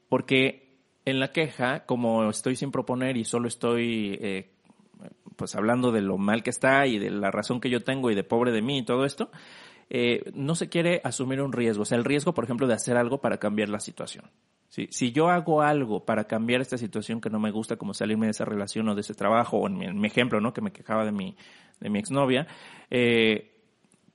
porque 0.08 0.78
en 1.04 1.20
la 1.20 1.32
queja, 1.32 1.84
como 1.86 2.28
estoy 2.30 2.56
sin 2.56 2.70
proponer 2.70 3.16
y 3.16 3.24
solo 3.24 3.48
estoy, 3.48 4.18
eh, 4.20 4.50
pues 5.36 5.54
hablando 5.54 5.92
de 5.92 6.00
lo 6.00 6.18
mal 6.18 6.42
que 6.42 6.50
está 6.50 6.86
y 6.86 6.98
de 6.98 7.10
la 7.10 7.30
razón 7.30 7.60
que 7.60 7.70
yo 7.70 7.82
tengo 7.82 8.10
y 8.10 8.14
de 8.14 8.24
pobre 8.24 8.52
de 8.52 8.62
mí 8.62 8.78
y 8.78 8.84
todo 8.84 9.04
esto, 9.04 9.30
eh, 9.90 10.30
no 10.34 10.54
se 10.54 10.68
quiere 10.68 11.00
asumir 11.04 11.42
un 11.42 11.52
riesgo. 11.52 11.82
O 11.82 11.84
sea, 11.84 11.98
el 11.98 12.04
riesgo, 12.04 12.32
por 12.32 12.44
ejemplo, 12.44 12.66
de 12.66 12.74
hacer 12.74 12.96
algo 12.96 13.20
para 13.20 13.38
cambiar 13.38 13.68
la 13.68 13.80
situación. 13.80 14.30
Si 14.68 15.12
yo 15.12 15.28
hago 15.28 15.62
algo 15.62 16.04
para 16.04 16.24
cambiar 16.24 16.60
esta 16.60 16.76
situación 16.76 17.20
que 17.20 17.30
no 17.30 17.38
me 17.38 17.52
gusta, 17.52 17.76
como 17.76 17.94
salirme 17.94 18.26
de 18.26 18.32
esa 18.32 18.44
relación 18.44 18.88
o 18.88 18.96
de 18.96 19.02
ese 19.02 19.14
trabajo, 19.14 19.58
o 19.58 19.68
en 19.68 19.78
mi, 19.78 19.84
en 19.84 20.00
mi 20.00 20.08
ejemplo, 20.08 20.40
¿no? 20.40 20.52
Que 20.52 20.62
me 20.62 20.72
quejaba 20.72 21.04
de 21.04 21.12
mi, 21.12 21.36
de 21.78 21.90
mi 21.90 22.00
exnovia, 22.00 22.48
eh, 22.90 23.53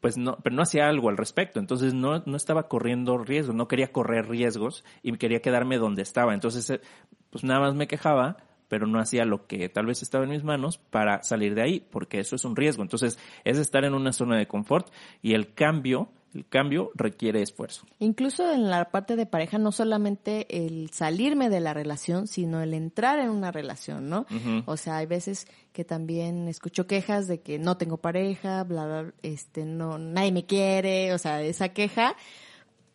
pues 0.02 0.18
no, 0.18 0.38
pero 0.44 0.56
no 0.56 0.62
hacía 0.62 0.88
algo 0.88 1.10
al 1.10 1.18
respecto. 1.18 1.60
Entonces 1.60 1.94
no, 1.94 2.24
no 2.26 2.38
estaba 2.38 2.68
corriendo 2.68 3.18
riesgos, 3.18 3.56
no 3.56 3.68
quería 3.68 3.92
correr 3.92 4.28
riesgos 4.28 4.84
y 5.04 5.16
quería 5.18 5.42
quedarme 5.42 5.78
donde 5.78 6.02
estaba. 6.02 6.34
Entonces, 6.34 6.70
eh, 6.70 6.82
pues 7.30 7.44
nada 7.44 7.60
más 7.60 7.76
me 7.76 7.88
quejaba, 7.88 8.38
pero 8.68 8.88
no 8.88 9.00
hacía 9.00 9.26
lo 9.26 9.48
que 9.48 9.68
tal 9.68 9.88
vez 9.88 10.02
estaba 10.02 10.24
en 10.24 10.30
mis 10.30 10.44
manos 10.44 10.78
para 10.78 11.24
salir 11.24 11.56
de 11.56 11.64
ahí, 11.64 11.80
porque 11.80 12.20
eso 12.20 12.36
es 12.36 12.46
un 12.46 12.56
riesgo. 12.56 12.84
Entonces, 12.84 13.20
es 13.44 13.58
estar 13.58 13.84
en 13.84 13.94
una 13.94 14.14
zona 14.14 14.38
de 14.38 14.48
confort 14.48 14.88
y 15.22 15.34
el 15.34 15.54
cambio, 15.54 16.10
el 16.34 16.46
cambio 16.48 16.92
requiere 16.96 17.42
esfuerzo. 17.42 17.86
Incluso 18.00 18.52
en 18.52 18.70
la 18.70 18.92
parte 18.92 19.16
de 19.16 19.26
pareja, 19.26 19.58
no 19.58 19.72
solamente 19.72 20.66
el 20.66 20.90
salirme 20.92 21.50
de 21.50 21.60
la 21.60 21.74
relación, 21.74 22.28
sino 22.28 22.62
el 22.62 22.74
entrar 22.74 23.20
en 23.20 23.30
una 23.30 23.52
relación, 23.52 24.10
¿no? 24.10 24.26
O 24.66 24.78
sea, 24.78 24.98
hay 24.98 25.06
veces 25.06 25.48
que 25.74 25.84
también 25.84 26.48
escucho 26.48 26.88
quejas 26.88 27.28
de 27.28 27.42
que 27.42 27.60
no 27.60 27.78
tengo 27.78 27.98
pareja, 27.98 28.64
bla, 28.64 28.86
bla, 28.86 29.14
este, 29.24 29.66
no, 29.66 29.98
nadie 29.98 30.32
me 30.32 30.46
quiere, 30.46 31.14
o 31.14 31.18
sea, 31.18 31.42
esa 31.42 31.70
queja. 31.70 32.16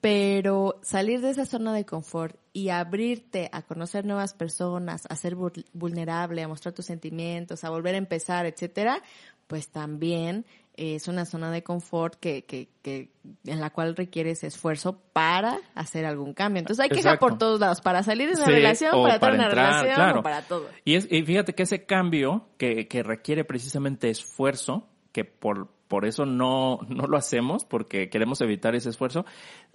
Pero 0.00 0.80
salir 0.82 1.22
de 1.22 1.30
esa 1.30 1.46
zona 1.46 1.72
de 1.72 1.86
confort 1.86 2.36
y 2.52 2.68
abrirte 2.68 3.48
a 3.52 3.62
conocer 3.62 4.04
nuevas 4.04 4.34
personas, 4.34 5.06
a 5.08 5.16
ser 5.16 5.34
vul- 5.34 5.64
vulnerable, 5.72 6.42
a 6.42 6.48
mostrar 6.48 6.74
tus 6.74 6.84
sentimientos, 6.84 7.64
a 7.64 7.70
volver 7.70 7.94
a 7.94 7.98
empezar, 7.98 8.44
etcétera, 8.44 9.02
pues 9.46 9.68
también 9.68 10.44
es 10.76 11.08
una 11.08 11.24
zona 11.24 11.50
de 11.50 11.62
confort 11.62 12.14
que, 12.16 12.44
que, 12.44 12.68
que 12.82 13.10
en 13.46 13.60
la 13.60 13.70
cual 13.70 13.94
requieres 13.96 14.42
esfuerzo 14.44 15.00
para 15.12 15.58
hacer 15.74 16.04
algún 16.04 16.34
cambio. 16.34 16.60
Entonces 16.60 16.82
hay 16.82 16.88
queja 16.88 17.10
Exacto. 17.10 17.26
por 17.26 17.38
todos 17.38 17.60
lados, 17.60 17.80
para 17.80 18.02
salir 18.02 18.28
de 18.28 18.36
una 18.36 18.46
Sí, 18.46 18.52
relación, 18.52 18.90
para, 18.92 19.20
para 19.20 19.32
tener 19.32 19.34
una 19.34 19.44
entrar, 19.46 19.66
relación, 19.66 19.94
claro. 19.94 20.20
o 20.20 20.22
para 20.22 20.42
todo. 20.42 20.68
Y, 20.84 20.94
es, 20.96 21.06
y 21.10 21.22
fíjate 21.22 21.54
que 21.54 21.62
ese 21.62 21.84
cambio 21.86 22.48
que, 22.58 22.88
que 22.88 23.02
requiere 23.02 23.44
precisamente 23.44 24.10
esfuerzo, 24.10 24.88
que 25.12 25.24
por, 25.24 25.68
por 25.88 26.06
eso 26.06 26.26
no, 26.26 26.80
no 26.88 27.06
lo 27.06 27.16
hacemos, 27.16 27.64
porque 27.64 28.10
queremos 28.10 28.40
evitar 28.40 28.74
ese 28.74 28.90
esfuerzo, 28.90 29.24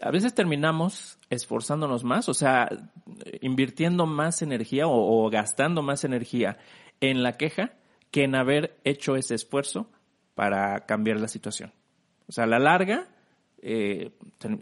a 0.02 0.12
veces 0.12 0.34
terminamos 0.36 1.18
esforzándonos 1.30 2.04
más, 2.04 2.28
o 2.28 2.34
sea, 2.34 2.68
invirtiendo 3.42 4.06
más 4.06 4.42
energía 4.42 4.88
o, 4.88 5.26
o 5.26 5.30
gastando 5.30 5.82
más 5.82 6.04
energía 6.04 6.58
en 7.00 7.24
la 7.24 7.38
queja 7.38 7.74
que 8.12 8.24
en 8.24 8.36
haber 8.36 8.80
hecho 8.84 9.16
ese 9.16 9.36
esfuerzo 9.36 9.90
para 10.40 10.86
cambiar 10.86 11.20
la 11.20 11.28
situación. 11.28 11.74
O 12.30 12.32
sea, 12.32 12.46
a 12.46 12.48
la 12.48 12.60
larga, 12.60 13.10
eh, 13.62 14.12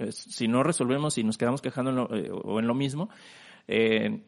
si 0.10 0.48
no 0.48 0.64
resolvemos 0.64 1.20
y 1.20 1.24
nos 1.24 1.38
quedamos 1.38 1.62
quejando 1.62 1.92
en 1.92 1.96
lo- 1.98 2.16
eh, 2.16 2.32
o 2.32 2.60
en 2.60 2.66
lo 2.66 2.74
mismo, 2.74 3.12
eh, 3.68 4.24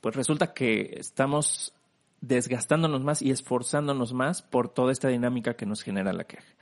pues 0.00 0.16
resulta 0.16 0.52
que 0.52 0.96
estamos 0.98 1.72
desgastándonos 2.20 3.04
más 3.04 3.22
y 3.22 3.30
esforzándonos 3.30 4.12
más 4.14 4.42
por 4.42 4.68
toda 4.68 4.90
esta 4.90 5.06
dinámica 5.06 5.54
que 5.54 5.64
nos 5.64 5.82
genera 5.82 6.12
la 6.12 6.24
queja. 6.24 6.56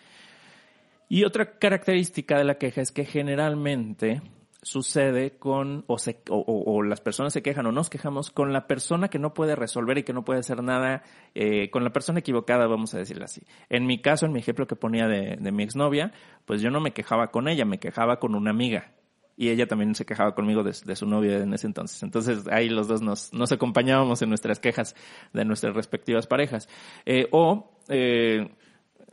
Y 1.09 1.25
otra 1.25 1.59
característica 1.59 2.37
de 2.37 2.45
la 2.45 2.59
queja 2.59 2.83
es 2.83 2.93
que 2.93 3.07
generalmente 3.07 4.21
sucede 4.63 5.39
con, 5.39 5.85
o, 5.87 5.99
se, 5.99 6.21
o, 6.29 6.83
las 6.83 7.01
personas 7.01 7.33
se 7.33 7.43
quejan 7.43 7.67
o 7.67 7.73
nos 7.73 7.91
quejamos 7.91 8.31
con 8.31 8.53
la 8.53 8.67
persona 8.67 9.09
que 9.09 9.19
no 9.19 9.33
puede 9.33 9.55
resolver 9.55 9.99
y 9.99 10.03
que 10.03 10.13
no 10.13 10.25
puede 10.25 10.41
hacer 10.41 10.63
nada, 10.63 11.03
eh, 11.35 11.71
con 11.71 11.85
la 11.85 11.93
persona 11.93 12.21
equivocada, 12.21 12.67
vamos 12.67 12.95
a 12.95 12.99
decirlo 12.99 13.25
así. 13.25 13.43
En 13.69 13.87
mi 13.87 14.01
caso, 14.01 14.27
en 14.27 14.33
mi 14.33 14.41
ejemplo 14.41 14.67
que 14.67 14.77
ponía 14.77 15.07
de, 15.07 15.37
de 15.37 15.53
mi 15.53 15.63
exnovia, 15.63 16.13
pues 16.45 16.61
yo 16.61 16.71
no 16.71 16.81
me 16.81 16.93
quejaba 16.93 17.31
con 17.31 17.49
ella, 17.49 17.65
me 17.65 17.79
quejaba 17.79 18.19
con 18.19 18.35
una 18.35 18.51
amiga. 18.51 18.93
Y 19.37 19.51
ella 19.51 19.69
también 19.69 19.95
se 19.95 20.05
quejaba 20.05 20.35
conmigo 20.35 20.65
de, 20.65 20.75
de 20.85 20.97
su 20.97 21.07
novia 21.07 21.39
en 21.39 21.55
ese 21.55 21.69
entonces. 21.69 22.03
Entonces 22.03 22.49
ahí 22.49 22.69
los 22.69 22.89
dos 22.89 23.03
nos, 23.03 23.33
nos 23.33 23.53
acompañábamos 23.53 24.21
en 24.21 24.31
nuestras 24.31 24.59
quejas 24.59 24.97
de 25.33 25.45
nuestras 25.45 25.77
respectivas 25.77 26.27
parejas. 26.27 26.69
Eh, 27.07 27.29
o 27.31 27.71
eh, 27.89 28.51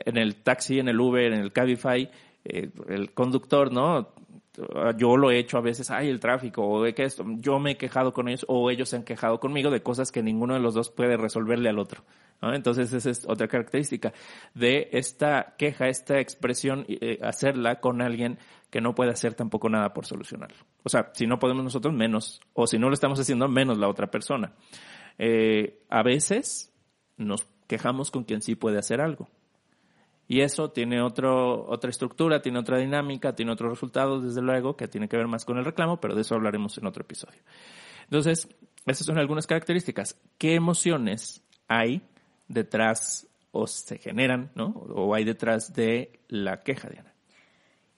en 0.00 0.16
el 0.16 0.34
taxi, 0.42 0.80
en 0.80 0.88
el 0.88 1.00
Uber, 1.00 1.32
en 1.32 1.40
el 1.40 1.52
Cabify, 1.52 2.10
eh, 2.44 2.70
el 2.88 3.12
conductor, 3.12 3.72
¿no? 3.72 4.08
Yo 4.96 5.16
lo 5.16 5.30
he 5.30 5.38
hecho 5.38 5.58
a 5.58 5.60
veces, 5.60 5.90
ay, 5.90 6.08
el 6.08 6.20
tráfico, 6.20 6.66
o 6.66 6.82
de 6.82 6.94
que 6.94 7.04
esto, 7.04 7.24
yo 7.38 7.58
me 7.58 7.72
he 7.72 7.76
quejado 7.76 8.12
con 8.12 8.28
ellos, 8.28 8.44
o 8.48 8.70
ellos 8.70 8.88
se 8.88 8.96
han 8.96 9.04
quejado 9.04 9.40
conmigo 9.40 9.70
de 9.70 9.82
cosas 9.82 10.12
que 10.12 10.22
ninguno 10.22 10.54
de 10.54 10.60
los 10.60 10.74
dos 10.74 10.90
puede 10.90 11.16
resolverle 11.16 11.68
al 11.68 11.78
otro. 11.78 12.02
Entonces 12.42 12.92
esa 12.92 13.10
es 13.10 13.24
otra 13.26 13.48
característica 13.48 14.12
de 14.54 14.88
esta 14.92 15.54
queja, 15.56 15.88
esta 15.88 16.20
expresión, 16.20 16.84
eh, 16.88 17.18
hacerla 17.22 17.80
con 17.80 18.02
alguien 18.02 18.38
que 18.70 18.80
no 18.80 18.94
puede 18.94 19.10
hacer 19.10 19.34
tampoco 19.34 19.68
nada 19.68 19.94
por 19.94 20.06
solucionarlo. 20.06 20.58
O 20.82 20.88
sea, 20.88 21.10
si 21.14 21.26
no 21.26 21.38
podemos 21.38 21.64
nosotros, 21.64 21.94
menos, 21.94 22.40
o 22.52 22.66
si 22.66 22.78
no 22.78 22.88
lo 22.88 22.94
estamos 22.94 23.18
haciendo, 23.18 23.48
menos 23.48 23.78
la 23.78 23.88
otra 23.88 24.10
persona. 24.10 24.52
Eh, 25.18 25.82
a 25.88 26.02
veces 26.02 26.74
nos 27.16 27.46
quejamos 27.66 28.10
con 28.10 28.24
quien 28.24 28.42
sí 28.42 28.54
puede 28.54 28.78
hacer 28.78 29.00
algo. 29.00 29.28
Y 30.28 30.40
eso 30.40 30.70
tiene 30.70 31.00
otra 31.00 31.88
estructura, 31.88 32.42
tiene 32.42 32.58
otra 32.58 32.78
dinámica, 32.78 33.34
tiene 33.34 33.52
otros 33.52 33.70
resultados, 33.70 34.24
desde 34.24 34.42
luego, 34.42 34.76
que 34.76 34.88
tiene 34.88 35.08
que 35.08 35.16
ver 35.16 35.28
más 35.28 35.44
con 35.44 35.58
el 35.58 35.64
reclamo, 35.64 36.00
pero 36.00 36.14
de 36.14 36.22
eso 36.22 36.34
hablaremos 36.34 36.76
en 36.78 36.86
otro 36.86 37.02
episodio. 37.02 37.40
Entonces, 38.04 38.48
esas 38.86 39.06
son 39.06 39.18
algunas 39.18 39.46
características. 39.46 40.18
¿Qué 40.38 40.54
emociones 40.54 41.42
hay 41.68 42.02
detrás 42.48 43.26
o 43.52 43.66
se 43.66 43.98
generan, 43.98 44.50
¿no? 44.54 44.68
O 44.94 45.14
hay 45.14 45.24
detrás 45.24 45.72
de 45.72 46.20
la 46.28 46.62
queja, 46.62 46.88
Diana. 46.88 47.14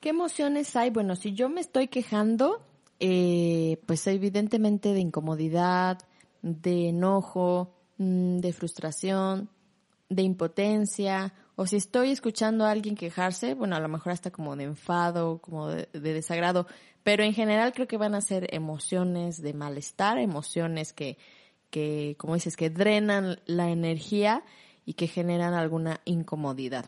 ¿Qué 0.01 0.11
emociones 0.11 0.77
hay? 0.77 0.91
Bueno, 0.91 1.17
si 1.17 1.35
yo 1.35 1.49
me 1.49 1.61
estoy 1.61 1.89
quejando, 1.89 2.63
eh, 3.01 3.81
pues 3.87 4.07
evidentemente 4.07 4.93
de 4.93 5.01
incomodidad, 5.01 5.99
de 6.43 6.91
enojo, 6.91 7.75
mm, 7.99 8.39
de 8.39 8.53
frustración, 8.53 9.51
de 10.09 10.23
impotencia, 10.23 11.35
o 11.61 11.67
si 11.67 11.75
estoy 11.75 12.13
escuchando 12.13 12.65
a 12.65 12.71
alguien 12.71 12.95
quejarse, 12.95 13.55
bueno, 13.55 13.75
a 13.75 13.81
lo 13.81 13.89
mejor 13.89 14.13
hasta 14.13 14.31
como 14.31 14.55
de 14.55 14.63
enfado, 14.63 15.39
como 15.39 15.67
de, 15.67 15.89
de 15.93 16.13
desagrado, 16.13 16.69
pero 17.03 17.25
en 17.25 17.35
general 17.35 17.73
creo 17.73 17.89
que 17.89 17.97
van 17.97 18.15
a 18.15 18.21
ser 18.21 18.47
emociones 18.55 19.43
de 19.43 19.55
malestar, 19.55 20.19
emociones 20.19 20.93
que, 20.93 21.19
que, 21.71 22.15
como 22.17 22.35
dices, 22.35 22.57
que 22.57 22.71
drenan 22.71 23.41
la 23.47 23.71
energía 23.71 24.45
y 24.87 24.95
que 24.95 25.09
generan 25.09 25.53
alguna 25.53 26.01
incomodidad. 26.05 26.87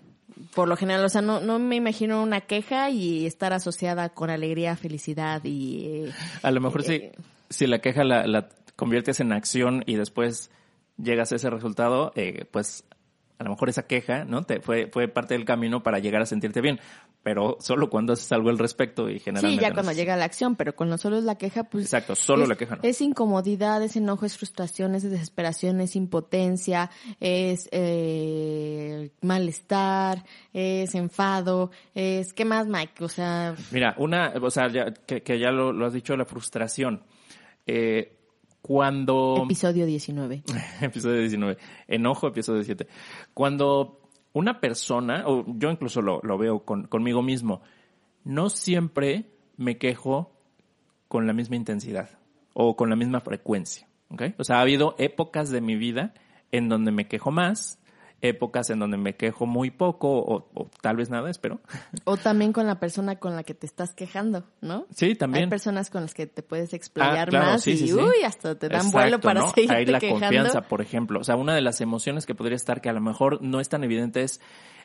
Por 0.54 0.68
lo 0.68 0.76
general, 0.76 1.04
o 1.04 1.08
sea, 1.08 1.20
no, 1.20 1.40
no 1.40 1.58
me 1.58 1.74
imagino 1.74 2.22
una 2.22 2.42
queja 2.42 2.90
y 2.90 3.26
estar 3.26 3.52
asociada 3.52 4.10
con 4.10 4.30
alegría, 4.30 4.76
felicidad 4.76 5.42
y... 5.42 5.84
eh, 6.06 6.12
A 6.44 6.52
lo 6.52 6.60
mejor 6.60 6.84
si, 6.84 6.92
Eh, 6.94 7.12
si 7.48 7.66
la 7.66 7.80
queja 7.80 8.04
la, 8.04 8.24
la 8.28 8.48
conviertes 8.76 9.18
en 9.18 9.32
acción 9.32 9.82
y 9.84 9.96
después 9.96 10.52
llegas 10.96 11.32
a 11.32 11.36
ese 11.36 11.50
resultado, 11.50 12.12
eh, 12.14 12.44
pues 12.52 12.84
a 13.40 13.42
lo 13.42 13.48
mejor 13.48 13.70
esa 13.70 13.86
queja, 13.86 14.26
¿no? 14.26 14.42
Te 14.42 14.60
fue, 14.60 14.90
fue 14.92 15.08
parte 15.08 15.32
del 15.32 15.46
camino 15.46 15.82
para 15.82 15.98
llegar 15.98 16.20
a 16.20 16.26
sentirte 16.26 16.60
bien. 16.60 16.78
Pero 17.22 17.56
solo 17.58 17.88
cuando 17.88 18.12
haces 18.12 18.30
algo 18.32 18.50
al 18.50 18.58
respecto 18.58 19.08
y 19.08 19.14
Sí, 19.14 19.20
generalmente. 19.24 19.62
ya 19.62 19.68
no 19.70 19.74
cuando 19.76 19.92
llega 19.92 20.14
la 20.18 20.26
acción, 20.26 20.56
pero 20.56 20.76
cuando 20.76 20.98
solo 20.98 21.16
es 21.16 21.24
la 21.24 21.36
queja, 21.38 21.64
pues... 21.64 21.84
Exacto, 21.86 22.14
solo 22.14 22.42
es, 22.42 22.50
la 22.50 22.56
queja 22.56 22.76
no. 22.76 22.82
Es 22.82 23.00
incomodidad, 23.00 23.82
es 23.82 23.96
enojo, 23.96 24.26
es 24.26 24.36
frustración, 24.36 24.94
es 24.94 25.04
desesperación, 25.10 25.80
es 25.80 25.96
impotencia, 25.96 26.90
es 27.18 27.66
eh, 27.72 29.10
malestar, 29.22 30.22
es 30.52 30.94
enfado, 30.94 31.70
es... 31.94 32.34
¿Qué 32.34 32.44
más, 32.44 32.66
Mike? 32.66 33.02
O 33.02 33.08
sea, 33.08 33.54
Mira, 33.70 33.94
una, 33.96 34.34
o 34.38 34.50
sea, 34.50 34.68
ya, 34.68 34.92
que, 34.92 35.22
que 35.22 35.38
ya 35.38 35.50
lo, 35.50 35.72
lo 35.72 35.86
has 35.86 35.94
dicho, 35.94 36.14
la 36.14 36.26
frustración. 36.26 37.04
Eh, 37.66 38.18
cuando... 38.62 39.42
episodio 39.44 39.86
19. 39.86 40.42
episodio 40.80 41.20
19. 41.20 41.56
Enojo, 41.88 42.28
episodio 42.28 42.60
17. 42.60 42.86
Cuando 43.34 44.00
una 44.32 44.60
persona, 44.60 45.24
o 45.26 45.44
yo 45.56 45.70
incluso 45.70 46.02
lo, 46.02 46.20
lo 46.22 46.38
veo 46.38 46.64
con, 46.64 46.86
conmigo 46.86 47.22
mismo, 47.22 47.62
no 48.24 48.48
siempre 48.50 49.30
me 49.56 49.78
quejo 49.78 50.32
con 51.08 51.26
la 51.26 51.32
misma 51.32 51.56
intensidad 51.56 52.10
o 52.54 52.76
con 52.76 52.90
la 52.90 52.96
misma 52.96 53.20
frecuencia. 53.20 53.88
¿ok? 54.10 54.22
O 54.38 54.44
sea, 54.44 54.58
ha 54.58 54.60
habido 54.60 54.94
épocas 54.98 55.50
de 55.50 55.60
mi 55.60 55.76
vida 55.76 56.14
en 56.52 56.68
donde 56.68 56.92
me 56.92 57.08
quejo 57.08 57.30
más, 57.30 57.79
épocas 58.22 58.70
en 58.70 58.78
donde 58.78 58.96
me 58.96 59.16
quejo 59.16 59.46
muy 59.46 59.70
poco 59.70 60.08
o, 60.18 60.50
o 60.54 60.70
tal 60.82 60.96
vez 60.96 61.10
nada, 61.10 61.30
espero. 61.30 61.60
O 62.04 62.16
también 62.16 62.52
con 62.52 62.66
la 62.66 62.78
persona 62.80 63.16
con 63.16 63.36
la 63.36 63.42
que 63.44 63.54
te 63.54 63.66
estás 63.66 63.94
quejando, 63.94 64.44
¿no? 64.60 64.86
Sí, 64.94 65.14
también. 65.14 65.44
Hay 65.44 65.50
personas 65.50 65.90
con 65.90 66.02
las 66.02 66.14
que 66.14 66.26
te 66.26 66.42
puedes 66.42 66.72
explayar 66.74 67.28
Ah, 67.28 67.30
claro, 67.30 67.46
más 67.52 67.62
sí, 67.62 67.72
y 67.72 67.76
sí, 67.88 67.92
uy, 67.94 68.22
hasta 68.24 68.58
te 68.58 68.68
dan 68.68 68.90
vuelo 68.90 69.20
para 69.20 69.40
¿no? 69.40 69.50
seguirte 69.54 69.74
Ahí 69.74 69.86
la 69.86 69.98
quejando. 70.00 70.20
confianza, 70.26 70.62
por 70.62 70.80
ejemplo. 70.80 71.20
O 71.20 71.24
sea, 71.24 71.36
una 71.36 71.54
de 71.54 71.60
las 71.60 71.80
emociones 71.80 72.26
que 72.26 72.34
podría 72.34 72.56
estar 72.56 72.80
que 72.80 72.88
a 72.88 72.92
lo 72.92 73.00
mejor 73.00 73.42
no 73.42 73.60
es 73.60 73.68
tan 73.68 73.84
evidente 73.84 74.22
es 74.22 74.40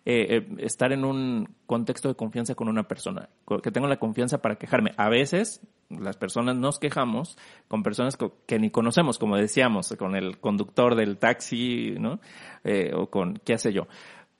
eh, 0.07 0.37
eh, 0.37 0.47
estar 0.59 0.91
en 0.91 1.03
un 1.03 1.55
contexto 1.65 2.07
de 2.07 2.15
confianza 2.15 2.53
con 2.53 2.67
una 2.67 2.87
persona, 2.87 3.29
que 3.63 3.71
tengo 3.71 3.87
la 3.87 3.97
confianza 3.97 4.39
para 4.39 4.55
quejarme. 4.55 4.91
A 4.97 5.09
veces 5.09 5.61
las 5.89 6.15
personas 6.15 6.55
nos 6.55 6.77
quejamos 6.77 7.37
con 7.67 7.81
personas 7.81 8.15
que 8.45 8.59
ni 8.59 8.69
conocemos, 8.69 9.17
como 9.17 9.35
decíamos, 9.35 9.95
con 9.97 10.15
el 10.15 10.37
conductor 10.39 10.95
del 10.95 11.17
taxi, 11.17 11.95
¿no? 11.99 12.19
Eh, 12.63 12.91
o 12.93 13.09
con 13.09 13.41
qué 13.43 13.57
sé 13.57 13.73
yo. 13.73 13.87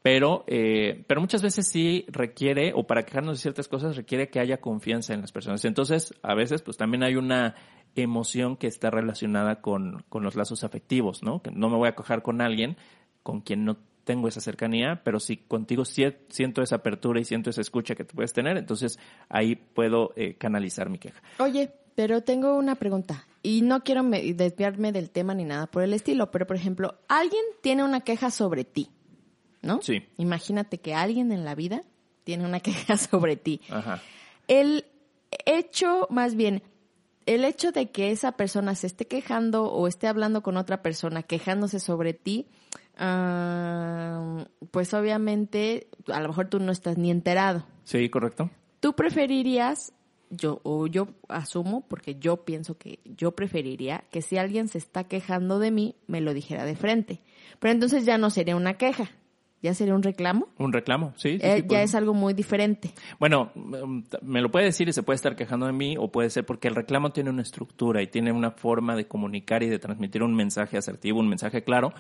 Pero, 0.04 0.44
eh, 0.46 1.04
pero 1.08 1.20
muchas 1.20 1.42
veces 1.42 1.68
sí 1.68 2.06
requiere, 2.10 2.72
o 2.76 2.86
para 2.86 3.04
quejarnos 3.04 3.38
de 3.38 3.42
ciertas 3.42 3.68
cosas, 3.68 3.96
requiere 3.96 4.30
que 4.30 4.40
haya 4.40 4.58
confianza 4.58 5.16
en 5.16 5.22
las 5.22 5.32
personas. 5.32 5.66
Entonces, 5.66 6.14
a 6.22 6.36
veces, 6.36 6.62
pues 6.62 6.78
también 6.78 7.02
hay 7.02 7.16
una 7.16 7.56
emoción 7.96 8.56
que 8.56 8.68
está 8.68 8.92
relacionada 8.92 9.62
con, 9.62 10.04
con 10.10 10.22
los 10.24 10.36
lazos 10.36 10.64
afectivos, 10.64 11.24
¿no? 11.24 11.42
Que 11.42 11.50
no 11.50 11.70
me 11.70 11.78
voy 11.78 11.88
a 11.88 11.96
quejar 11.96 12.22
con 12.22 12.42
alguien 12.42 12.78
con 13.24 13.42
quien 13.42 13.66
no 13.66 13.78
tengo 14.06 14.28
esa 14.30 14.40
cercanía, 14.40 15.02
pero 15.04 15.20
si 15.20 15.36
contigo 15.38 15.84
siento 15.84 16.62
esa 16.62 16.76
apertura 16.78 17.20
y 17.20 17.26
siento 17.26 17.50
esa 17.50 17.60
escucha 17.62 17.96
que 17.96 18.06
tú 18.06 18.16
puedes 18.16 18.32
tener, 18.32 18.56
entonces 18.56 18.98
ahí 19.28 19.56
puedo 19.56 20.14
eh, 20.16 20.36
canalizar 20.36 20.90
mi 20.90 20.98
queja. 21.00 21.22
Oye, 21.40 21.72
pero 21.96 22.22
tengo 22.22 22.56
una 22.56 22.76
pregunta. 22.76 23.26
Y 23.44 23.62
no 23.62 23.84
quiero 23.84 24.04
me- 24.04 24.34
desviarme 24.34 24.92
del 24.92 25.10
tema 25.10 25.34
ni 25.34 25.44
nada 25.44 25.68
por 25.68 25.84
el 25.84 25.94
estilo, 25.94 26.32
pero 26.32 26.48
por 26.48 26.56
ejemplo, 26.56 26.96
alguien 27.08 27.44
tiene 27.62 27.84
una 27.84 28.02
queja 28.02 28.32
sobre 28.32 28.64
ti, 28.64 28.90
¿no? 29.62 29.82
Sí. 29.82 30.04
Imagínate 30.18 30.78
que 30.80 30.94
alguien 30.96 31.32
en 31.32 31.44
la 31.46 31.54
vida 31.56 31.82
tiene 32.24 32.46
una 32.46 32.60
queja 32.62 32.98
sobre 32.98 33.36
ti. 33.36 33.62
Ajá. 33.70 34.02
El 34.48 34.86
hecho, 35.46 36.08
más 36.10 36.36
bien, 36.36 36.64
el 37.26 37.44
hecho 37.46 37.72
de 37.72 37.90
que 37.92 38.12
esa 38.12 38.34
persona 38.34 38.76
se 38.76 38.88
esté 38.88 39.08
quejando 39.08 39.66
o 39.72 39.88
esté 39.88 40.08
hablando 40.08 40.44
con 40.44 40.58
otra 40.58 40.82
persona 40.82 41.24
quejándose 41.24 41.80
sobre 41.80 42.14
ti, 42.14 42.48
ah, 42.98 44.46
pues 44.72 44.94
obviamente 44.94 45.88
a 46.08 46.20
lo 46.20 46.30
mejor 46.30 46.48
tú 46.48 46.60
no 46.60 46.72
estás 46.72 46.98
ni 46.98 47.12
enterado. 47.12 47.66
Sí, 47.84 48.10
correcto. 48.10 48.50
¿Tú 48.80 48.94
preferirías, 48.94 49.94
yo, 50.30 50.60
o 50.64 50.88
yo 50.88 51.08
asumo, 51.28 51.88
porque 51.88 52.16
yo 52.20 52.46
pienso 52.46 52.78
que 52.78 53.00
yo 53.06 53.32
preferiría 53.34 54.04
que 54.12 54.22
si 54.22 54.38
alguien 54.38 54.68
se 54.68 54.78
está 54.78 55.06
quejando 55.06 55.60
de 55.60 55.72
mí, 55.72 55.96
me 56.08 56.22
lo 56.22 56.34
dijera 56.34 56.66
de 56.66 56.76
frente. 56.76 57.22
Pero 57.60 57.74
entonces 57.74 58.06
ya 58.06 58.18
no 58.18 58.30
sería 58.30 58.56
una 58.56 58.76
queja, 58.76 59.12
ya 59.66 59.74
sería 59.74 59.96
un 59.96 60.04
reclamo. 60.04 60.48
Un 60.58 60.72
reclamo, 60.72 61.14
sí. 61.18 61.38
sí, 61.38 61.40
Eh, 61.42 61.56
sí, 61.58 61.62
ya 61.64 61.68
pues. 61.68 61.82
es 61.82 61.96
algo 61.96 62.14
muy 62.14 62.34
diferente. 62.34 62.92
Bueno, 63.20 63.52
mm, 63.56 64.00
me 64.22 64.42
lo 64.42 64.50
puede 64.52 64.66
decir 64.66 64.88
y 64.88 64.94
se 64.94 65.04
puede 65.04 65.16
estar 65.16 65.36
quejando 65.36 65.66
de 65.66 65.74
mí 65.74 65.96
o 66.00 66.12
puede 66.12 66.30
ser 66.30 66.46
porque 66.46 66.68
el 66.68 66.76
reclamo 66.76 67.12
tiene 67.12 67.32
una 67.32 67.42
estructura 67.42 68.02
y 68.02 68.08
tiene 68.08 68.32
una 68.32 68.52
forma 68.52 68.96
de 68.96 69.08
comunicar 69.08 69.64
y 69.64 69.70
de 69.70 69.80
transmitir 69.80 70.24
un 70.24 70.36
mensaje 70.36 70.78
asertivo, 70.78 71.20
un 71.20 71.28
mensaje 71.28 71.64
claro. 71.64 71.94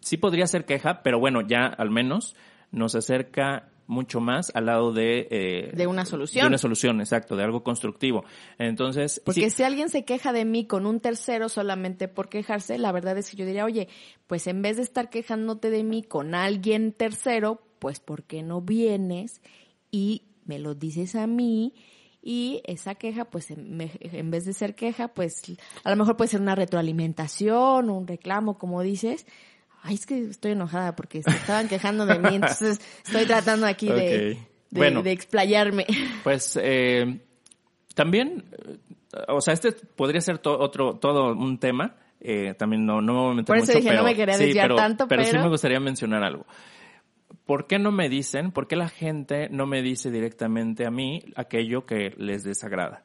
Sí 0.00 0.16
podría 0.16 0.46
ser 0.46 0.64
queja, 0.64 1.02
pero 1.02 1.18
bueno, 1.18 1.40
ya 1.42 1.66
al 1.66 1.90
menos 1.90 2.36
nos 2.70 2.94
acerca 2.94 3.68
mucho 3.90 4.20
más 4.20 4.50
al 4.54 4.66
lado 4.66 4.92
de... 4.92 5.26
eh, 5.30 5.72
De 5.74 5.86
una 5.86 6.06
solución. 6.06 6.44
De 6.44 6.48
una 6.48 6.58
solución, 6.58 7.00
exacto, 7.00 7.36
de 7.36 7.44
algo 7.44 7.62
constructivo. 7.62 8.24
Entonces, 8.58 9.20
Porque 9.24 9.50
sí, 9.50 9.56
si 9.56 9.62
alguien 9.64 9.90
se 9.90 10.04
queja 10.04 10.32
de 10.32 10.44
mí 10.44 10.64
con 10.66 10.86
un 10.86 11.00
tercero 11.00 11.48
solamente 11.48 12.08
por 12.08 12.28
quejarse, 12.28 12.78
la 12.78 12.92
verdad 12.92 13.18
es 13.18 13.30
que 13.30 13.36
yo 13.36 13.44
diría, 13.44 13.64
oye, 13.64 13.88
pues 14.26 14.46
en 14.46 14.62
vez 14.62 14.76
de 14.76 14.84
estar 14.84 15.10
quejándote 15.10 15.70
de 15.70 15.82
mí 15.84 16.02
con 16.02 16.34
alguien 16.34 16.92
tercero, 16.92 17.60
pues 17.80 18.00
¿por 18.00 18.22
qué 18.24 18.42
no 18.42 18.60
vienes 18.60 19.42
y 19.90 20.22
me 20.44 20.58
lo 20.58 20.74
dices 20.74 21.14
a 21.16 21.26
mí? 21.26 21.74
Y 22.22 22.60
esa 22.66 22.94
queja, 22.94 23.24
pues 23.24 23.50
en 23.50 24.30
vez 24.30 24.44
de 24.44 24.52
ser 24.52 24.74
queja, 24.74 25.08
pues 25.08 25.42
a 25.84 25.90
lo 25.90 25.96
mejor 25.96 26.16
puede 26.16 26.28
ser 26.28 26.42
una 26.42 26.54
retroalimentación, 26.54 27.88
un 27.88 28.06
reclamo, 28.06 28.58
como 28.58 28.82
dices. 28.82 29.26
Ay, 29.82 29.94
es 29.94 30.06
que 30.06 30.18
estoy 30.24 30.52
enojada 30.52 30.94
porque 30.94 31.22
se 31.22 31.30
estaban 31.30 31.68
quejando 31.68 32.04
de 32.06 32.18
mí, 32.18 32.34
entonces 32.36 32.80
estoy 33.04 33.24
tratando 33.26 33.66
aquí 33.66 33.88
de, 33.88 33.94
de, 34.00 34.38
Bueno. 34.70 35.02
de 35.02 35.12
explayarme. 35.12 35.86
Pues 36.22 36.58
eh, 36.62 37.20
también, 37.94 38.44
eh, 38.52 38.76
o 39.28 39.40
sea, 39.40 39.54
este 39.54 39.72
podría 39.72 40.20
ser 40.20 40.38
to- 40.38 40.58
otro, 40.58 40.94
todo 40.96 41.32
un 41.32 41.58
tema. 41.58 41.96
eh, 42.22 42.52
también 42.58 42.84
no, 42.84 43.00
no 43.00 43.14
me 43.14 43.18
voy 43.20 43.30
a 43.30 43.34
meter 43.36 43.46
Por 43.46 43.56
eso 43.56 43.66
mucho, 43.68 43.78
dije, 43.78 43.88
no 43.88 43.92
pero- 43.94 44.04
me 44.04 44.14
quería 44.14 44.34
sí, 44.34 44.44
desviar 44.44 44.66
pero- 44.66 44.76
tanto, 44.76 45.08
pero 45.08 45.24
sí 45.24 45.30
pero- 45.30 45.42
me 45.44 45.48
gustaría 45.48 45.80
mencionar 45.80 46.22
algo. 46.22 46.44
¿Por 47.46 47.66
qué 47.66 47.78
no 47.78 47.90
me 47.90 48.08
dicen, 48.08 48.52
por 48.52 48.68
qué 48.68 48.76
la 48.76 48.88
gente 48.88 49.48
no 49.50 49.66
me 49.66 49.82
dice 49.82 50.10
directamente 50.10 50.84
a 50.86 50.90
mí 50.90 51.22
aquello 51.36 51.86
que 51.86 52.12
les 52.18 52.44
desagrada? 52.44 53.04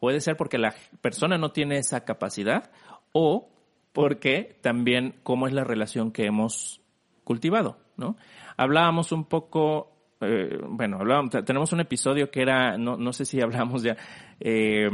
Puede 0.00 0.20
ser 0.20 0.36
porque 0.36 0.58
la 0.58 0.74
persona 1.00 1.38
no 1.38 1.52
tiene 1.52 1.78
esa 1.78 2.04
capacidad 2.04 2.70
o 3.12 3.48
porque 3.92 4.56
también 4.60 5.14
cómo 5.22 5.46
es 5.46 5.52
la 5.52 5.64
relación 5.64 6.12
que 6.12 6.26
hemos 6.26 6.80
cultivado, 7.24 7.78
¿no? 7.96 8.16
Hablábamos 8.56 9.12
un 9.12 9.24
poco, 9.24 9.92
eh, 10.20 10.58
bueno, 10.68 10.98
hablábamos, 10.98 11.30
te- 11.30 11.42
tenemos 11.42 11.72
un 11.72 11.80
episodio 11.80 12.30
que 12.30 12.42
era, 12.42 12.76
no, 12.78 12.96
no 12.96 13.12
sé 13.12 13.24
si 13.24 13.40
hablamos 13.42 13.82
ya, 13.82 13.96
eh, 14.40 14.88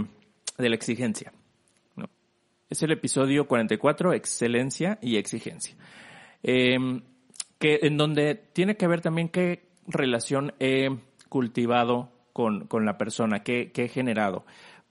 de 0.59 0.69
la 0.69 0.75
exigencia, 0.75 1.33
¿no? 1.97 2.09
Es 2.71 2.83
el 2.83 2.93
episodio 2.93 3.47
44, 3.47 4.13
excelencia 4.13 4.99
y 5.03 5.17
exigencia. 5.17 5.77
Eh, 6.43 6.77
que 7.59 7.79
en 7.83 7.97
donde 7.97 8.35
tiene 8.35 8.77
que 8.77 8.87
ver 8.87 9.01
también 9.01 9.29
qué 9.29 9.69
relación 9.87 10.53
he 10.61 10.89
cultivado 11.29 12.11
con, 12.33 12.67
con 12.67 12.85
la 12.85 12.99
persona, 12.99 13.43
qué, 13.43 13.71
qué 13.73 13.85
he 13.85 13.89
generado. 13.89 14.45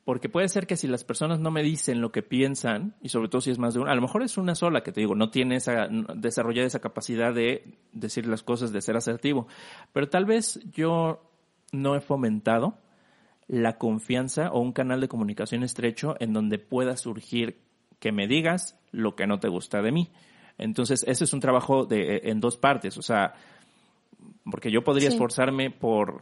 Porque 0.06 0.28
puede 0.28 0.50
ser 0.50 0.68
que 0.68 0.76
si 0.76 0.88
las 0.88 1.06
personas 1.06 1.40
no 1.40 1.50
me 1.50 1.64
dicen 1.64 2.02
lo 2.02 2.12
que 2.12 2.24
piensan, 2.24 2.96
y 3.02 3.10
sobre 3.10 3.30
todo 3.30 3.40
si 3.40 3.52
es 3.52 3.60
más 3.60 3.74
de 3.74 3.80
una, 3.80 3.94
a 3.94 3.96
lo 3.96 4.02
mejor 4.02 4.22
es 4.22 4.38
una 4.38 4.54
sola 4.54 4.84
que 4.84 4.92
te 4.92 5.00
digo, 5.00 5.16
no 5.16 5.30
tiene 5.30 5.56
esa, 5.56 5.88
desarrollada 6.16 6.68
esa 6.68 6.82
capacidad 6.82 7.34
de 7.34 7.78
decir 7.94 8.28
las 8.28 8.44
cosas, 8.44 8.74
de 8.74 8.82
ser 8.82 8.98
asertivo. 8.98 9.48
Pero 9.94 10.10
tal 10.10 10.26
vez 10.26 10.60
yo 10.74 11.22
no 11.72 11.96
he 11.96 12.02
fomentado 12.02 12.78
la 13.48 13.78
confianza 13.78 14.52
o 14.52 14.60
un 14.60 14.74
canal 14.74 15.00
de 15.00 15.08
comunicación 15.08 15.64
estrecho 15.64 16.16
en 16.20 16.34
donde 16.34 16.60
pueda 16.60 16.98
surgir 16.98 17.60
que 18.00 18.12
me 18.12 18.28
digas 18.28 18.78
lo 18.92 19.16
que 19.16 19.26
no 19.28 19.40
te 19.40 19.48
gusta 19.48 19.82
de 19.82 19.92
mí. 19.94 20.12
Entonces, 20.58 21.04
ese 21.08 21.24
es 21.24 21.34
un 21.34 21.40
trabajo 21.40 21.86
de, 21.86 22.22
en 22.26 22.42
dos 22.42 22.58
partes, 22.58 22.98
o 22.98 23.02
sea, 23.02 23.34
porque 24.52 24.70
yo 24.70 24.84
podría 24.84 25.10
Sí. 25.10 25.16
esforzarme 25.16 25.72
por, 25.72 26.22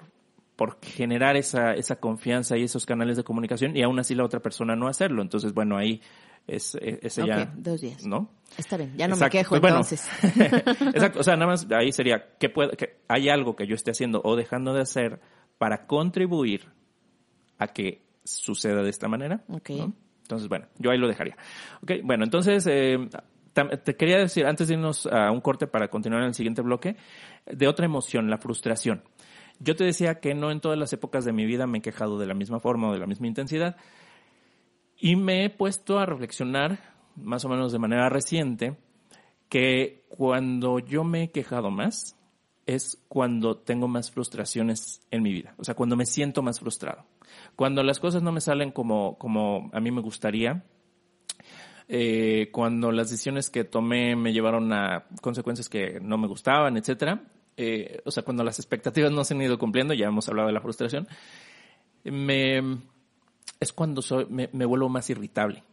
por 0.62 0.78
generar 0.84 1.38
esa, 1.38 1.74
esa 1.74 1.96
confianza 1.96 2.56
y 2.56 2.62
esos 2.66 2.86
canales 2.86 3.18
de 3.18 3.24
comunicación 3.24 3.76
y 3.76 3.82
aún 3.82 3.98
así 3.98 4.14
la 4.14 4.24
otra 4.24 4.42
persona 4.42 4.76
no 4.76 4.88
hacerlo. 4.88 5.24
Entonces, 5.24 5.56
bueno, 5.56 5.76
ahí 5.76 6.00
es, 6.46 6.76
es- 6.76 7.00
ese 7.02 7.24
Ok, 7.24 7.28
ya, 7.30 7.52
dos 7.58 7.82
días. 7.82 8.06
¿no? 8.06 8.30
Está 8.60 8.78
bien, 8.78 8.94
ya 8.96 9.08
no 9.08 9.16
Exacto. 9.16 9.38
me 9.38 9.40
quejo 9.40 9.50
Pues 9.50 9.62
bueno, 9.62 9.78
entonces. 9.78 10.08
Exacto, 10.94 11.22
o 11.22 11.24
sea, 11.24 11.36
nada 11.36 11.48
más 11.48 11.66
ahí 11.72 11.92
sería 11.92 12.36
que 12.38 12.50
puede, 12.50 12.78
que 12.78 12.98
hay 13.08 13.30
algo 13.30 13.56
que 13.56 13.66
yo 13.66 13.74
esté 13.74 13.90
haciendo 13.90 14.22
o 14.24 14.36
dejando 14.36 14.76
de 14.76 14.82
hacer 14.82 15.20
para 15.58 15.88
contribuir 15.88 16.68
a 17.58 17.66
que 17.70 18.04
suceda 18.24 18.84
de 18.84 18.92
esta 18.92 19.08
manera. 19.08 19.42
Ok. 19.48 19.70
¿no? 19.72 19.94
Entonces, 20.22 20.48
bueno, 20.48 20.68
yo 20.78 20.92
ahí 20.92 21.00
lo 21.00 21.08
dejaría. 21.08 21.38
Ok, 21.82 21.94
bueno, 22.04 22.24
entonces 22.24 22.68
eh, 22.68 23.00
te 23.84 23.96
quería 23.96 24.18
decir 24.20 24.46
antes 24.46 24.68
de 24.68 24.76
irnos 24.76 25.08
a 25.08 25.32
un 25.32 25.42
corte 25.42 25.68
para 25.68 25.90
continuar 25.90 26.22
en 26.22 26.28
el 26.30 26.34
siguiente 26.34 26.62
bloque 26.62 26.96
de 27.46 27.68
otra 27.68 27.86
emoción, 27.86 28.30
la 28.30 28.38
frustración. 28.38 29.04
Yo 29.64 29.76
te 29.76 29.84
decía 29.84 30.20
que 30.20 30.34
no 30.34 30.50
en 30.50 30.60
todas 30.60 30.78
las 30.78 30.92
épocas 30.92 31.24
de 31.24 31.34
mi 31.34 31.46
vida 31.46 31.68
me 31.68 31.78
he 31.78 31.82
quejado 31.82 32.18
de 32.18 32.26
la 32.26 32.34
misma 32.34 32.60
forma 32.60 32.90
o 32.90 32.94
de 32.94 33.00
la 33.00 33.06
misma 33.06 33.28
intensidad. 33.28 33.78
Y 34.98 35.16
me 35.16 35.46
he 35.46 35.50
puesto 35.50 36.00
a 36.00 36.06
reflexionar, 36.06 36.80
más 37.16 37.46
o 37.46 37.50
menos 37.50 37.72
de 37.72 37.80
manera 37.80 38.10
reciente, 38.10 38.78
que 39.50 40.06
cuando 40.10 40.80
yo 40.80 41.04
me 41.04 41.24
he 41.24 41.32
quejado 41.32 41.70
más 41.70 42.18
es 42.66 43.04
cuando 43.08 43.58
tengo 43.58 43.88
más 43.88 44.10
frustraciones 44.12 45.02
en 45.12 45.22
mi 45.22 45.32
vida. 45.32 45.54
O 45.58 45.64
sea, 45.64 45.76
cuando 45.76 45.96
me 45.96 46.06
siento 46.06 46.42
más 46.42 46.60
frustrado. 46.60 47.06
Cuando 47.56 47.84
las 47.84 48.00
cosas 48.00 48.24
no 48.24 48.32
me 48.32 48.42
salen 48.42 48.72
como, 48.72 49.18
como 49.18 49.70
a 49.74 49.80
mí 49.80 49.92
me 49.92 50.02
gustaría. 50.02 50.64
eh, 51.88 52.50
cuando 52.52 52.92
las 52.92 53.10
decisiones 53.10 53.50
que 53.50 53.66
tomé 53.66 54.16
me 54.16 54.32
llevaron 54.32 54.72
a 54.72 55.06
consecuencias 55.22 55.68
que 55.68 56.00
no 56.00 56.18
me 56.18 56.28
gustaban, 56.28 56.78
etcétera. 56.78 57.22
Eh, 57.58 58.02
o 58.06 58.12
sea, 58.12 58.24
cuando 58.24 58.44
las 58.44 58.60
expectativas 58.60 59.12
no 59.12 59.24
se 59.24 59.34
han 59.34 59.42
ido 59.42 59.58
cumpliendo, 59.60 59.94
ya 59.94 60.08
hemos 60.08 60.28
hablado 60.30 60.48
de 60.48 60.54
la 60.54 60.62
frustración, 60.62 61.08
me, 62.04 62.80
es 63.60 63.74
cuando 63.74 64.02
soy, 64.02 64.26
me, 64.30 64.50
me 64.54 64.66
vuelvo 64.66 64.90
más 64.90 65.10
irritable. 65.10 65.64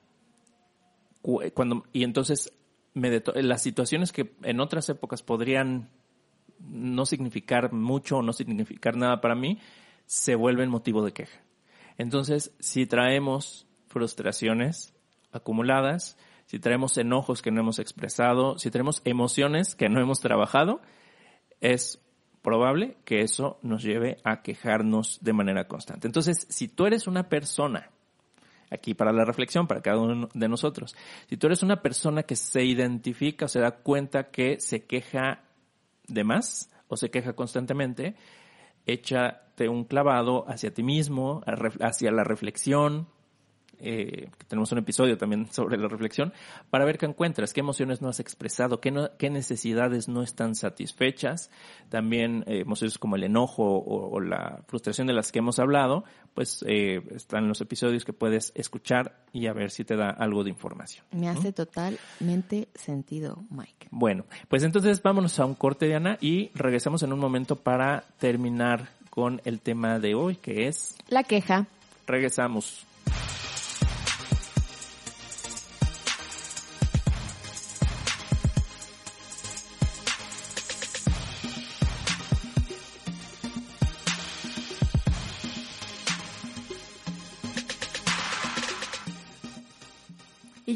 Cu- 1.23 1.43
Cuando, 1.55 1.85
y 1.93 2.05
entonces 2.05 2.53
me 2.95 3.11
deto- 3.11 3.35
las 3.41 3.63
situaciones 3.63 4.13
que 4.13 4.35
en 4.43 4.61
otras 4.61 4.89
épocas 4.89 5.23
podrían 5.23 5.89
no 6.61 7.07
significar 7.07 7.73
mucho 7.73 8.19
o 8.19 8.23
no 8.23 8.33
significar 8.33 8.97
nada 8.97 9.21
para 9.21 9.35
mí, 9.35 9.59
se 10.07 10.35
vuelven 10.35 10.71
motivo 10.71 11.05
de 11.05 11.13
queja. 11.13 11.41
Entonces, 11.99 12.53
si 12.59 12.87
traemos 12.87 13.67
frustraciones 13.89 14.95
acumuladas, 15.33 16.17
si 16.47 16.59
traemos 16.59 16.97
enojos 16.97 17.43
que 17.43 17.51
no 17.51 17.61
hemos 17.61 17.79
expresado, 17.79 18.59
si 18.59 18.71
tenemos 18.71 19.03
emociones 19.05 19.75
que 19.75 19.89
no 19.89 20.01
hemos 20.01 20.21
trabajado, 20.21 20.81
es 21.61 22.01
probable 22.43 22.97
que 23.05 23.21
eso 23.21 23.59
nos 23.63 23.83
lleve 23.83 24.19
a 24.25 24.43
quejarnos 24.43 25.19
de 25.21 25.33
manera 25.33 25.67
constante. 25.67 26.07
Entonces, 26.07 26.47
si 26.49 26.69
tú 26.69 26.87
eres 26.87 27.07
una 27.07 27.29
persona, 27.29 27.91
aquí 28.71 28.95
para 28.95 29.13
la 29.13 29.25
reflexión, 29.25 29.67
para 29.67 29.83
cada 29.83 29.99
uno 29.99 30.29
de 30.33 30.49
nosotros, 30.49 30.95
si 31.29 31.37
tú 31.37 31.47
eres 31.47 31.63
una 31.63 31.83
persona 31.83 32.23
que 32.23 32.37
se 32.37 32.65
identifica 32.65 33.47
o 33.47 33.49
se 33.49 33.61
da 33.61 33.73
cuenta 33.73 34.31
que 34.31 34.61
se 34.61 34.85
queja 34.85 35.43
de 36.07 36.25
más 36.25 36.71
o 36.89 36.97
se 36.97 37.11
queja 37.11 37.35
constantemente, 37.35 38.15
échate 38.87 39.69
un 39.69 39.85
clavado 39.85 40.49
hacia 40.49 40.73
ti 40.73 40.83
mismo, 40.83 41.43
hacia 41.81 42.11
la 42.11 42.25
reflexión, 42.25 43.09
eh, 43.81 44.29
tenemos 44.49 44.71
un 44.73 44.79
episodio 44.79 45.17
también 45.19 45.47
sobre 45.53 45.77
la 45.79 45.89
reflexión, 45.89 46.33
para 46.71 46.85
ver 46.85 46.99
qué 46.99 47.07
encuentras, 47.07 47.53
qué 47.53 47.61
emociones 47.61 48.01
no 48.03 48.09
has 48.09 48.21
expresado, 48.21 48.81
qué, 48.81 48.91
no- 48.91 49.11
qué 49.19 49.31
necesidades 49.31 50.09
no 50.09 50.23
están 50.23 50.55
satisfechas, 50.55 51.51
también 51.89 52.45
eh, 52.47 52.61
emociones 52.61 52.99
como 52.99 53.17
el 53.17 53.25
enojo 53.25 53.63
o, 53.65 54.11
o 54.15 54.21
la 54.21 54.63
frustración 54.69 55.07
de 55.07 55.13
las 55.13 55.33
que 55.33 55.39
hemos 55.41 55.59
hablado, 55.59 56.05
pues 56.35 56.65
eh, 56.69 57.03
están 57.15 57.49
los 57.49 57.61
episodios 57.61 58.05
que 58.05 58.13
puedes 58.13 58.53
escuchar 58.55 59.17
y 59.33 59.47
a 59.49 59.53
ver 59.53 59.71
si 59.71 59.85
te 59.85 59.97
da 59.97 60.11
algo 60.11 60.45
de 60.45 60.51
información. 60.51 61.05
Me 61.13 61.29
hace 61.29 61.53
totalmente 61.53 62.69
sentido, 62.75 63.43
Mike. 63.51 63.89
Bueno, 63.91 64.25
pues 64.49 64.63
entonces 64.63 65.03
vámonos 65.03 65.39
a 65.41 65.47
un 65.47 65.55
corte, 65.55 65.87
Diana, 65.87 66.17
y 66.21 66.51
regresamos 66.55 67.03
en 67.03 67.13
un 67.13 67.19
momento 67.19 67.57
para 67.57 68.05
terminar 68.19 68.89
con 69.11 69.41
el 69.45 69.61
tema 69.61 69.99
de 69.99 70.15
hoy, 70.15 70.37
que 70.37 70.69
es, 70.69 70.97
La 71.09 71.25
queja. 71.25 71.67
regresamos. 72.07 72.85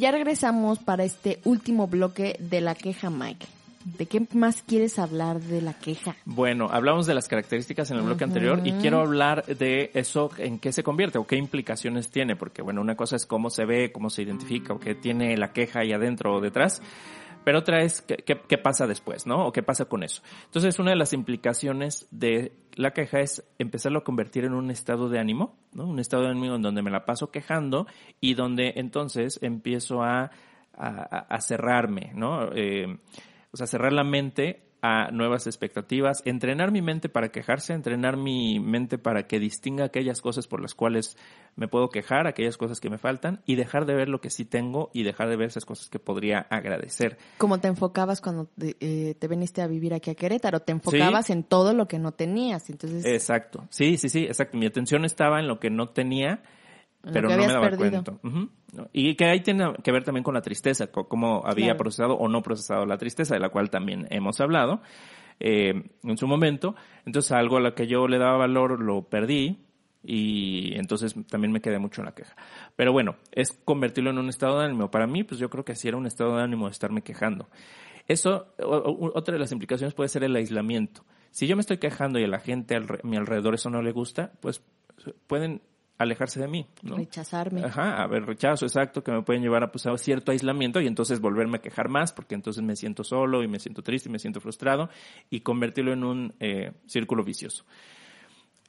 Ya 0.03 0.11
regresamos 0.11 0.81
para 0.81 1.05
este 1.05 1.39
último 1.45 1.87
bloque 1.87 2.35
de 2.41 2.61
la 2.61 2.75
queja, 2.75 3.09
Mike. 3.09 3.47
¿De 3.85 4.07
qué 4.07 4.27
más 4.33 4.63
quieres 4.63 4.99
hablar 4.99 5.41
de 5.41 5.63
la 5.63 5.75
queja? 5.75 6.17
Bueno, 6.25 6.67
hablamos 6.73 7.07
de 7.07 7.15
las 7.15 7.29
características 7.29 7.89
en 7.93 7.99
el 7.99 8.03
bloque 8.03 8.25
anterior 8.25 8.61
y 8.65 8.73
quiero 8.73 8.99
hablar 8.99 9.45
de 9.47 9.93
eso, 9.95 10.31
en 10.39 10.59
qué 10.59 10.73
se 10.73 10.83
convierte 10.83 11.19
o 11.19 11.27
qué 11.27 11.37
implicaciones 11.37 12.11
tiene, 12.11 12.35
porque 12.35 12.63
bueno, 12.63 12.81
una 12.81 12.97
cosa 12.97 13.15
es 13.15 13.27
cómo 13.27 13.49
se 13.49 13.65
ve, 13.65 13.93
cómo 13.93 14.11
se 14.11 14.23
identifica 14.23 14.73
o 14.73 14.81
qué 14.81 14.97
tiene 14.97 15.37
la 15.37 15.53
queja 15.53 15.81
ahí 15.81 15.93
adentro 15.93 16.35
o 16.35 16.41
detrás, 16.41 16.83
pero 17.45 17.59
otra 17.59 17.83
es 17.83 18.03
qué, 18.03 18.17
qué- 18.17 18.59
pasa 18.59 18.87
después, 18.87 19.27
¿no? 19.27 19.47
O 19.47 19.53
qué 19.53 19.63
pasa 19.63 19.87
con 19.87 20.03
eso. 20.03 20.23
Entonces, 20.45 20.79
una 20.79 20.91
de 20.91 20.97
las 20.97 21.13
implicaciones 21.13 22.07
de 22.11 22.53
la 22.75 22.93
queja 22.93 23.21
es 23.21 23.45
empezarlo 23.59 23.99
a 24.01 24.05
convertir 24.05 24.45
en 24.45 24.55
un 24.55 24.71
estado 24.71 25.09
de 25.09 25.19
ánimo, 25.19 25.57
¿no? 25.73 25.87
Un 25.87 25.99
estado 25.99 26.23
de 26.25 26.31
ánimo 26.31 26.55
en 26.57 26.63
donde 26.63 26.83
me 26.83 26.91
la 26.91 27.05
paso 27.05 27.31
quejando 27.31 27.87
y 28.21 28.35
donde 28.35 28.75
entonces 28.77 29.39
empiezo 29.43 30.03
a, 30.03 30.31
a, 30.75 31.19
a 31.29 31.41
cerrarme, 31.41 32.13
¿no? 32.15 32.51
Eh, 32.55 32.99
o 33.53 33.57
sea, 33.57 33.67
cerrar 33.67 33.93
la 33.93 34.05
mente 34.05 34.63
a 34.83 35.13
nuevas 35.13 35.47
expectativas, 35.47 36.23
entrenar 36.25 36.73
mi 36.73 36.83
mente 36.83 37.09
para 37.09 37.31
quejarse, 37.31 37.73
entrenar 37.73 38.17
mi 38.17 38.59
mente 38.59 38.99
para 38.99 39.29
que 39.29 39.39
distinga 39.39 39.85
aquellas 39.85 40.21
cosas 40.21 40.49
por 40.49 40.61
las 40.61 40.75
cuales 40.75 41.17
me 41.55 41.69
puedo 41.69 41.89
quejar, 41.89 42.27
aquellas 42.27 42.57
cosas 42.57 42.81
que 42.81 42.91
me 42.91 42.99
faltan 42.99 43.41
y 43.47 43.55
dejar 43.55 43.87
de 43.87 43.95
ver 43.95 44.09
lo 44.09 44.21
que 44.21 44.29
sí 44.29 44.45
tengo 44.45 44.91
y 44.93 45.05
dejar 45.05 45.29
de 45.29 45.37
ver 45.37 45.49
esas 45.49 45.65
cosas 45.65 45.89
que 45.89 46.01
podría 46.01 46.41
agradecer. 46.51 47.17
¿Cómo 47.39 47.61
te 47.61 47.69
enfocabas 47.69 48.21
cuando 48.21 48.47
te, 48.47 48.77
eh, 48.81 49.15
te 49.15 49.29
viniste 49.29 49.63
a 49.63 49.69
vivir 49.69 49.95
aquí 49.95 50.11
a 50.11 50.17
Querétaro? 50.17 50.61
Te 50.61 50.73
enfocabas 50.73 51.31
en 51.31 51.45
todo 51.45 51.75
lo 51.75 51.87
que 51.87 52.01
no 52.01 52.11
tenías. 52.11 52.69
Entonces, 52.69 53.05
Exacto. 53.05 53.67
Sí, 53.71 53.97
sí, 53.99 54.09
sí, 54.09 54.25
exacto. 54.25 54.59
Mi 54.59 54.67
atención 54.67 55.05
estaba 55.05 55.39
en 55.39 55.47
lo 55.47 55.61
que 55.61 55.71
no 55.71 55.91
tenía, 55.91 56.43
pero 57.03 57.29
no 57.29 57.37
me 57.37 57.47
daba 57.47 57.71
perdido. 57.71 58.03
cuenta. 58.05 58.89
Y 58.93 59.15
que 59.17 59.25
ahí 59.27 59.41
tiene 59.41 59.73
que 59.83 59.93
ver 59.93 60.05
también 60.05 60.23
con 60.25 60.35
la 60.35 60.43
tristeza, 60.43 60.87
cómo 60.89 61.43
había 61.45 61.67
Claro. 61.67 61.79
procesado 61.79 62.15
o 62.15 62.29
no 62.29 62.43
procesado 62.43 62.87
la 62.87 62.99
tristeza, 62.99 63.35
de 63.35 63.41
la 63.41 63.49
cual 63.49 63.71
también 63.71 64.07
hemos 64.11 64.41
hablado 64.41 64.83
eh, 65.41 65.91
en 66.05 66.17
su 66.19 66.27
momento. 66.27 66.75
Entonces 67.05 67.33
algo 67.33 67.57
a 67.57 67.61
lo 67.61 67.75
que 67.75 67.87
yo 67.87 68.07
le 68.07 68.19
daba 68.19 68.37
valor 68.39 68.81
lo 68.81 69.03
perdí 69.09 69.59
y 70.05 70.75
entonces 70.77 71.15
también 71.29 71.53
me 71.53 71.61
quedé 71.61 71.79
mucho 71.79 72.01
en 72.01 72.07
la 72.07 72.15
queja. 72.15 72.37
Pero 72.77 72.93
bueno, 72.93 73.17
es 73.33 73.53
convertirlo 73.53 74.11
en 74.11 74.19
un 74.19 74.29
estado 74.29 74.59
de 74.61 74.67
ánimo. 74.67 74.91
Para 74.91 75.07
mí, 75.07 75.25
pues 75.25 75.41
yo 75.41 75.49
creo 75.51 75.65
que 75.65 75.73
así 75.73 75.89
era 75.89 75.97
un 75.97 76.07
estado 76.07 76.37
de 76.37 76.43
ánimo 76.43 76.67
de 76.67 76.73
estarme 76.73 77.03
quejando. 77.03 77.49
Eso, 78.09 78.47
otra 78.59 79.35
de 79.35 79.39
las 79.41 79.53
implicaciones 79.53 79.95
puede 79.95 80.09
ser 80.09 80.25
el 80.25 80.35
aislamiento. 80.35 81.05
Si 81.31 81.47
yo 81.47 81.55
me 81.57 81.61
estoy 81.61 81.79
quejando 81.79 82.19
y 82.19 82.25
a 82.25 82.29
la 82.29 82.41
gente 82.41 82.75
a 82.77 82.81
mi 83.05 83.17
alrededor 83.17 83.55
eso 83.55 83.71
no 83.71 83.81
le 83.81 83.93
gusta, 83.93 84.33
pues 84.41 84.63
pueden 85.29 85.63
alejarse 85.99 86.41
de 86.41 86.49
mí, 86.49 86.67
¿no? 86.83 86.97
rechazarme. 86.97 87.63
Ajá, 87.65 88.03
a 88.03 88.07
ver, 88.09 88.25
rechazo, 88.25 88.65
exacto, 88.67 89.05
que 89.05 89.13
me 89.13 89.23
pueden 89.23 89.43
llevar 89.43 89.63
a, 89.63 89.71
pues, 89.71 89.87
a 89.87 89.97
cierto 89.97 90.33
aislamiento 90.33 90.81
y 90.81 90.87
entonces 90.87 91.21
volverme 91.21 91.59
a 91.59 91.61
quejar 91.61 91.89
más, 91.89 92.13
porque 92.13 92.35
entonces 92.35 92.63
me 92.63 92.75
siento 92.77 93.05
solo 93.05 93.43
y 93.43 93.49
me 93.49 93.59
siento 93.61 93.83
triste 93.83 94.09
y 94.09 94.13
me 94.13 94.19
siento 94.19 94.41
frustrado 94.41 94.89
y 95.31 95.41
convertirlo 95.41 95.93
en 95.93 96.03
un 96.05 96.35
eh, 96.41 96.73
círculo 96.87 97.23
vicioso. 97.23 97.65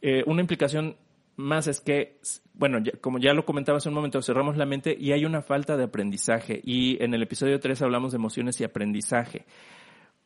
Eh, 0.01 0.23
una 0.27 0.41
implicación 0.41 0.97
más 1.35 1.65
es 1.67 1.79
que, 1.81 2.19
bueno, 2.53 2.77
ya- 2.79 2.91
como 3.01 3.17
ya 3.17 3.33
lo 3.33 3.45
comentaba 3.45 3.79
hace 3.79 3.89
un 3.89 3.95
momento, 3.95 4.21
cerramos 4.21 4.55
la 4.57 4.65
mente 4.67 4.95
y 4.99 5.13
hay 5.13 5.25
una 5.25 5.41
falta 5.41 5.75
de 5.77 5.85
aprendizaje. 5.85 6.61
Y 6.63 7.01
en 7.03 7.13
el 7.15 7.23
episodio 7.23 7.59
3 7.59 7.81
hablamos 7.81 8.11
de 8.11 8.17
emociones 8.17 8.59
y 8.61 8.63
aprendizaje. 8.63 9.45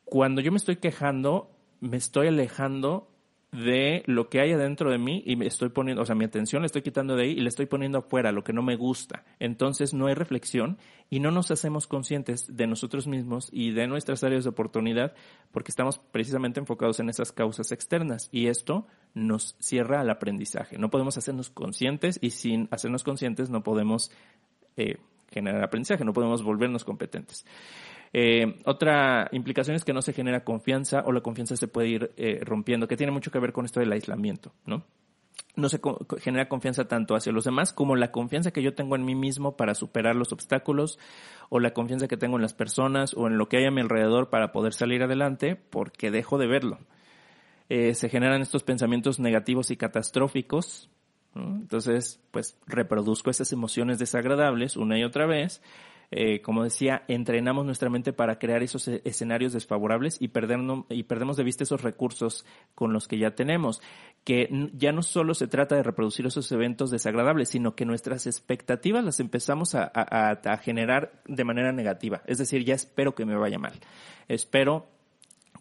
Cuando 0.03 0.41
yo 0.41 0.51
me 0.51 0.57
estoy 0.57 0.77
quejando, 0.77 1.49
me 1.79 1.95
estoy 1.97 2.27
alejando 2.27 3.09
de 3.51 4.03
lo 4.05 4.29
que 4.29 4.41
hay 4.41 4.51
adentro 4.51 4.91
de 4.91 4.97
mí 4.97 5.23
y 5.25 5.35
me 5.37 5.47
estoy 5.47 5.69
poniendo, 5.69 6.03
o 6.03 6.05
sea, 6.05 6.15
mi 6.15 6.25
atención 6.25 6.61
la 6.61 6.65
estoy 6.65 6.81
quitando 6.81 7.15
de 7.15 7.23
ahí 7.23 7.31
y 7.31 7.39
la 7.39 7.47
estoy 7.47 7.65
poniendo 7.65 7.99
afuera, 7.99 8.31
lo 8.31 8.43
que 8.43 8.53
no 8.53 8.61
me 8.61 8.75
gusta. 8.75 9.23
Entonces 9.39 9.93
no 9.93 10.07
hay 10.07 10.15
reflexión 10.15 10.77
y 11.09 11.21
no 11.21 11.31
nos 11.31 11.49
hacemos 11.51 11.87
conscientes 11.87 12.45
de 12.49 12.67
nosotros 12.67 13.07
mismos 13.07 13.49
y 13.51 13.71
de 13.71 13.87
nuestras 13.87 14.23
áreas 14.23 14.43
de 14.43 14.49
oportunidad 14.49 15.13
porque 15.51 15.71
estamos 15.71 15.97
precisamente 15.97 16.59
enfocados 16.59 16.99
en 16.99 17.09
esas 17.09 17.31
causas 17.31 17.71
externas 17.71 18.27
y 18.31 18.47
esto 18.47 18.85
nos 19.13 19.55
cierra 19.59 20.01
al 20.01 20.09
aprendizaje. 20.09 20.77
No 20.77 20.89
podemos 20.89 21.17
hacernos 21.17 21.49
conscientes 21.49 22.19
y 22.21 22.31
sin 22.31 22.67
hacernos 22.71 23.03
conscientes 23.03 23.49
no 23.49 23.63
podemos 23.63 24.11
eh, 24.75 24.97
generar 25.31 25.63
aprendizaje, 25.63 26.03
no 26.03 26.13
podemos 26.13 26.43
volvernos 26.43 26.83
competentes. 26.83 27.45
Eh, 28.13 28.59
otra 28.65 29.27
implicación 29.31 29.75
es 29.75 29.83
que 29.83 29.93
no 29.93 30.01
se 30.01 30.13
genera 30.13 30.43
confianza 30.43 31.03
o 31.05 31.11
la 31.11 31.21
confianza 31.21 31.55
se 31.55 31.67
puede 31.67 31.87
ir 31.87 32.11
eh, 32.17 32.39
rompiendo, 32.43 32.87
que 32.87 32.97
tiene 32.97 33.11
mucho 33.11 33.31
que 33.31 33.39
ver 33.39 33.53
con 33.53 33.65
esto 33.65 33.79
del 33.79 33.91
aislamiento, 33.91 34.53
¿no? 34.65 34.85
No 35.55 35.69
se 35.69 35.81
genera 36.19 36.47
confianza 36.47 36.87
tanto 36.87 37.15
hacia 37.15 37.31
los 37.31 37.43
demás 37.43 37.73
como 37.73 37.95
la 37.95 38.11
confianza 38.11 38.51
que 38.51 38.61
yo 38.61 38.75
tengo 38.75 38.95
en 38.95 39.05
mí 39.05 39.15
mismo 39.15 39.57
para 39.57 39.73
superar 39.73 40.15
los 40.15 40.31
obstáculos 40.31 40.99
o 41.49 41.59
la 41.59 41.71
confianza 41.71 42.07
que 42.07 42.15
tengo 42.15 42.35
en 42.35 42.43
las 42.43 42.53
personas 42.53 43.15
o 43.15 43.25
en 43.25 43.39
lo 43.39 43.49
que 43.49 43.57
hay 43.57 43.65
a 43.65 43.71
mi 43.71 43.81
alrededor 43.81 44.29
para 44.29 44.51
poder 44.51 44.73
salir 44.73 45.01
adelante 45.01 45.55
porque 45.55 46.11
dejo 46.11 46.37
de 46.37 46.45
verlo. 46.45 46.79
Eh, 47.69 47.95
se 47.95 48.07
generan 48.07 48.41
estos 48.41 48.63
pensamientos 48.63 49.19
negativos 49.19 49.71
y 49.71 49.77
catastróficos. 49.77 50.91
Entonces, 51.33 52.19
pues 52.31 52.57
reproduzco 52.65 53.29
esas 53.29 53.51
emociones 53.51 53.99
desagradables 53.99 54.77
una 54.77 54.97
y 54.97 55.03
otra 55.03 55.25
vez. 55.25 55.61
Eh, 56.09 56.41
como 56.41 56.63
decía, 56.63 57.03
entrenamos 57.09 57.65
nuestra 57.65 57.89
mente 57.89 58.13
para 58.13 58.39
crear 58.39 58.63
esos 58.63 58.87
e- 58.87 59.01
escenarios 59.03 59.51
desfavorables 59.51 60.17
y, 60.21 60.29
perdernos, 60.29 60.85
y 60.89 61.03
perdemos 61.03 61.35
de 61.35 61.43
vista 61.43 61.63
esos 61.63 61.81
recursos 61.81 62.45
con 62.75 62.93
los 62.93 63.07
que 63.07 63.17
ya 63.17 63.35
tenemos. 63.35 63.81
Que 64.23 64.69
ya 64.73 64.91
no 64.93 65.01
solo 65.01 65.33
se 65.33 65.47
trata 65.47 65.75
de 65.75 65.83
reproducir 65.83 66.25
esos 66.25 66.49
eventos 66.51 66.91
desagradables, 66.91 67.49
sino 67.49 67.75
que 67.75 67.85
nuestras 67.85 68.25
expectativas 68.25 69.03
las 69.03 69.19
empezamos 69.19 69.75
a- 69.75 69.91
a 69.93 70.57
generar 70.57 71.21
de 71.25 71.43
manera 71.43 71.71
negativa. 71.73 72.21
Es 72.25 72.37
decir, 72.37 72.63
ya 72.63 72.75
espero 72.75 73.13
que 73.13 73.25
me 73.25 73.35
vaya 73.35 73.59
mal. 73.59 73.73
Espero 74.27 74.87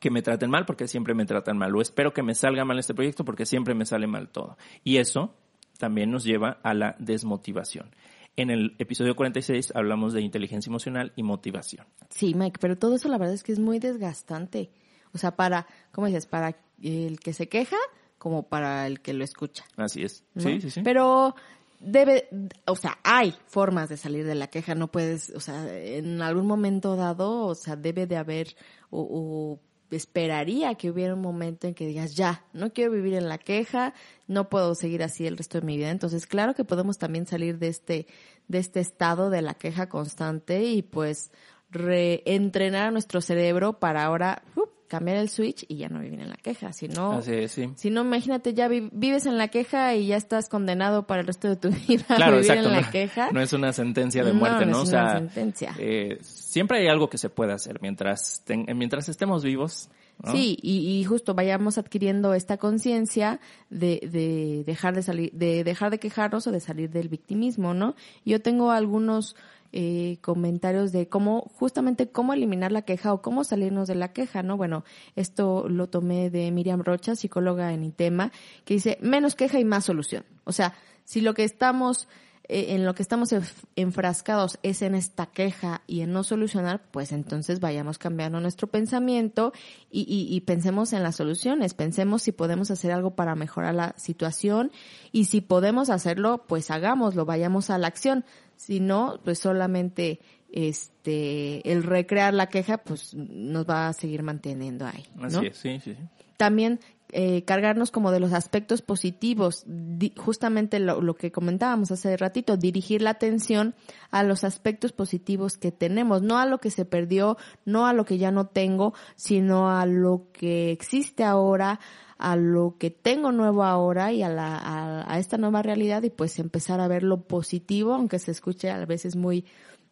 que 0.00 0.10
me 0.10 0.22
traten 0.22 0.50
mal 0.50 0.66
porque 0.66 0.88
siempre 0.88 1.14
me 1.14 1.24
tratan 1.26 1.58
mal. 1.58 1.74
O 1.74 1.80
espero 1.80 2.12
que 2.12 2.22
me 2.22 2.34
salga 2.34 2.64
mal 2.64 2.78
este 2.78 2.94
proyecto 2.94 3.24
porque 3.24 3.46
siempre 3.46 3.74
me 3.74 3.86
sale 3.86 4.06
mal 4.06 4.28
todo. 4.28 4.56
Y 4.84 4.98
eso 4.98 5.34
también 5.78 6.10
nos 6.10 6.24
lleva 6.24 6.58
a 6.62 6.74
la 6.74 6.94
desmotivación. 6.98 7.90
En 8.36 8.50
el 8.50 8.76
episodio 8.78 9.16
46 9.16 9.72
hablamos 9.74 10.12
de 10.12 10.20
inteligencia 10.20 10.68
emocional 10.68 11.12
y 11.16 11.22
motivación. 11.22 11.86
Sí, 12.10 12.34
Mike, 12.34 12.58
pero 12.60 12.76
todo 12.76 12.96
eso 12.96 13.08
la 13.08 13.16
verdad 13.18 13.34
es 13.34 13.42
que 13.42 13.52
es 13.52 13.58
muy 13.58 13.78
desgastante. 13.78 14.70
O 15.12 15.18
sea, 15.18 15.36
para, 15.36 15.66
¿cómo 15.92 16.06
dices? 16.06 16.26
Para 16.26 16.54
el 16.82 17.18
que 17.18 17.32
se 17.32 17.48
queja 17.48 17.78
como 18.18 18.44
para 18.44 18.86
el 18.86 19.00
que 19.00 19.14
lo 19.14 19.24
escucha. 19.24 19.64
Así 19.76 20.02
es. 20.02 20.24
¿no? 20.34 20.42
Sí, 20.42 20.60
sí, 20.60 20.70
sí. 20.70 20.80
Pero 20.82 21.34
debe, 21.80 22.28
o 22.66 22.76
sea, 22.76 22.98
hay 23.02 23.34
formas 23.46 23.88
de 23.88 23.96
salir 23.96 24.26
de 24.26 24.34
la 24.34 24.48
queja, 24.48 24.74
no 24.74 24.90
puedes, 24.90 25.30
o 25.30 25.40
sea, 25.40 25.74
en 25.78 26.20
algún 26.22 26.46
momento 26.46 26.96
dado, 26.96 27.46
o 27.46 27.54
sea, 27.54 27.76
debe 27.76 28.06
de 28.06 28.16
haber, 28.16 28.56
o, 28.90 29.00
o 29.00 29.60
esperaría 29.90 30.74
que 30.74 30.90
hubiera 30.90 31.14
un 31.14 31.20
momento 31.20 31.66
en 31.66 31.74
que 31.74 31.86
digas, 31.86 32.14
ya, 32.14 32.44
no 32.52 32.72
quiero 32.72 32.92
vivir 32.92 33.14
en 33.14 33.28
la 33.28 33.38
queja, 33.38 33.94
no 34.26 34.48
puedo 34.48 34.74
seguir 34.74 35.02
así 35.02 35.26
el 35.26 35.36
resto 35.36 35.60
de 35.60 35.66
mi 35.66 35.76
vida. 35.76 35.90
Entonces, 35.90 36.26
claro 36.26 36.54
que 36.54 36.64
podemos 36.64 36.98
también 36.98 37.26
salir 37.26 37.58
de 37.58 37.68
este, 37.68 38.06
de 38.48 38.58
este 38.58 38.80
estado 38.80 39.30
de 39.30 39.42
la 39.42 39.54
queja 39.54 39.88
constante 39.88 40.64
y 40.64 40.82
pues 40.82 41.30
reentrenar 41.70 42.88
a 42.88 42.90
nuestro 42.90 43.20
cerebro 43.20 43.78
para 43.78 44.04
ahora. 44.04 44.42
Cambiar 44.88 45.16
el 45.18 45.28
switch 45.28 45.64
y 45.68 45.76
ya 45.76 45.88
no 45.88 46.00
vivir 46.00 46.20
en 46.20 46.30
la 46.30 46.36
queja. 46.36 46.72
Si 46.72 46.88
no, 46.88 47.12
Así 47.12 47.32
es, 47.32 47.52
sí. 47.52 47.70
si 47.76 47.90
no, 47.90 48.02
imagínate, 48.02 48.54
ya 48.54 48.68
vi- 48.68 48.88
vives 48.92 49.26
en 49.26 49.36
la 49.38 49.48
queja 49.48 49.94
y 49.94 50.06
ya 50.08 50.16
estás 50.16 50.48
condenado 50.48 51.06
para 51.06 51.20
el 51.22 51.26
resto 51.26 51.48
de 51.48 51.56
tu 51.56 51.68
vida 51.88 52.04
a 52.08 52.16
Claro, 52.16 52.36
vivir 52.36 52.50
exacto. 52.50 52.68
en 52.68 52.74
la 52.76 52.80
No, 52.82 52.90
queja. 52.90 53.30
no 53.32 53.40
es 53.40 53.52
una 53.52 53.72
sentencia 53.72 54.24
de 54.24 54.32
muerte, 54.32 54.66
no 54.66 54.72
¿no? 54.72 54.82
es 54.82 54.88
o 54.88 54.92
una 54.92 55.08
sea, 55.10 55.18
sentencia. 55.18 55.74
eh, 55.78 56.18
siempre 56.22 56.78
hay 56.78 56.88
algo 56.88 57.08
que 57.08 57.18
se 57.18 57.28
puede 57.30 57.52
hacer 57.52 57.80
mientras 57.82 58.42
ten- 58.44 58.66
mientras 58.76 59.08
estemos 59.08 59.42
vivos. 59.44 59.88
Sí, 60.24 60.58
y, 60.62 60.98
y 60.98 61.04
justo 61.04 61.34
vayamos 61.34 61.78
adquiriendo 61.78 62.34
esta 62.34 62.56
conciencia 62.56 63.38
de, 63.70 64.08
de 64.10 64.64
dejar 64.64 64.94
de 64.94 65.02
salir, 65.02 65.30
de 65.32 65.62
dejar 65.62 65.90
de 65.90 65.98
quejarnos 65.98 66.46
o 66.46 66.52
de 66.52 66.60
salir 66.60 66.90
del 66.90 67.08
victimismo, 67.08 67.74
¿no? 67.74 67.94
Yo 68.24 68.40
tengo 68.40 68.70
algunos 68.70 69.36
eh, 69.72 70.18
comentarios 70.22 70.90
de 70.90 71.08
cómo, 71.08 71.50
justamente 71.58 72.08
cómo 72.08 72.32
eliminar 72.32 72.72
la 72.72 72.82
queja 72.82 73.12
o 73.12 73.20
cómo 73.20 73.44
salirnos 73.44 73.88
de 73.88 73.94
la 73.94 74.12
queja, 74.12 74.42
¿no? 74.42 74.56
Bueno, 74.56 74.84
esto 75.16 75.68
lo 75.68 75.88
tomé 75.88 76.30
de 76.30 76.50
Miriam 76.50 76.82
Rocha, 76.82 77.14
psicóloga 77.14 77.72
en 77.72 77.84
ITEMA, 77.84 78.32
que 78.64 78.74
dice 78.74 78.98
menos 79.02 79.34
queja 79.34 79.58
y 79.58 79.64
más 79.64 79.84
solución. 79.84 80.24
O 80.44 80.52
sea, 80.52 80.74
si 81.04 81.20
lo 81.20 81.34
que 81.34 81.44
estamos 81.44 82.08
en 82.48 82.84
lo 82.84 82.94
que 82.94 83.02
estamos 83.02 83.32
enf- 83.32 83.64
enfrascados 83.76 84.58
es 84.62 84.82
en 84.82 84.94
esta 84.94 85.26
queja 85.26 85.82
y 85.86 86.00
en 86.02 86.12
no 86.12 86.22
solucionar, 86.22 86.82
pues 86.90 87.12
entonces 87.12 87.60
vayamos 87.60 87.98
cambiando 87.98 88.40
nuestro 88.40 88.68
pensamiento 88.68 89.52
y, 89.90 90.00
y- 90.02 90.34
y 90.34 90.40
pensemos 90.42 90.92
en 90.92 91.02
las 91.02 91.16
soluciones, 91.16 91.74
pensemos 91.74 92.22
si 92.22 92.32
podemos 92.32 92.70
hacer 92.70 92.92
algo 92.92 93.16
para 93.16 93.34
mejorar 93.34 93.74
la 93.74 93.94
situación 93.96 94.70
y 95.12 95.24
si 95.26 95.40
podemos 95.40 95.90
hacerlo, 95.90 96.44
pues 96.46 96.70
hagámoslo, 96.70 97.24
vayamos 97.24 97.70
a 97.70 97.78
la 97.78 97.88
acción. 97.88 98.24
Si 98.56 98.80
no, 98.80 99.20
pues 99.24 99.38
solamente 99.38 100.20
este 100.50 101.70
el 101.70 101.82
recrear 101.82 102.32
la 102.34 102.48
queja, 102.48 102.78
pues 102.78 103.14
nos 103.14 103.68
va 103.68 103.88
a 103.88 103.92
seguir 103.92 104.22
manteniendo 104.22 104.86
ahí. 104.86 105.04
¿no? 105.14 105.26
Así 105.26 105.46
es, 105.46 105.56
sí, 105.58 105.80
sí. 105.82 105.96
también 106.36 106.80
eh, 107.12 107.44
cargarnos 107.44 107.90
como 107.90 108.10
de 108.10 108.20
los 108.20 108.32
aspectos 108.32 108.82
positivos, 108.82 109.62
di- 109.66 110.12
justamente 110.16 110.78
lo, 110.80 111.14
que 111.14 111.30
comentábamos 111.30 111.90
hace 111.90 112.16
ratito, 112.16 112.56
dirigir 112.56 113.02
la 113.02 113.10
atención 113.10 113.74
a 114.10 114.22
los 114.22 114.44
aspectos 114.44 114.92
positivos 114.92 115.56
que 115.56 115.72
tenemos, 115.72 116.22
no 116.22 116.38
a 116.38 116.46
lo 116.46 116.58
que 116.58 116.70
se 116.70 116.84
perdió, 116.84 117.36
no 117.64 117.86
a 117.86 117.92
lo 117.92 118.04
que 118.04 118.18
ya 118.18 118.30
no 118.30 118.46
tengo, 118.46 118.92
sino 119.14 119.70
a 119.70 119.86
lo 119.86 120.26
que 120.32 120.72
existe 120.72 121.22
ahora, 121.22 121.78
a 122.18 122.34
lo 122.36 122.76
que 122.78 122.90
tengo 122.90 123.30
nuevo 123.30 123.62
ahora 123.64 124.12
y 124.12 124.22
a, 124.22 124.28
la, 124.28 124.56
a, 124.56 125.12
a 125.12 125.18
esta 125.18 125.38
nueva 125.38 125.62
realidad 125.62 126.02
y 126.02 126.10
pues 126.10 126.38
empezar 126.38 126.80
a 126.80 126.88
ver 126.88 127.02
lo 127.02 127.22
positivo, 127.22 127.94
aunque 127.94 128.18
se 128.18 128.30
escuche 128.32 128.70
a 128.70 128.84
veces 128.84 129.16
muy 129.16 129.44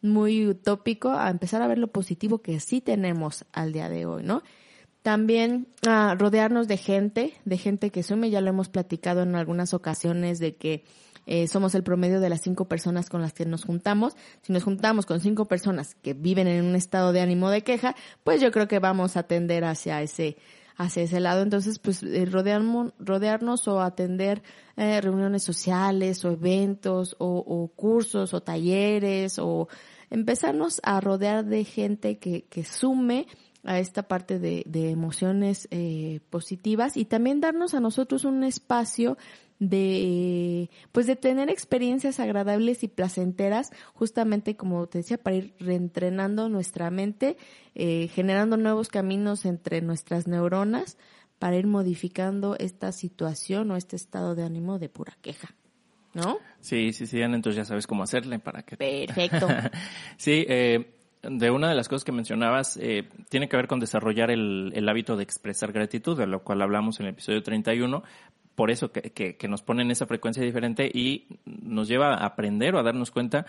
muy 0.02 0.46
utópico, 0.46 1.12
a 1.12 1.30
empezar 1.30 1.62
a 1.62 1.66
ver 1.66 1.78
lo 1.78 1.88
positivo 1.88 2.42
que 2.42 2.60
sí 2.60 2.82
tenemos 2.82 3.46
al 3.52 3.72
día 3.72 3.88
de 3.88 4.04
hoy, 4.04 4.22
¿no? 4.22 4.42
También 5.04 5.66
ah, 5.86 6.16
rodearnos 6.18 6.66
de 6.66 6.78
gente, 6.78 7.34
de 7.44 7.58
gente 7.58 7.90
que 7.90 8.02
sume, 8.02 8.30
ya 8.30 8.40
lo 8.40 8.48
hemos 8.48 8.70
platicado 8.70 9.20
en 9.20 9.34
algunas 9.34 9.74
ocasiones 9.74 10.38
de 10.38 10.56
que 10.56 10.82
eh, 11.26 11.46
somos 11.46 11.74
el 11.74 11.82
promedio 11.82 12.20
de 12.20 12.30
las 12.30 12.40
cinco 12.40 12.68
personas 12.68 13.10
con 13.10 13.20
las 13.20 13.34
que 13.34 13.44
nos 13.44 13.66
juntamos. 13.66 14.16
Si 14.40 14.50
nos 14.50 14.64
juntamos 14.64 15.04
con 15.04 15.20
cinco 15.20 15.44
personas 15.44 15.94
que 15.96 16.14
viven 16.14 16.46
en 16.46 16.64
un 16.64 16.74
estado 16.74 17.12
de 17.12 17.20
ánimo 17.20 17.50
de 17.50 17.60
queja, 17.60 17.94
pues 18.22 18.40
yo 18.40 18.50
creo 18.50 18.66
que 18.66 18.78
vamos 18.78 19.18
a 19.18 19.24
tender 19.24 19.66
hacia 19.66 20.00
ese 20.00 20.38
hacia 20.78 21.02
ese 21.02 21.20
lado. 21.20 21.42
Entonces, 21.42 21.78
pues 21.78 22.02
eh, 22.02 22.24
rodearnos, 22.24 22.94
rodearnos 22.98 23.68
o 23.68 23.82
atender 23.82 24.42
eh, 24.78 25.02
reuniones 25.02 25.42
sociales 25.42 26.24
o 26.24 26.30
eventos 26.30 27.14
o, 27.18 27.44
o 27.46 27.68
cursos 27.76 28.32
o 28.32 28.42
talleres 28.42 29.38
o 29.38 29.68
empezarnos 30.08 30.80
a 30.82 30.98
rodear 31.02 31.44
de 31.44 31.62
gente 31.64 32.16
que, 32.16 32.46
que 32.46 32.64
sume 32.64 33.26
a 33.64 33.78
esta 33.78 34.04
parte 34.04 34.38
de, 34.38 34.62
de 34.66 34.90
emociones 34.90 35.68
eh, 35.70 36.20
positivas 36.30 36.96
y 36.96 37.04
también 37.04 37.40
darnos 37.40 37.74
a 37.74 37.80
nosotros 37.80 38.24
un 38.24 38.44
espacio 38.44 39.16
de 39.58 40.68
pues 40.92 41.06
de 41.06 41.16
tener 41.16 41.48
experiencias 41.48 42.18
agradables 42.18 42.82
y 42.82 42.88
placenteras 42.88 43.70
justamente 43.94 44.56
como 44.56 44.86
te 44.88 44.98
decía 44.98 45.16
para 45.16 45.36
ir 45.36 45.54
reentrenando 45.60 46.48
nuestra 46.48 46.90
mente 46.90 47.36
eh, 47.74 48.08
generando 48.08 48.56
nuevos 48.56 48.88
caminos 48.88 49.44
entre 49.44 49.80
nuestras 49.80 50.26
neuronas 50.26 50.98
para 51.38 51.56
ir 51.56 51.66
modificando 51.66 52.56
esta 52.58 52.90
situación 52.90 53.70
o 53.70 53.76
este 53.76 53.96
estado 53.96 54.34
de 54.34 54.42
ánimo 54.42 54.78
de 54.78 54.88
pura 54.88 55.16
queja 55.22 55.54
¿no? 56.14 56.38
Sí, 56.60 56.92
sí, 56.92 57.06
sí, 57.06 57.20
entonces 57.20 57.56
ya 57.56 57.64
sabes 57.64 57.86
cómo 57.86 58.04
hacerle 58.04 58.38
para 58.38 58.62
que... 58.62 58.76
Perfecto. 58.76 59.48
sí, 60.16 60.46
eh, 60.48 60.93
de 61.28 61.50
una 61.50 61.68
de 61.68 61.74
las 61.74 61.88
cosas 61.88 62.04
que 62.04 62.12
mencionabas, 62.12 62.76
eh, 62.76 63.08
tiene 63.28 63.48
que 63.48 63.56
ver 63.56 63.66
con 63.66 63.80
desarrollar 63.80 64.30
el, 64.30 64.88
hábito 64.88 65.16
de 65.16 65.22
expresar 65.22 65.72
gratitud, 65.72 66.18
de 66.18 66.26
lo 66.26 66.42
cual 66.42 66.62
hablamos 66.62 67.00
en 67.00 67.06
el 67.06 67.12
episodio 67.12 67.42
31, 67.42 68.02
por 68.54 68.70
eso 68.70 68.92
que, 68.92 69.02
que, 69.02 69.36
que 69.36 69.48
nos 69.48 69.62
pone 69.62 69.82
en 69.82 69.90
esa 69.90 70.06
frecuencia 70.06 70.42
diferente 70.42 70.90
y 70.92 71.26
nos 71.44 71.88
lleva 71.88 72.14
a 72.14 72.26
aprender 72.26 72.74
o 72.74 72.78
a 72.78 72.82
darnos 72.82 73.10
cuenta 73.10 73.46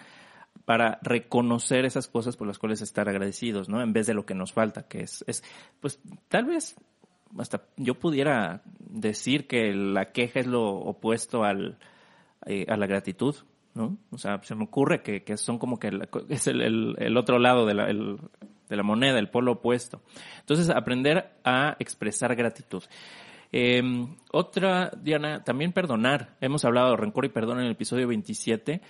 para 0.63 0.99
reconocer 1.03 1.85
esas 1.85 2.07
cosas 2.07 2.37
por 2.37 2.47
las 2.47 2.57
cuales 2.57 2.81
estar 2.81 3.07
agradecidos, 3.07 3.69
¿no? 3.69 3.81
En 3.81 3.93
vez 3.93 4.07
de 4.07 4.13
lo 4.13 4.25
que 4.25 4.33
nos 4.33 4.53
falta, 4.53 4.87
que 4.87 5.01
es, 5.01 5.23
es 5.27 5.43
pues 5.79 5.99
tal 6.29 6.45
vez 6.45 6.75
hasta 7.37 7.63
yo 7.77 7.95
pudiera 7.95 8.61
decir 8.79 9.47
que 9.47 9.73
la 9.73 10.11
queja 10.11 10.39
es 10.39 10.47
lo 10.47 10.69
opuesto 10.71 11.43
al, 11.43 11.77
eh, 12.45 12.65
a 12.69 12.77
la 12.77 12.87
gratitud, 12.87 13.35
¿no? 13.75 13.97
O 14.11 14.17
sea, 14.17 14.41
se 14.43 14.55
me 14.55 14.63
ocurre 14.63 15.03
que, 15.03 15.23
que 15.23 15.37
son 15.37 15.59
como 15.59 15.77
que 15.77 15.91
es 16.29 16.47
el, 16.47 16.61
el- 16.61 16.95
el 16.97 17.17
otro 17.17 17.37
lado 17.37 17.65
de 17.67 17.73
la, 17.75 17.89
el- 17.89 18.17
de 18.67 18.75
la 18.75 18.81
moneda, 18.83 19.19
el 19.19 19.29
polo 19.29 19.51
opuesto. 19.53 20.01
Entonces, 20.39 20.69
aprender 20.71 21.33
a 21.43 21.75
expresar 21.77 22.35
gratitud. 22.35 22.83
Eh, 23.51 23.81
otra, 24.31 24.91
Diana, 25.01 25.43
también 25.43 25.71
perdonar. 25.71 26.35
Hemos 26.41 26.65
hablado 26.65 26.89
de 26.91 26.97
rencor 26.97 27.25
y 27.25 27.29
perdón 27.29 27.59
en 27.59 27.65
el 27.65 27.71
episodio 27.73 28.07
27, 28.07 28.81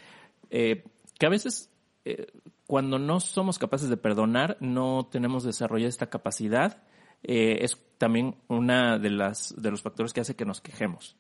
eh, 0.49 0.83
que 1.19 1.25
a 1.25 1.29
veces 1.29 1.69
eh, 2.05 2.27
cuando 2.65 2.97
no 2.97 3.19
somos 3.19 3.59
capaces 3.59 3.89
de 3.89 3.97
perdonar, 3.97 4.57
no 4.59 5.07
tenemos 5.11 5.43
desarrollada 5.43 5.89
esta 5.89 6.09
capacidad. 6.09 6.81
Eh, 7.23 7.59
es 7.61 7.77
también 7.97 8.35
una 8.47 8.97
de 8.97 9.09
las 9.09 9.53
de 9.61 9.71
los 9.71 9.81
factores 9.81 10.13
que 10.13 10.21
hace 10.21 10.35
que 10.35 10.45
nos 10.45 10.61
quejemos 10.61 11.15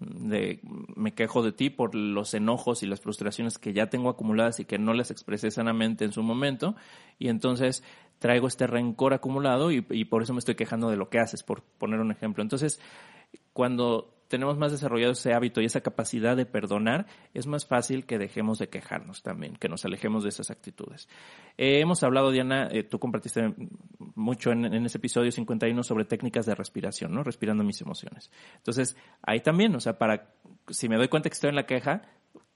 de 0.00 0.60
me 0.94 1.14
quejo 1.14 1.42
de 1.42 1.52
ti 1.52 1.70
por 1.70 1.94
los 1.94 2.34
enojos 2.34 2.82
y 2.82 2.86
las 2.86 3.00
frustraciones 3.00 3.58
que 3.58 3.72
ya 3.72 3.88
tengo 3.88 4.10
acumuladas 4.10 4.60
y 4.60 4.64
que 4.64 4.78
no 4.78 4.94
las 4.94 5.10
expresé 5.10 5.50
sanamente 5.50 6.04
en 6.04 6.12
su 6.12 6.22
momento 6.22 6.76
y 7.18 7.28
entonces 7.28 7.82
traigo 8.18 8.46
este 8.46 8.66
rencor 8.66 9.14
acumulado 9.14 9.72
y, 9.72 9.84
y 9.90 10.04
por 10.04 10.22
eso 10.22 10.32
me 10.32 10.38
estoy 10.38 10.54
quejando 10.54 10.90
de 10.90 10.96
lo 10.96 11.08
que 11.08 11.18
haces, 11.18 11.42
por 11.42 11.62
poner 11.62 12.00
un 12.00 12.10
ejemplo. 12.10 12.42
Entonces, 12.42 12.80
cuando 13.52 14.17
tenemos 14.28 14.58
más 14.58 14.70
desarrollado 14.72 15.12
ese 15.12 15.32
hábito 15.32 15.60
y 15.60 15.64
esa 15.64 15.80
capacidad 15.80 16.36
de 16.36 16.46
perdonar, 16.46 17.06
es 17.34 17.46
más 17.46 17.66
fácil 17.66 18.04
que 18.04 18.18
dejemos 18.18 18.58
de 18.58 18.68
quejarnos 18.68 19.22
también, 19.22 19.56
que 19.56 19.68
nos 19.68 19.84
alejemos 19.84 20.22
de 20.22 20.28
esas 20.28 20.50
actitudes. 20.50 21.08
Eh, 21.56 21.80
hemos 21.80 22.02
hablado, 22.02 22.30
Diana, 22.30 22.68
eh, 22.70 22.84
tú 22.84 22.98
compartiste 22.98 23.54
mucho 24.14 24.52
en, 24.52 24.66
ese 24.84 24.98
episodio 24.98 25.32
51 25.32 25.82
sobre 25.82 26.04
técnicas 26.04 26.46
de 26.46 26.54
respiración, 26.54 27.14
¿no? 27.14 27.24
Respirando 27.24 27.64
mis 27.64 27.80
emociones. 27.80 28.30
Entonces, 28.56 28.96
ahí 29.22 29.40
también, 29.40 29.74
o 29.74 29.80
sea, 29.80 29.98
para, 29.98 30.30
si 30.68 30.88
me 30.88 30.96
doy 30.96 31.08
cuenta 31.08 31.30
que 31.30 31.34
estoy 31.34 31.50
en 31.50 31.56
la 31.56 31.66
queja, 31.66 32.02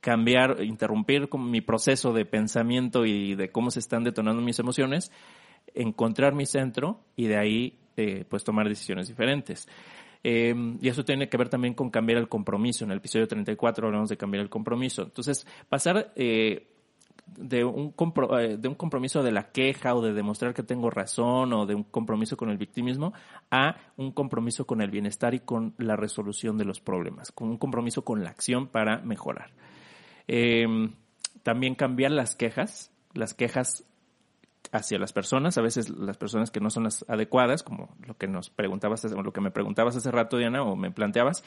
cambiar, 0.01 0.62
interrumpir 0.62 1.29
mi 1.39 1.61
proceso 1.62 2.12
de 2.12 2.27
pensamiento 2.27 3.07
y 3.07 3.35
de 3.35 3.51
cómo 3.51 3.70
se 3.70 3.79
están 3.79 4.05
detonando 4.05 4.43
mis 4.43 4.59
emociones, 4.59 5.11
encontrar 5.75 6.35
mi 6.35 6.45
centro 6.45 7.01
y 7.16 7.29
de 7.29 7.39
ahí, 7.39 7.79
eh, 7.97 8.25
pues, 8.29 8.45
tomar 8.45 8.68
decisiones 8.68 9.09
diferentes. 9.09 9.68
Eh, 10.25 10.55
y 10.81 10.89
eso 10.89 11.05
tiene 11.05 11.29
que 11.29 11.37
ver 11.37 11.49
también 11.49 11.75
con 11.75 11.91
cambiar 11.91 12.18
el 12.18 12.29
compromiso. 12.29 12.85
En 12.85 12.93
el 12.93 12.99
episodio 12.99 13.27
34 13.27 13.87
hablamos 13.87 14.09
de 14.09 14.16
cambiar 14.16 14.43
el 14.43 14.51
compromiso. 14.51 15.03
Entonces, 15.03 15.47
pasar 15.68 16.12
eh, 16.16 16.73
de, 17.27 17.64
un 17.64 17.95
eh, 18.39 18.57
de 18.59 18.68
un 18.68 18.75
compromiso 18.75 19.23
de 19.23 19.33
la 19.33 19.51
queja 19.51 19.95
o 19.95 20.03
de 20.03 20.12
demostrar 20.12 20.55
que 20.55 20.62
tengo 20.62 20.91
razón 20.91 21.53
o 21.53 21.66
de 21.66 21.75
un 21.75 21.85
compromiso 21.85 22.37
con 22.37 22.51
el 22.51 22.59
victimismo 22.59 23.12
a 23.51 23.77
un 23.97 24.12
compromiso 24.12 24.66
con 24.66 24.81
el 24.81 24.91
bienestar 24.91 25.35
y 25.35 25.41
con 25.41 25.75
la 25.79 25.97
resolución 25.97 26.59
de 26.59 26.64
los 26.64 26.81
problemas, 26.81 27.33
con 27.33 27.49
un 27.49 27.59
compromiso 27.59 28.05
con 28.05 28.23
la 28.23 28.31
acción 28.31 28.68
para 28.68 28.99
mejorar. 28.99 29.53
Eh, 30.29 30.66
también 31.43 31.75
cambiar 31.75 32.12
las 32.12 32.37
quejas, 32.37 32.93
las 33.14 33.35
quejas 33.35 33.85
hacia 34.73 34.99
las 34.99 35.12
personas, 35.12 35.59
a 35.59 35.62
veces 35.62 35.91
las 35.91 36.16
personas 36.16 36.51
que 36.51 36.59
no 36.59 36.70
son 36.70 36.85
las 36.85 37.05
adecuadas, 37.07 37.62
como 37.62 37.95
lo 38.07 38.16
que 38.16 38.27
nos 38.27 38.49
preguntabas, 38.49 39.05
o 39.05 39.23
lo 39.23 39.33
que 39.33 39.43
me 39.43 39.51
preguntabas 39.51 39.95
hace 39.95 40.11
rato, 40.11 40.39
Diana, 40.39 40.62
o 40.62 40.75
me 40.77 40.91
planteabas, 40.91 41.45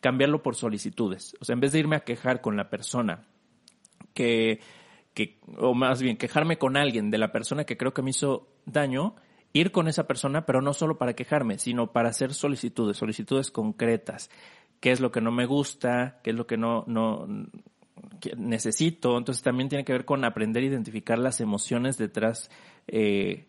cambiarlo 0.00 0.42
por 0.42 0.54
solicitudes. 0.54 1.36
O 1.40 1.44
sea, 1.44 1.54
en 1.54 1.60
vez 1.60 1.72
de 1.72 1.80
irme 1.80 1.96
a 1.96 2.00
quejar 2.00 2.40
con 2.40 2.56
la 2.56 2.70
persona 2.70 3.24
que, 4.14 4.60
que, 5.12 5.40
o 5.58 5.74
más 5.74 6.00
bien 6.00 6.16
quejarme 6.16 6.56
con 6.56 6.76
alguien 6.76 7.10
de 7.10 7.18
la 7.18 7.32
persona 7.32 7.64
que 7.64 7.76
creo 7.76 7.92
que 7.92 8.02
me 8.02 8.10
hizo 8.10 8.48
daño, 8.64 9.16
ir 9.52 9.72
con 9.72 9.88
esa 9.88 10.06
persona, 10.06 10.46
pero 10.46 10.62
no 10.62 10.72
solo 10.72 10.98
para 10.98 11.14
quejarme, 11.14 11.58
sino 11.58 11.92
para 11.92 12.10
hacer 12.10 12.32
solicitudes, 12.32 12.96
solicitudes 12.96 13.50
concretas. 13.50 14.30
¿Qué 14.78 14.92
es 14.92 15.00
lo 15.00 15.10
que 15.10 15.20
no 15.20 15.32
me 15.32 15.46
gusta? 15.46 16.20
¿Qué 16.22 16.30
es 16.30 16.36
lo 16.36 16.46
que 16.46 16.56
no, 16.56 16.84
no, 16.86 17.26
que 18.20 18.34
necesito. 18.36 19.16
Entonces 19.16 19.42
también 19.42 19.68
tiene 19.68 19.84
que 19.84 19.92
ver 19.92 20.04
con 20.04 20.24
aprender 20.24 20.62
a 20.62 20.66
identificar 20.66 21.18
las 21.18 21.40
emociones 21.40 21.98
detrás, 21.98 22.50
eh, 22.86 23.46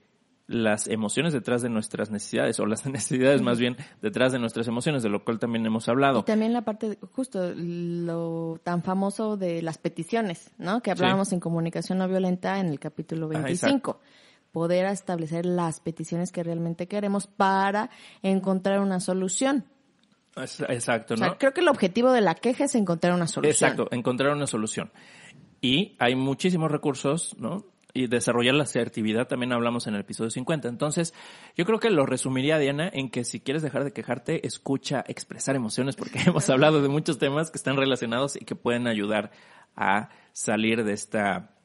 las 0.48 0.88
emociones 0.88 1.34
detrás 1.34 1.62
de 1.62 1.70
nuestras 1.70 2.10
necesidades, 2.12 2.60
o 2.60 2.66
las 2.66 2.86
necesidades 2.88 3.42
más 3.42 3.60
bien 3.60 3.78
detrás 4.02 4.32
de 4.32 4.40
nuestras 4.40 4.68
emociones, 4.68 5.04
de 5.04 5.10
lo 5.10 5.24
cual 5.24 5.40
también 5.40 5.66
hemos 5.66 5.88
hablado. 5.90 6.20
Y 6.20 6.24
también 6.24 6.54
la 6.54 6.64
parte, 6.64 6.98
justo 7.14 7.54
lo 7.56 8.60
tan 8.64 8.84
famoso 8.84 9.38
de 9.38 9.62
las 9.62 9.78
peticiones, 9.78 10.52
¿no? 10.58 10.82
Que 10.82 10.92
hablábamos 10.92 11.30
sí. 11.30 11.36
en 11.36 11.42
comunicación 11.42 11.98
no 11.98 12.08
violenta 12.08 12.60
en 12.60 12.68
el 12.68 12.80
capítulo 12.80 13.28
25. 13.28 14.00
Ah, 14.02 14.06
poder 14.52 14.86
establecer 14.86 15.46
las 15.46 15.80
peticiones 15.80 16.32
que 16.32 16.44
realmente 16.44 16.88
queremos 16.88 17.28
para 17.28 17.90
encontrar 18.22 18.80
una 18.80 19.00
solución. 19.00 19.66
Exacto, 20.42 21.14
O 21.14 21.18
¿no? 21.18 21.26
sea, 21.26 21.38
creo 21.38 21.54
que 21.54 21.62
el 21.62 21.68
objetivo 21.68 22.12
de 22.12 22.22
la 22.22 22.36
queja 22.36 22.66
es 22.66 22.76
encontrar 22.76 23.14
una 23.14 23.28
solución. 23.28 23.52
Exacto, 23.52 23.88
encontrar 23.92 24.34
una 24.34 24.48
solución. 24.48 24.92
Y 25.62 25.96
hay 26.00 26.16
muchísimos 26.16 26.72
recursos, 26.72 27.36
¿no? 27.38 27.66
Y 27.94 28.08
desarrollar 28.08 28.54
la 28.54 28.64
asertividad 28.64 29.28
también 29.28 29.52
hablamos 29.52 29.88
en 29.88 29.96
el 29.96 30.02
episodio 30.02 30.30
50. 30.30 30.68
Entonces, 30.70 31.14
yo 31.58 31.66
creo 31.66 31.80
que 31.80 31.90
lo 31.90 32.06
resumiría, 32.06 32.60
Diana, 32.60 32.90
en 32.94 33.10
que 33.10 33.24
si 33.24 33.40
quieres 33.40 33.64
dejar 33.64 33.84
de 33.84 33.92
quejarte, 33.92 34.46
escucha 34.46 35.04
expresar 35.08 35.56
emociones, 35.56 35.96
porque 35.96 36.20
hemos 36.26 36.50
hablado 36.50 36.82
de 36.82 36.90
muchos 36.90 37.18
temas 37.18 37.52
que 37.52 37.58
están 37.58 37.78
relacionados 37.78 38.36
y 38.36 38.46
que 38.46 38.56
pueden 38.56 38.88
ayudar 38.88 39.32
a 39.76 40.10
salir 40.34 40.84
de 40.84 40.94
esta, 40.94 41.56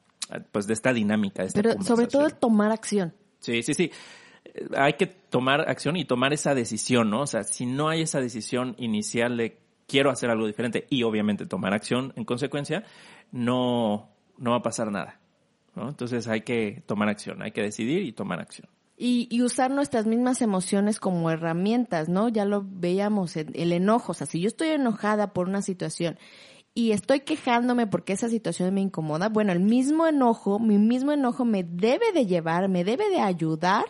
pues 0.51 0.67
de 0.67 0.73
esta 0.73 0.93
dinámica, 0.93 1.43
de 1.43 1.49
esta 1.49 1.61
Pero 1.61 1.81
sobre 1.83 2.07
todo 2.07 2.29
tomar 2.31 2.71
acción. 2.71 3.13
Sí, 3.39 3.61
sí, 3.61 3.73
sí. 3.75 3.91
Hay 4.77 4.93
que 4.93 5.07
tomar 5.07 5.69
acción 5.69 5.95
y 5.97 6.05
tomar 6.05 6.33
esa 6.33 6.55
decisión, 6.55 7.09
¿no? 7.09 7.21
O 7.21 7.27
sea, 7.27 7.43
si 7.43 7.65
no 7.65 7.89
hay 7.89 8.01
esa 8.01 8.21
decisión 8.21 8.75
inicial 8.77 9.37
de 9.37 9.59
quiero 9.87 10.09
hacer 10.09 10.29
algo 10.29 10.47
diferente 10.47 10.87
y 10.89 11.03
obviamente 11.03 11.45
tomar 11.45 11.73
acción 11.73 12.13
en 12.15 12.25
consecuencia, 12.25 12.83
no, 13.31 14.09
no 14.37 14.51
va 14.51 14.57
a 14.57 14.61
pasar 14.61 14.91
nada, 14.91 15.19
¿no? 15.75 15.89
Entonces 15.89 16.27
hay 16.27 16.41
que 16.41 16.83
tomar 16.85 17.09
acción, 17.09 17.41
hay 17.41 17.51
que 17.51 17.61
decidir 17.61 18.03
y 18.03 18.11
tomar 18.11 18.39
acción. 18.39 18.69
Y, 18.97 19.27
y 19.29 19.41
usar 19.41 19.71
nuestras 19.71 20.05
mismas 20.05 20.41
emociones 20.41 20.99
como 20.99 21.29
herramientas, 21.29 22.07
¿no? 22.07 22.29
Ya 22.29 22.45
lo 22.45 22.63
veíamos, 22.65 23.35
en 23.35 23.51
el 23.53 23.73
enojo. 23.73 24.13
O 24.13 24.15
sea, 24.15 24.25
si 24.25 24.39
yo 24.39 24.47
estoy 24.47 24.69
enojada 24.69 25.33
por 25.33 25.49
una 25.49 25.61
situación 25.61 26.17
y 26.73 26.91
estoy 26.91 27.21
quejándome 27.21 27.87
porque 27.87 28.13
esa 28.13 28.29
situación 28.29 28.73
me 28.73 28.79
incomoda, 28.81 29.27
bueno, 29.27 29.51
el 29.51 29.59
mismo 29.59 30.07
enojo, 30.07 30.59
mi 30.59 30.77
mismo 30.77 31.11
enojo 31.11 31.43
me 31.43 31.63
debe 31.63 32.13
de 32.13 32.25
llevar, 32.25 32.69
me 32.69 32.85
debe 32.85 33.09
de 33.09 33.19
ayudar 33.19 33.85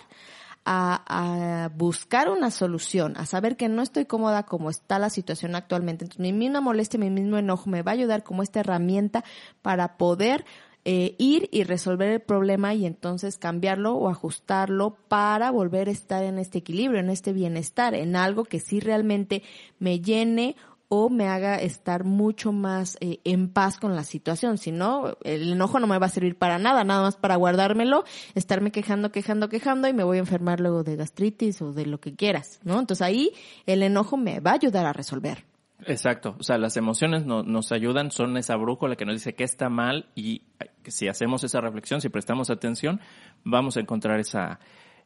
a, 0.66 1.66
a 1.66 1.70
buscar 1.70 2.30
una 2.30 2.52
solución, 2.52 3.16
a 3.18 3.26
saber 3.26 3.56
que 3.56 3.70
no 3.70 3.82
estoy 3.82 4.06
cómoda 4.06 4.44
como 4.44 4.70
está 4.70 5.00
la 5.00 5.10
situación 5.10 5.56
actualmente. 5.56 6.06
Entonces, 6.06 6.22
mi 6.22 6.34
misma 6.34 6.62
molestia, 6.62 7.00
mi 7.00 7.10
mismo 7.10 7.38
enojo 7.38 7.70
me 7.70 7.84
va 7.84 7.92
a 7.92 7.94
ayudar 7.94 8.24
como 8.24 8.44
esta 8.44 8.60
herramienta 8.60 9.24
para 9.62 9.98
poder 9.98 10.46
eh, 10.88 11.16
ir 11.18 11.50
y 11.52 11.64
resolver 11.64 12.10
el 12.10 12.20
problema 12.20 12.76
y 12.76 12.86
entonces 12.86 13.40
cambiarlo 13.40 13.96
o 13.96 14.08
ajustarlo 14.08 14.98
para 15.08 15.50
volver 15.50 15.88
a 15.88 15.92
estar 15.92 16.24
en 16.24 16.38
este 16.38 16.60
equilibrio, 16.60 17.00
en 17.00 17.10
este 17.10 17.34
bienestar, 17.34 17.96
en 17.96 18.16
algo 18.16 18.44
que 18.44 18.60
sí 18.60 18.80
realmente 18.80 19.42
me 19.80 20.00
llene 20.00 20.56
o 20.88 21.10
me 21.10 21.28
haga 21.28 21.56
estar 21.62 22.04
mucho 22.04 22.52
más 22.52 22.98
eh, 23.02 23.20
en 23.24 23.50
paz 23.50 23.80
con 23.80 23.96
la 23.96 24.04
situación. 24.04 24.58
Si 24.58 24.72
no, 24.72 25.18
el 25.24 25.54
enojo 25.54 25.80
no 25.80 25.88
me 25.88 25.98
va 25.98 26.06
a 26.06 26.10
servir 26.10 26.38
para 26.38 26.58
nada, 26.60 26.84
nada 26.84 27.02
más 27.02 27.16
para 27.16 27.36
guardármelo, 27.36 28.04
estarme 28.36 28.72
quejando, 28.72 29.12
quejando, 29.12 29.50
quejando 29.50 29.88
y 29.88 29.94
me 29.94 30.04
voy 30.04 30.18
a 30.18 30.22
enfermar 30.22 30.60
luego 30.60 30.84
de 30.84 30.96
gastritis 30.96 31.62
o 31.62 31.74
de 31.74 31.86
lo 31.86 32.00
que 32.00 32.16
quieras, 32.16 32.60
¿no? 32.64 32.80
Entonces 32.80 33.02
ahí 33.02 33.32
el 33.66 33.84
enojo 33.84 34.18
me 34.18 34.40
va 34.40 34.52
a 34.52 34.56
ayudar 34.56 34.86
a 34.86 34.94
resolver. 34.94 35.46
Exacto, 35.88 36.36
o 36.40 36.44
sea, 36.44 36.58
las 36.58 36.78
emociones 36.78 37.26
no- 37.26 37.44
nos 37.44 37.72
ayudan, 37.74 38.10
son 38.10 38.38
esa 38.38 38.56
brújula 38.56 38.96
que 38.96 39.06
nos 39.06 39.16
dice 39.16 39.36
qué 39.36 39.44
está 39.44 39.68
mal 39.70 40.08
y 40.16 40.44
si 40.86 41.08
hacemos 41.10 41.44
esa 41.44 41.60
reflexión, 41.60 42.00
si 42.00 42.08
prestamos 42.10 42.50
atención, 42.50 43.02
vamos 43.44 43.76
a 43.76 43.82
encontrar 43.82 44.20
esa, 44.20 44.60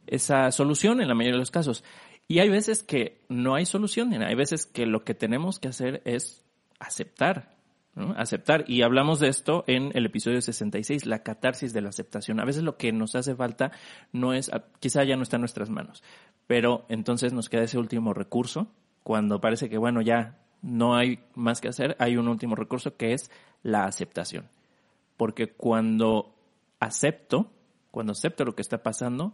esa 0.05 0.51
solución 0.51 1.01
en 1.01 1.07
la 1.07 1.15
mayoría 1.15 1.34
de 1.34 1.39
los 1.39 1.51
casos. 1.51 1.84
Y 2.30 2.39
hay 2.39 2.49
veces 2.49 2.84
que 2.84 3.25
no 3.27 3.55
hay 3.55 3.65
solución, 3.65 4.13
hay 4.21 4.36
veces 4.36 4.67
que 4.67 4.86
lo 4.86 5.03
que 5.03 5.15
tenemos 5.15 5.57
que 5.57 5.67
hacer 5.67 6.03
es 6.05 6.45
aceptar. 6.80 7.57
Aceptar. 8.15 8.65
Y 8.67 8.84
hablamos 8.84 9.19
de 9.19 9.30
esto 9.30 9.63
en 9.65 9.91
el 9.95 10.05
episodio 10.05 10.39
66, 10.39 11.07
la 11.07 11.23
catarsis 11.23 11.73
de 11.73 11.82
la 11.82 11.89
aceptación. 11.89 12.39
A 12.39 12.45
veces 12.45 12.61
lo 12.61 12.77
que 12.77 12.91
nos 12.91 13.15
hace 13.15 13.36
falta 13.36 13.71
no 14.13 14.34
es, 14.34 14.51
quizá 14.80 15.03
ya 15.03 15.15
no 15.15 15.23
está 15.23 15.38
en 15.38 15.41
nuestras 15.41 15.71
manos, 15.71 16.03
pero 16.45 16.86
entonces 16.88 17.34
nos 17.34 17.49
queda 17.49 17.63
ese 17.63 17.80
último 17.80 18.13
recurso 18.13 18.71
cuando 19.01 19.41
parece 19.41 19.67
que, 19.67 19.80
bueno, 19.80 20.03
ya 20.03 20.38
no 20.61 20.95
hay 20.95 21.23
más 21.34 21.61
que 21.61 21.69
hacer, 21.69 21.95
hay 21.97 22.15
un 22.15 22.27
último 22.27 22.55
recurso 22.55 22.95
que 22.95 23.13
es 23.13 23.32
la 23.63 23.86
aceptación. 23.86 24.49
Porque 25.17 25.47
cuando 25.47 26.36
acepto, 26.80 27.51
cuando 27.89 28.11
acepto 28.11 28.45
lo 28.45 28.53
que 28.53 28.61
está 28.61 28.84
pasando, 28.84 29.34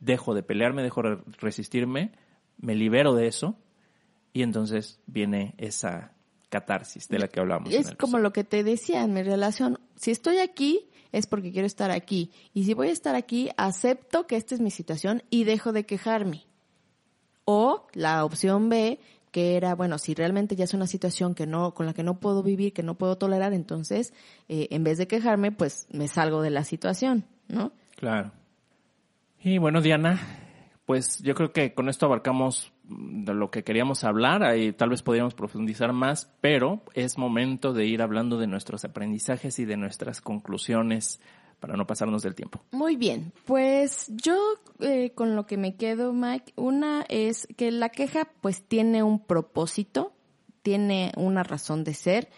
dejo 0.00 0.34
de 0.34 0.42
pelearme, 0.42 0.82
dejo 0.82 1.02
de 1.02 1.18
resistirme, 1.38 2.12
me 2.58 2.74
libero 2.74 3.14
de 3.14 3.26
eso 3.26 3.56
y 4.32 4.42
entonces 4.42 5.00
viene 5.06 5.54
esa 5.58 6.12
catarsis 6.48 7.08
de 7.08 7.18
la 7.18 7.28
que 7.28 7.40
hablamos. 7.40 7.72
Es 7.72 7.86
como 7.86 7.92
episodio. 7.92 8.22
lo 8.22 8.32
que 8.32 8.44
te 8.44 8.62
decía 8.62 9.02
en 9.02 9.12
mi 9.12 9.22
relación. 9.22 9.80
Si 9.96 10.10
estoy 10.10 10.38
aquí 10.38 10.88
es 11.14 11.26
porque 11.26 11.52
quiero 11.52 11.66
estar 11.66 11.90
aquí. 11.90 12.32
Y 12.52 12.64
si 12.64 12.74
voy 12.74 12.88
a 12.88 12.92
estar 12.92 13.14
aquí, 13.14 13.50
acepto 13.56 14.26
que 14.26 14.36
esta 14.36 14.54
es 14.54 14.60
mi 14.60 14.70
situación 14.70 15.22
y 15.30 15.44
dejo 15.44 15.72
de 15.72 15.86
quejarme. 15.86 16.44
O 17.44 17.86
la 17.92 18.24
opción 18.24 18.68
B, 18.68 18.98
que 19.30 19.56
era, 19.56 19.74
bueno, 19.74 19.98
si 19.98 20.14
realmente 20.14 20.56
ya 20.56 20.64
es 20.64 20.74
una 20.74 20.88
situación 20.88 21.34
que 21.34 21.46
no, 21.46 21.72
con 21.74 21.86
la 21.86 21.94
que 21.94 22.02
no 22.02 22.18
puedo 22.18 22.42
vivir, 22.42 22.72
que 22.72 22.82
no 22.82 22.96
puedo 22.96 23.16
tolerar, 23.16 23.52
entonces, 23.52 24.12
eh, 24.48 24.68
en 24.70 24.82
vez 24.82 24.98
de 24.98 25.06
quejarme, 25.06 25.52
pues 25.52 25.86
me 25.90 26.08
salgo 26.08 26.42
de 26.42 26.50
la 26.50 26.64
situación, 26.64 27.24
¿no? 27.46 27.72
Claro. 27.96 28.32
Y 29.46 29.58
bueno, 29.58 29.82
Diana, 29.82 30.18
pues 30.86 31.22
yo 31.22 31.34
creo 31.34 31.52
que 31.52 31.74
con 31.74 31.90
esto 31.90 32.06
abarcamos 32.06 32.72
mm, 32.84 33.24
de 33.24 33.34
lo 33.34 33.50
que 33.50 33.62
queríamos 33.62 34.02
hablar, 34.02 34.42
ahí 34.42 34.72
tal 34.72 34.88
vez 34.88 35.02
podríamos 35.02 35.34
profundizar 35.34 35.92
más, 35.92 36.32
pero 36.40 36.82
es 36.94 37.18
momento 37.18 37.74
de 37.74 37.84
ir 37.84 38.00
hablando 38.00 38.38
de 38.38 38.46
nuestros 38.46 38.86
aprendizajes 38.86 39.58
y 39.58 39.66
de 39.66 39.76
nuestras 39.76 40.22
conclusiones 40.22 41.20
para 41.60 41.76
no 41.76 41.86
pasarnos 41.86 42.22
del 42.22 42.34
tiempo. 42.34 42.62
Muy 42.72 42.96
bien, 42.96 43.34
pues 43.44 44.10
yo 44.16 44.34
eh, 44.80 45.12
con 45.14 45.36
lo 45.36 45.44
que 45.44 45.58
me 45.58 45.76
quedo, 45.76 46.14
Mike, 46.14 46.54
una 46.56 47.04
es 47.10 47.46
que 47.58 47.70
la 47.70 47.90
queja 47.90 48.30
pues 48.40 48.66
tiene 48.66 49.02
un 49.02 49.26
propósito, 49.26 50.14
tiene 50.62 51.12
una 51.18 51.42
razón 51.42 51.84
de 51.84 51.92
ser 51.92 52.30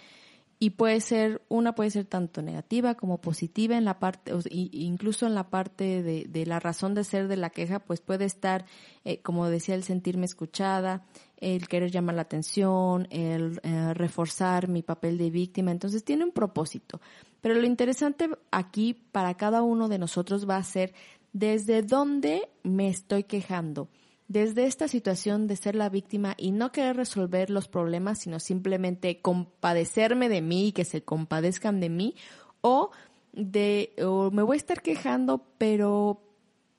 y 0.59 0.71
puede 0.71 1.01
ser, 1.01 1.43
una 1.49 1.75
puede 1.75 1.91
ser 1.91 2.07
tanto 2.07 2.41
negativa 2.41 2.95
como 2.95 3.21
positiva 3.21 3.77
en 3.77 3.85
la 3.85 3.99
parte, 3.99 4.33
o 4.33 4.41
incluso 4.51 5.27
en 5.27 5.35
la 5.35 5.51
parte 5.51 6.03
de, 6.03 6.25
de 6.29 6.47
la 6.47 6.61
razón 6.61 6.95
de 6.95 7.05
ser 7.05 7.29
de 7.29 7.37
la 7.37 7.51
queja, 7.51 7.81
pues 7.81 8.01
puede 8.01 8.25
estar, 8.25 8.65
eh, 9.05 9.21
como 9.21 9.49
decía, 9.49 9.75
el 9.75 9.83
sentirme 9.83 10.25
escuchada, 10.25 11.05
el 11.37 11.69
querer 11.69 11.91
llamar 11.91 12.15
la 12.15 12.23
atención, 12.23 13.07
el 13.11 13.61
eh, 13.63 13.93
reforzar 13.93 14.69
mi 14.69 14.83
papel 14.83 15.19
de 15.19 15.31
víctima, 15.31 15.73
entonces 15.73 16.05
tiene 16.05 16.25
un 16.25 16.33
propósito. 16.33 17.01
Pero 17.43 17.55
lo 17.55 17.67
interesante 17.67 18.31
aquí 18.51 18.95
para 18.95 19.35
cada 19.35 19.63
uno 19.63 19.89
de 19.89 19.99
nosotros 19.99 20.49
va 20.49 20.57
a 20.57 20.65
ser 20.65 20.95
desde 21.35 21.83
dónde 21.83 22.49
me 22.63 22.89
estoy 22.89 23.25
quejando. 23.25 23.89
Desde 24.29 24.67
esta 24.67 24.89
situación 24.89 25.47
de 25.47 25.57
ser 25.57 25.77
la 25.77 25.89
víctima 25.89 26.35
y 26.37 26.51
no 26.51 26.73
querer 26.73 26.97
resolver 26.97 27.49
los 27.51 27.69
problemas, 27.69 28.19
sino 28.19 28.41
simplemente 28.41 29.21
compadecerme 29.21 30.29
de 30.29 30.43
mí 30.43 30.69
y 30.69 30.73
que 30.73 30.85
se 30.85 31.03
compadezcan 31.03 31.81
de 31.81 31.89
mí, 31.91 32.17
o 32.61 32.91
de, 33.33 33.93
o 34.03 34.31
me 34.31 34.43
voy 34.43 34.57
a 34.57 34.59
estar 34.59 34.83
quejando, 34.83 35.45
pero 35.59 36.23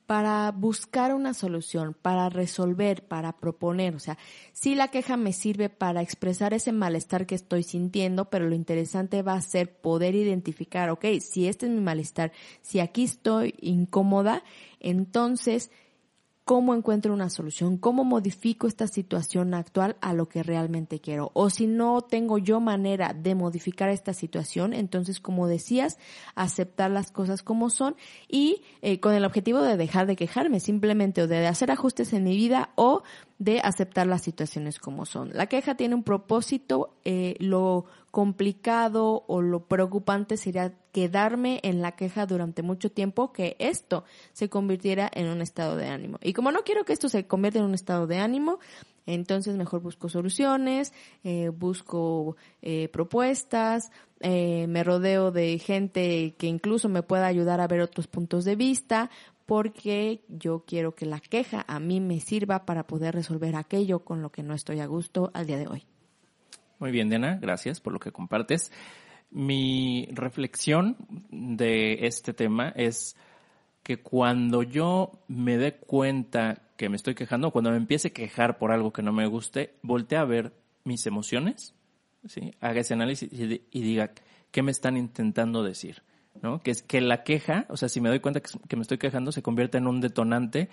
para 0.07 0.51
buscar 0.51 1.13
una 1.13 1.33
solución, 1.33 1.93
para 2.01 2.29
resolver, 2.29 3.05
para 3.05 3.33
proponer. 3.33 3.93
O 3.93 3.99
sea, 3.99 4.17
sí 4.53 4.73
la 4.73 4.87
queja 4.87 5.17
me 5.17 5.33
sirve 5.33 5.69
para 5.69 6.01
expresar 6.01 6.53
ese 6.53 6.71
malestar 6.71 7.25
que 7.25 7.35
estoy 7.35 7.63
sintiendo, 7.63 8.29
pero 8.29 8.47
lo 8.47 8.55
interesante 8.55 9.21
va 9.21 9.33
a 9.33 9.41
ser 9.41 9.79
poder 9.79 10.15
identificar, 10.15 10.89
ok, 10.89 11.05
si 11.19 11.47
este 11.47 11.65
es 11.65 11.73
mi 11.73 11.81
malestar, 11.81 12.31
si 12.61 12.79
aquí 12.79 13.03
estoy 13.03 13.55
incómoda, 13.59 14.43
entonces, 14.79 15.71
¿cómo 16.47 16.73
encuentro 16.73 17.13
una 17.13 17.29
solución? 17.29 17.77
¿Cómo 17.77 18.05
modifico 18.05 18.67
esta 18.67 18.87
situación 18.87 19.53
actual 19.53 19.97
a 19.99 20.13
lo 20.13 20.29
que 20.29 20.43
realmente 20.43 21.01
quiero? 21.01 21.29
O 21.33 21.49
si 21.49 21.67
no 21.67 21.99
tengo 21.99 22.37
yo 22.37 22.61
manera 22.61 23.13
de 23.13 23.35
modificar 23.35 23.89
esta 23.89 24.13
situación, 24.13 24.71
entonces, 24.71 25.19
como 25.19 25.47
decías, 25.47 25.99
aceptar 26.35 26.89
las 26.89 27.11
cosas 27.11 27.43
como 27.43 27.69
son 27.69 27.97
y 28.29 28.61
eh, 28.81 29.01
con 29.01 29.13
el 29.13 29.25
objetivo 29.25 29.61
de 29.61 29.75
dejar 29.75 30.07
de 30.07 30.15
quejarme 30.15 30.61
simplemente 30.61 31.21
o 31.21 31.27
de 31.27 31.47
hacer 31.47 31.69
ajustes 31.69 32.13
en 32.13 32.23
mi 32.23 32.37
vida 32.37 32.69
o 32.75 33.03
de 33.39 33.59
aceptar 33.59 34.07
las 34.07 34.21
situaciones 34.21 34.79
como 34.79 35.05
son. 35.05 35.31
La 35.33 35.47
queja 35.47 35.75
tiene 35.75 35.95
un 35.95 36.03
propósito, 36.03 36.95
eh, 37.03 37.35
lo 37.39 37.87
complicado 38.17 39.25
o 39.27 39.43
lo 39.43 39.67
preocupante 39.67 40.37
sería 40.37 40.73
quedarme 40.91 41.59
en 41.61 41.83
la 41.83 41.91
queja 41.91 42.25
durante 42.25 42.63
mucho 42.63 42.91
tiempo, 42.91 43.31
que 43.31 43.55
esto 43.59 44.05
se 44.33 44.49
convirtiera 44.49 45.07
en 45.13 45.27
un 45.27 45.43
estado 45.43 45.75
de 45.75 45.89
ánimo. 45.89 46.17
Y 46.23 46.33
como 46.33 46.51
no 46.51 46.63
quiero 46.63 46.83
que 46.83 46.93
esto 46.93 47.09
se 47.09 47.27
convierta 47.27 47.59
en 47.59 47.65
un 47.65 47.75
estado 47.75 48.07
de 48.07 48.17
ánimo, 48.17 48.57
entonces 49.05 49.55
mejor 49.55 49.81
busco 49.83 50.09
soluciones, 50.09 50.93
eh, 51.23 51.49
busco 51.49 52.37
eh, 52.63 52.87
propuestas, 52.87 53.91
eh, 54.19 54.65
me 54.65 54.83
rodeo 54.83 55.29
de 55.29 55.59
gente 55.59 56.33
que 56.39 56.47
incluso 56.47 56.89
me 56.89 57.03
pueda 57.03 57.27
ayudar 57.27 57.61
a 57.61 57.67
ver 57.67 57.81
otros 57.81 58.07
puntos 58.07 58.45
de 58.45 58.55
vista, 58.55 59.11
porque 59.45 60.23
yo 60.27 60.63
quiero 60.65 60.95
que 60.95 61.05
la 61.05 61.19
queja 61.19 61.63
a 61.67 61.79
mí 61.79 62.01
me 62.01 62.19
sirva 62.19 62.65
para 62.65 62.87
poder 62.87 63.13
resolver 63.13 63.55
aquello 63.55 63.99
con 63.99 64.23
lo 64.23 64.31
que 64.31 64.41
no 64.41 64.55
estoy 64.55 64.79
a 64.79 64.87
gusto 64.87 65.29
al 65.35 65.45
día 65.45 65.59
de 65.59 65.67
hoy. 65.67 65.85
Muy 66.79 66.91
bien, 66.91 67.09
Diana, 67.09 67.39
gracias 67.41 67.79
por 67.79 67.91
lo 67.91 67.99
que 67.99 68.11
compartes. 68.11 68.71
Mi 69.31 70.07
reflexión 70.11 70.95
de 71.29 72.05
este 72.05 72.33
tema 72.33 72.69
es 72.75 73.17
que 73.81 74.01
cuando 74.01 74.61
yo 74.61 75.23
me 75.27 75.57
dé 75.57 75.77
cuenta 75.77 76.61
que 76.77 76.89
me 76.89 76.95
estoy 76.95 77.15
quejando, 77.15 77.51
cuando 77.51 77.71
me 77.71 77.77
empiece 77.77 78.09
a 78.09 78.13
quejar 78.13 78.59
por 78.59 78.71
algo 78.71 78.93
que 78.93 79.01
no 79.01 79.11
me 79.11 79.25
guste, 79.25 79.75
voltee 79.81 80.19
a 80.19 80.25
ver 80.25 80.53
mis 80.83 81.07
emociones, 81.07 81.73
¿sí? 82.25 82.53
haga 82.59 82.81
ese 82.81 82.93
análisis 82.93 83.31
y, 83.33 83.65
y 83.71 83.81
diga, 83.81 84.11
¿qué 84.51 84.61
me 84.61 84.71
están 84.71 84.97
intentando 84.97 85.63
decir? 85.63 86.03
¿no? 86.43 86.61
Que 86.61 86.69
es 86.69 86.83
que 86.83 87.01
la 87.01 87.23
queja, 87.23 87.65
o 87.69 87.77
sea, 87.77 87.89
si 87.89 88.01
me 88.01 88.09
doy 88.09 88.19
cuenta 88.19 88.41
que, 88.41 88.51
que 88.67 88.75
me 88.75 88.83
estoy 88.83 88.99
quejando, 88.99 89.31
se 89.31 89.41
convierte 89.41 89.79
en 89.79 89.87
un 89.87 89.99
detonante 89.99 90.69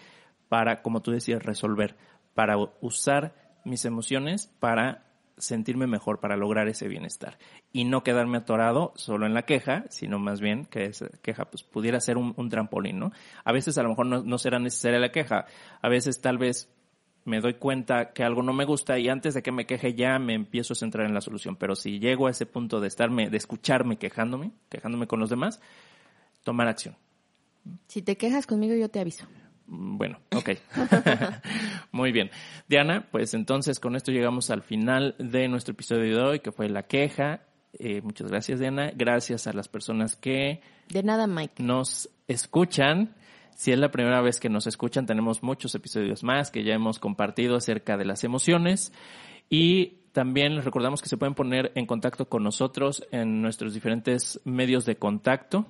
para, 0.51 0.83
como 0.83 1.01
tú 1.01 1.13
decías, 1.13 1.43
resolver, 1.43 1.97
para 2.35 2.57
usar 2.83 3.35
mis 3.65 3.87
emociones 3.87 4.53
para 4.61 5.14
sentirme 5.37 5.87
mejor, 5.87 6.21
para 6.21 6.37
lograr 6.37 6.69
ese 6.69 6.89
bienestar. 6.89 7.39
Y 7.73 7.85
no 7.85 8.03
quedarme 8.03 8.39
atorado 8.39 8.93
solo 8.97 9.27
en 9.27 9.35
la 9.35 9.43
queja, 9.43 9.85
sino 9.91 10.19
más 10.19 10.41
bien 10.41 10.67
que 10.67 10.85
esa 10.87 11.09
queja 11.23 11.47
pues, 11.47 11.63
pudiera 11.63 12.01
ser 12.01 12.17
un, 12.17 12.35
un 12.37 12.49
trampolín, 12.49 12.99
¿no? 12.99 13.13
A 13.45 13.53
veces 13.53 13.79
a 13.79 13.83
lo 13.83 13.91
mejor 13.91 14.07
no, 14.07 14.23
no 14.23 14.39
será 14.39 14.59
necesaria 14.59 14.99
la 14.99 15.13
queja, 15.13 15.47
a 15.81 15.89
veces 15.89 16.21
tal 16.21 16.39
vez 16.39 16.71
me 17.25 17.41
doy 17.41 17.55
cuenta 17.55 18.13
que 18.13 18.23
algo 18.23 18.43
no 18.43 18.53
me 18.53 18.65
gusta 18.65 18.99
y 18.99 19.09
antes 19.09 19.35
de 19.35 19.43
que 19.43 19.51
me 19.51 19.67
queje 19.67 19.95
ya 19.95 20.19
me 20.19 20.35
empiezo 20.35 20.75
a 20.75 20.77
centrar 20.77 21.07
en 21.07 21.15
la 21.15 21.21
solución. 21.21 21.57
Pero 21.57 21.75
si 21.75 21.99
llego 21.99 22.27
a 22.27 22.31
ese 22.31 22.47
punto 22.47 22.81
de 22.81 22.89
estarme, 22.89 23.31
de 23.31 23.37
escucharme 23.37 23.97
quejándome, 23.97 24.53
quejándome 24.69 25.07
con 25.07 25.21
los 25.21 25.31
demás, 25.31 25.61
tomar 26.43 26.69
acción. 26.69 26.97
Si 27.89 28.03
te 28.03 28.17
quejas 28.17 28.47
conmigo, 28.47 28.75
yo 28.75 28.91
te 28.91 29.01
aviso. 29.01 29.27
Bueno, 29.67 30.19
ok. 30.35 30.51
Muy 31.93 32.13
bien. 32.13 32.31
Diana, 32.69 33.09
pues 33.11 33.35
entonces 33.35 33.81
con 33.81 33.97
esto 33.97 34.13
llegamos 34.13 34.51
al 34.51 34.63
final 34.63 35.15
de 35.19 35.49
nuestro 35.49 35.73
episodio 35.73 36.17
de 36.17 36.23
hoy, 36.23 36.41
que 36.41 36.53
fue 36.53 36.69
la 36.69 36.85
queja. 36.85 37.41
Eh, 37.79 38.03
muchas 38.03 38.31
gracias, 38.31 38.61
Diana. 38.61 38.93
Gracias 38.95 39.47
a 39.47 39.53
las 39.53 39.69
personas 39.69 40.17
que 40.17 40.61
De 40.89 41.03
nada, 41.03 41.27
Mike. 41.27 41.63
nos 41.63 42.11
escuchan. 42.29 43.15
Si 43.57 43.73
es 43.73 43.79
la 43.79 43.91
primera 43.91 44.21
vez 44.21 44.41
que 44.41 44.49
nos 44.49 44.67
escuchan, 44.67 45.07
tenemos 45.07 45.43
muchos 45.43 45.75
episodios 45.75 46.25
más 46.25 46.51
que 46.51 46.65
ya 46.65 46.75
hemos 46.75 46.99
compartido 46.99 47.57
acerca 47.57 47.97
de 47.97 48.05
las 48.05 48.25
emociones. 48.25 48.93
Y 49.49 50.01
también 50.13 50.57
les 50.57 50.65
recordamos 50.65 51.03
que 51.03 51.09
se 51.09 51.17
pueden 51.17 51.35
poner 51.35 51.73
en 51.75 51.87
contacto 51.87 52.29
con 52.29 52.43
nosotros 52.43 53.07
en 53.13 53.43
nuestros 53.43 53.75
diferentes 53.75 54.41
medios 54.45 54.85
de 54.87 54.97
contacto. 54.97 55.67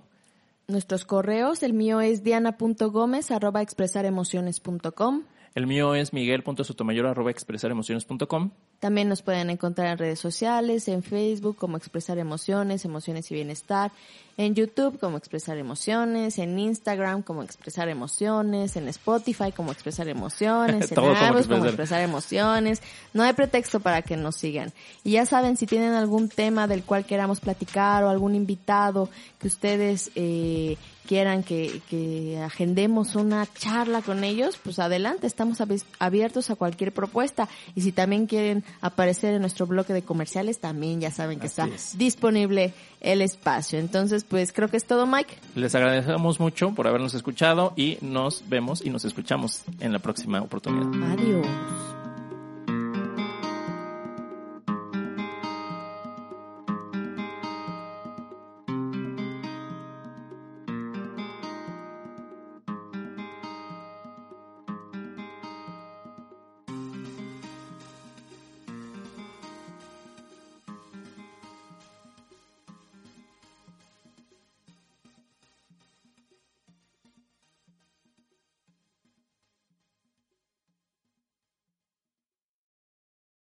Nuestros 0.66 1.04
correos, 1.04 1.62
el 1.62 1.74
mío 1.74 2.00
es 2.00 2.22
diana.gomez 2.22 3.30
arroba 3.30 3.60
expresaremociones.com. 3.60 5.24
El 5.54 5.66
mío 5.66 5.94
es 5.94 6.12
miguel.sotomayor 6.12 7.06
arroba 7.06 7.30
expresaremociones.com. 7.30 8.50
También 8.85 9.09
nos 9.09 9.22
pueden 9.22 9.49
encontrar 9.49 9.87
en 9.87 9.97
redes 9.97 10.20
sociales, 10.20 10.89
en 10.89 11.03
Facebook 11.03 11.57
como 11.57 11.78
Expresar 11.78 12.18
Emociones, 12.18 12.85
Emociones 12.85 13.30
y 13.30 13.35
Bienestar, 13.35 13.93
en 14.37 14.55
YouTube 14.55 14.99
como 14.99 15.16
Expresar 15.16 15.57
Emociones, 15.57 16.39
en 16.39 16.59
Instagram 16.59 17.22
como 17.22 17.43
Expresar 17.43 17.89
Emociones, 17.89 18.76
en 18.76 18.89
Spotify 18.89 19.53
como 19.53 19.72
Expresar 19.72 20.09
Emociones, 20.09 20.91
en 20.91 20.95
Todo 20.95 21.14
como 21.14 21.64
Expresar. 21.64 22.03
Emociones. 22.03 22.82
No 23.12 23.22
hay 23.22 23.32
pretexto 23.32 23.80
para 23.80 24.03
que 24.03 24.18
nos 24.18 24.37
sigan. 24.37 24.72
Y 25.03 25.12
ya 25.12 25.24
saben, 25.24 25.57
si 25.57 25.66
tienen 25.66 25.95
algún 25.95 26.28
tema 26.28 26.66
del 26.66 26.82
cual 26.82 27.07
queramos 27.07 27.41
platicar 27.41 28.05
o 28.05 28.11
algún 28.11 28.35
invitado 28.35 29.09
que 29.39 29.47
ustedes 29.47 30.11
eh, 30.14 30.76
quieran 31.07 31.43
que, 31.43 31.80
que 31.89 32.39
agendemos 32.43 33.14
una 33.14 33.47
charla 33.47 34.03
con 34.03 34.24
ellos, 34.24 34.59
pues 34.62 34.78
adelante, 34.78 35.26
estamos 35.26 35.59
abiertos 35.99 36.51
a 36.51 36.57
cualquier 36.57 36.93
propuesta. 36.93 37.49
Y 37.74 37.82
si 37.82 37.93
también 37.93 38.26
quieren 38.26 38.64
aparecer 38.80 39.34
en 39.34 39.40
nuestro 39.40 39.66
bloque 39.66 39.92
de 39.92 40.02
comerciales, 40.02 40.58
también 40.58 41.00
ya 41.00 41.10
saben 41.10 41.38
que 41.40 41.46
Así 41.46 41.60
está 41.62 41.74
es. 41.74 41.96
disponible 41.98 42.72
el 43.00 43.22
espacio. 43.22 43.78
Entonces, 43.78 44.24
pues 44.24 44.52
creo 44.52 44.68
que 44.68 44.76
es 44.76 44.84
todo, 44.84 45.06
Mike. 45.06 45.34
Les 45.54 45.74
agradecemos 45.74 46.40
mucho 46.40 46.72
por 46.74 46.86
habernos 46.86 47.14
escuchado 47.14 47.72
y 47.76 47.98
nos 48.00 48.42
vemos 48.48 48.84
y 48.84 48.90
nos 48.90 49.04
escuchamos 49.04 49.62
en 49.80 49.92
la 49.92 49.98
próxima 49.98 50.40
oportunidad. 50.42 51.12
Adiós. 51.12 52.03